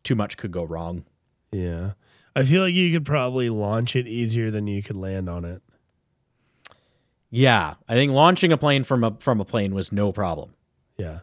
too 0.04 0.16
much 0.16 0.38
could 0.38 0.52
go 0.52 0.64
wrong. 0.64 1.06
Yeah. 1.52 1.92
I 2.40 2.44
feel 2.46 2.64
like 2.64 2.74
you 2.74 2.90
could 2.94 3.06
probably 3.06 3.50
launch 3.50 3.98
it 3.98 4.08
easier 4.08 4.50
than 4.50 4.66
you 4.66 4.82
could 4.82 4.96
land 4.96 5.28
on 5.28 5.44
it. 5.44 5.62
Yeah, 7.30 7.74
I 7.86 7.96
think 7.96 8.14
launching 8.14 8.54
a 8.54 8.58
plane 8.58 8.86
from 8.86 9.04
a 9.04 9.18
from 9.20 9.42
a 9.42 9.46
plane 9.46 9.74
was 9.74 9.92
no 9.92 10.14
problem. 10.14 10.54
Yeah. 10.98 11.20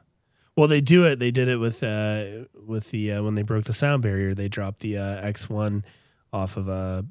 Well, 0.56 0.68
they 0.68 0.82
do 0.82 1.04
it. 1.04 1.18
They 1.18 1.30
did 1.30 1.48
it 1.48 1.56
with 1.56 1.82
uh 1.82 2.44
with 2.66 2.90
the 2.90 3.12
uh, 3.12 3.22
when 3.22 3.34
they 3.34 3.42
broke 3.42 3.64
the 3.64 3.72
sound 3.72 4.02
barrier. 4.02 4.34
They 4.34 4.48
dropped 4.48 4.80
the 4.80 4.98
uh, 4.98 5.26
X 5.26 5.48
one 5.48 5.86
off 6.34 6.58
of 6.58 6.68
a 6.68 7.06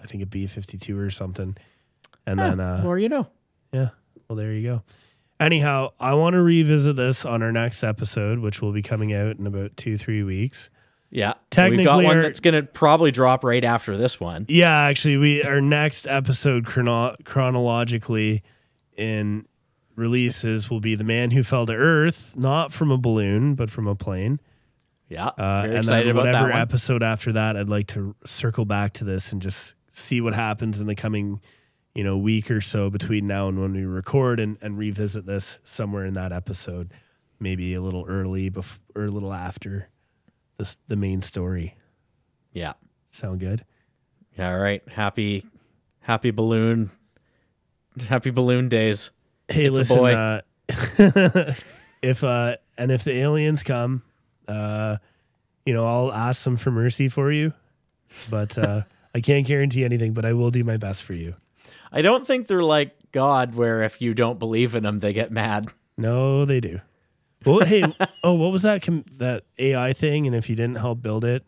I 0.00 0.06
think 0.06 0.22
a 0.22 0.26
B 0.26 0.46
fifty 0.46 0.78
two 0.78 0.96
or 0.96 1.10
something, 1.10 1.56
and 2.26 2.38
then 2.38 2.60
uh, 2.60 2.84
or 2.86 2.96
you 2.96 3.08
know, 3.08 3.26
yeah. 3.72 3.88
Well, 4.28 4.36
there 4.36 4.52
you 4.52 4.62
go. 4.62 4.82
Anyhow, 5.40 5.90
I 5.98 6.14
want 6.14 6.34
to 6.34 6.42
revisit 6.42 6.94
this 6.94 7.24
on 7.24 7.42
our 7.42 7.50
next 7.50 7.82
episode, 7.82 8.38
which 8.38 8.62
will 8.62 8.72
be 8.72 8.82
coming 8.82 9.12
out 9.12 9.36
in 9.36 9.48
about 9.48 9.76
two 9.76 9.96
three 9.96 10.22
weeks. 10.22 10.70
Yeah. 11.10 11.34
Technically, 11.50 11.78
we've 11.78 11.86
got 11.86 12.04
one 12.04 12.16
our- 12.18 12.22
that's 12.22 12.40
going 12.40 12.54
to 12.54 12.62
probably 12.62 13.10
drop 13.10 13.42
right 13.44 13.64
after 13.64 13.96
this 13.96 14.20
one. 14.20 14.44
Yeah, 14.48 14.70
actually, 14.74 15.16
we 15.16 15.42
our 15.42 15.60
next 15.60 16.06
episode 16.06 16.66
chrono- 16.66 17.16
chronologically 17.24 18.42
in 18.96 19.46
releases 19.96 20.70
will 20.70 20.80
be 20.80 20.94
the 20.94 21.04
man 21.04 21.30
who 21.32 21.42
fell 21.42 21.66
to 21.66 21.72
Earth, 21.74 22.34
not 22.36 22.72
from 22.72 22.90
a 22.90 22.98
balloon, 22.98 23.54
but 23.54 23.70
from 23.70 23.86
a 23.86 23.94
plane. 23.94 24.38
Yeah. 25.08 25.28
Uh, 25.28 25.62
very 25.62 25.68
and 25.70 25.78
excited 25.78 26.06
then 26.06 26.10
about 26.10 26.26
whatever 26.26 26.46
that 26.48 26.52
one. 26.52 26.60
episode 26.62 27.02
after 27.02 27.32
that, 27.32 27.56
I'd 27.56 27.68
like 27.68 27.86
to 27.88 28.14
circle 28.26 28.64
back 28.64 28.92
to 28.94 29.04
this 29.04 29.32
and 29.32 29.40
just 29.40 29.74
see 29.90 30.20
what 30.20 30.34
happens 30.34 30.80
in 30.80 30.86
the 30.86 30.94
coming, 30.94 31.40
you 31.94 32.04
know, 32.04 32.16
week 32.18 32.50
or 32.50 32.60
so 32.60 32.90
between 32.90 33.26
now 33.26 33.48
and 33.48 33.58
when 33.60 33.72
we 33.72 33.84
record 33.84 34.38
and, 34.38 34.58
and 34.60 34.76
revisit 34.78 35.24
this 35.26 35.58
somewhere 35.64 36.04
in 36.04 36.12
that 36.14 36.30
episode, 36.30 36.92
maybe 37.40 37.72
a 37.74 37.80
little 37.80 38.04
early 38.06 38.50
bef- 38.50 38.78
or 38.94 39.06
a 39.06 39.10
little 39.10 39.32
after 39.32 39.88
this, 40.58 40.76
the 40.88 40.96
main 40.96 41.22
story. 41.22 41.76
yeah. 42.52 42.74
Sound 43.10 43.40
good? 43.40 43.64
Yeah. 44.36 44.50
All 44.52 44.58
right. 44.58 44.82
Happy, 44.86 45.46
happy 46.00 46.30
balloon, 46.30 46.90
happy 48.08 48.30
balloon 48.30 48.68
days. 48.68 49.10
Hey, 49.48 49.64
It's 49.64 49.76
listen. 49.78 50.04
Uh, 50.04 50.40
if 52.02 52.22
uh, 52.22 52.56
and 52.76 52.92
if 52.92 53.02
the 53.04 53.12
aliens 53.12 53.62
come, 53.62 54.02
uh, 54.46 54.98
you 55.64 55.72
know, 55.72 55.86
I'll 55.86 56.12
ask 56.12 56.44
them 56.44 56.58
for 56.58 56.70
mercy 56.70 57.08
for 57.08 57.32
you, 57.32 57.54
but 58.30 58.56
uh, 58.58 58.82
I 59.14 59.20
can't 59.20 59.46
guarantee 59.46 59.84
anything. 59.84 60.12
But 60.12 60.26
I 60.26 60.34
will 60.34 60.50
do 60.50 60.62
my 60.64 60.76
best 60.76 61.02
for 61.02 61.14
you. 61.14 61.34
I 61.90 62.02
don't 62.02 62.26
think 62.26 62.46
they're 62.46 62.62
like 62.62 62.94
God, 63.10 63.54
where 63.54 63.82
if 63.82 64.02
you 64.02 64.12
don't 64.12 64.38
believe 64.38 64.74
in 64.74 64.82
them, 64.82 64.98
they 64.98 65.14
get 65.14 65.32
mad. 65.32 65.72
No, 65.96 66.44
they 66.44 66.60
do. 66.60 66.80
Well, 67.44 67.64
hey, 67.64 67.84
oh, 68.24 68.34
what 68.34 68.52
was 68.52 68.62
that 68.62 68.82
com- 68.82 69.04
that 69.18 69.44
AI 69.58 69.92
thing? 69.92 70.26
And 70.26 70.34
if 70.36 70.48
you 70.50 70.56
didn't 70.56 70.76
help 70.78 71.00
build 71.02 71.24
it, 71.24 71.44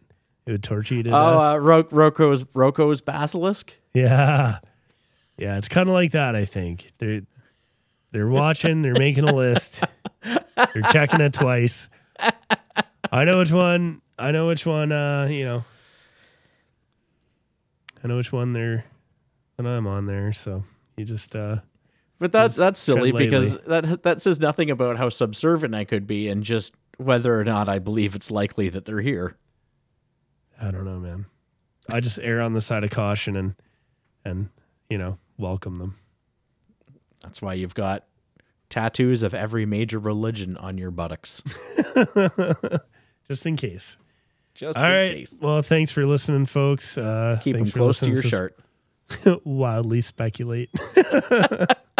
it 0.47 0.53
would 0.53 0.63
torture 0.63 0.95
you 0.95 1.03
to 1.05 1.11
Oh, 1.11 1.13
death. 1.13 1.55
uh, 1.55 1.59
Ro- 1.61 1.89
Roko's 1.91 2.45
Roko's 2.55 3.01
basilisk. 3.01 3.75
Yeah, 3.95 4.59
yeah, 5.37 5.59
it's 5.59 5.69
kind 5.69 5.89
of 5.89 5.93
like 5.95 6.13
that. 6.13 6.35
I 6.37 6.45
think 6.45 6.89
they're 6.99 7.23
they're 8.13 8.29
watching, 8.29 8.83
they're 8.83 8.95
making 8.95 9.25
a 9.29 9.35
list, 9.35 9.85
they're 10.23 10.83
checking 10.91 11.21
it 11.21 11.33
twice. 11.35 11.89
I 13.13 13.25
know 13.25 13.39
which 13.39 13.53
one. 13.53 14.01
I 14.19 14.31
know 14.33 14.49
which 14.49 14.65
one. 14.67 14.93
Uh, 14.93 15.27
you 15.31 15.45
know, 15.45 15.65
I 18.05 18.09
know 18.09 18.17
which 18.17 18.33
one 18.33 18.53
they're 18.53 18.85
when 19.57 19.67
I'm 19.67 19.87
on 19.87 20.07
there. 20.07 20.33
So 20.33 20.65
you 20.97 21.05
just 21.05 21.35
uh, 21.37 21.57
But 22.21 22.33
that's 22.33 22.55
that's 22.55 22.79
silly 22.79 23.13
because 23.13 23.57
that 23.63 24.03
that 24.03 24.21
says 24.21 24.39
nothing 24.39 24.71
about 24.71 24.99
how 24.99 25.09
subservient 25.09 25.75
I 25.75 25.85
could 25.85 26.07
be, 26.07 26.29
and 26.29 26.45
just 26.45 26.75
whether 26.99 27.41
or 27.41 27.45
not 27.45 27.67
I 27.69 27.79
believe 27.79 28.15
it's 28.15 28.31
likely 28.31 28.69
that 28.69 28.85
they're 28.85 29.01
here. 29.01 29.39
I 30.61 30.71
don't 30.71 30.85
know, 30.85 30.99
man. 30.99 31.25
I 31.89 32.01
just 32.01 32.19
err 32.23 32.43
on 32.43 32.53
the 32.53 32.61
side 32.61 32.85
of 32.85 32.91
caution 32.91 33.37
and 33.37 33.55
and 34.23 34.51
you 34.91 34.99
know 34.99 35.19
welcome 35.39 35.79
them. 35.79 35.97
That's 37.23 37.41
why 37.41 37.55
you've 37.55 37.75
got 37.75 38.05
tattoos 38.69 39.23
of 39.23 39.33
every 39.33 39.65
major 39.65 39.99
religion 39.99 40.59
on 40.59 40.77
your 40.77 40.91
buttocks. 40.91 41.43
just 43.29 43.47
in 43.47 43.57
case. 43.57 43.97
Just 44.55 44.77
All 44.77 44.85
right. 44.85 45.27
Well, 45.41 45.63
thanks 45.63 45.91
for 45.91 46.05
listening, 46.05 46.45
folks. 46.45 46.99
Uh, 46.99 47.41
Keep 47.43 47.57
them 47.57 47.67
close 47.67 48.01
to 48.01 48.11
your 48.11 48.23
shirt. 48.23 48.59
wildly 49.45 50.03
speculate. 50.03 50.71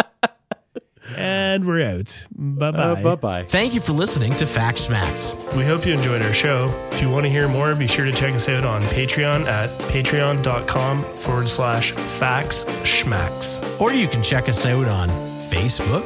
and 1.17 1.65
we're 1.65 1.81
out. 1.83 2.25
Bye 2.35 2.71
bye. 2.71 2.77
Uh, 2.77 2.95
bye 3.03 3.15
bye. 3.15 3.43
Thank 3.43 3.73
you 3.73 3.79
for 3.81 3.93
listening 3.93 4.35
to 4.37 4.45
Fact 4.45 4.77
Smacks. 4.79 5.33
we 5.55 5.63
hope 5.63 5.85
you 5.85 5.93
enjoyed 5.93 6.21
our 6.21 6.33
show. 6.33 6.71
If 6.91 7.01
you 7.01 7.09
want 7.09 7.25
to 7.25 7.29
hear 7.29 7.47
more, 7.47 7.73
be 7.75 7.87
sure 7.87 8.05
to 8.05 8.11
check 8.11 8.33
us 8.33 8.49
out 8.49 8.65
on 8.65 8.83
Patreon 8.83 9.45
at 9.45 9.69
patreon.com 9.91 11.03
forward 11.03 11.47
slash 11.49 11.91
facts 11.91 12.65
schmacks. 12.83 13.61
Or 13.79 13.91
you 13.93 14.07
can 14.07 14.23
check 14.23 14.49
us 14.49 14.65
out 14.65 14.87
on 14.87 15.09
Facebook 15.49 16.03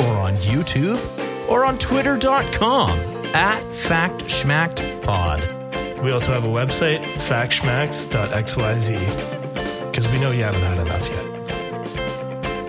or 0.00 0.16
on 0.16 0.34
YouTube 0.36 0.98
or 1.48 1.64
on 1.64 1.78
twitter.com 1.78 2.90
at 3.34 3.60
Fact 3.74 4.22
Schmacked 4.24 5.02
Pod. 5.02 5.42
We 6.02 6.12
also 6.12 6.32
have 6.32 6.44
a 6.44 6.48
website, 6.48 7.02
factschmacks.xyz, 7.04 9.90
because 9.90 10.08
we 10.12 10.18
know 10.20 10.30
you 10.30 10.44
haven't 10.44 10.62
had 10.62 10.78
enough 10.86 11.08
yet. 11.10 11.24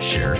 Sure. 0.02 0.36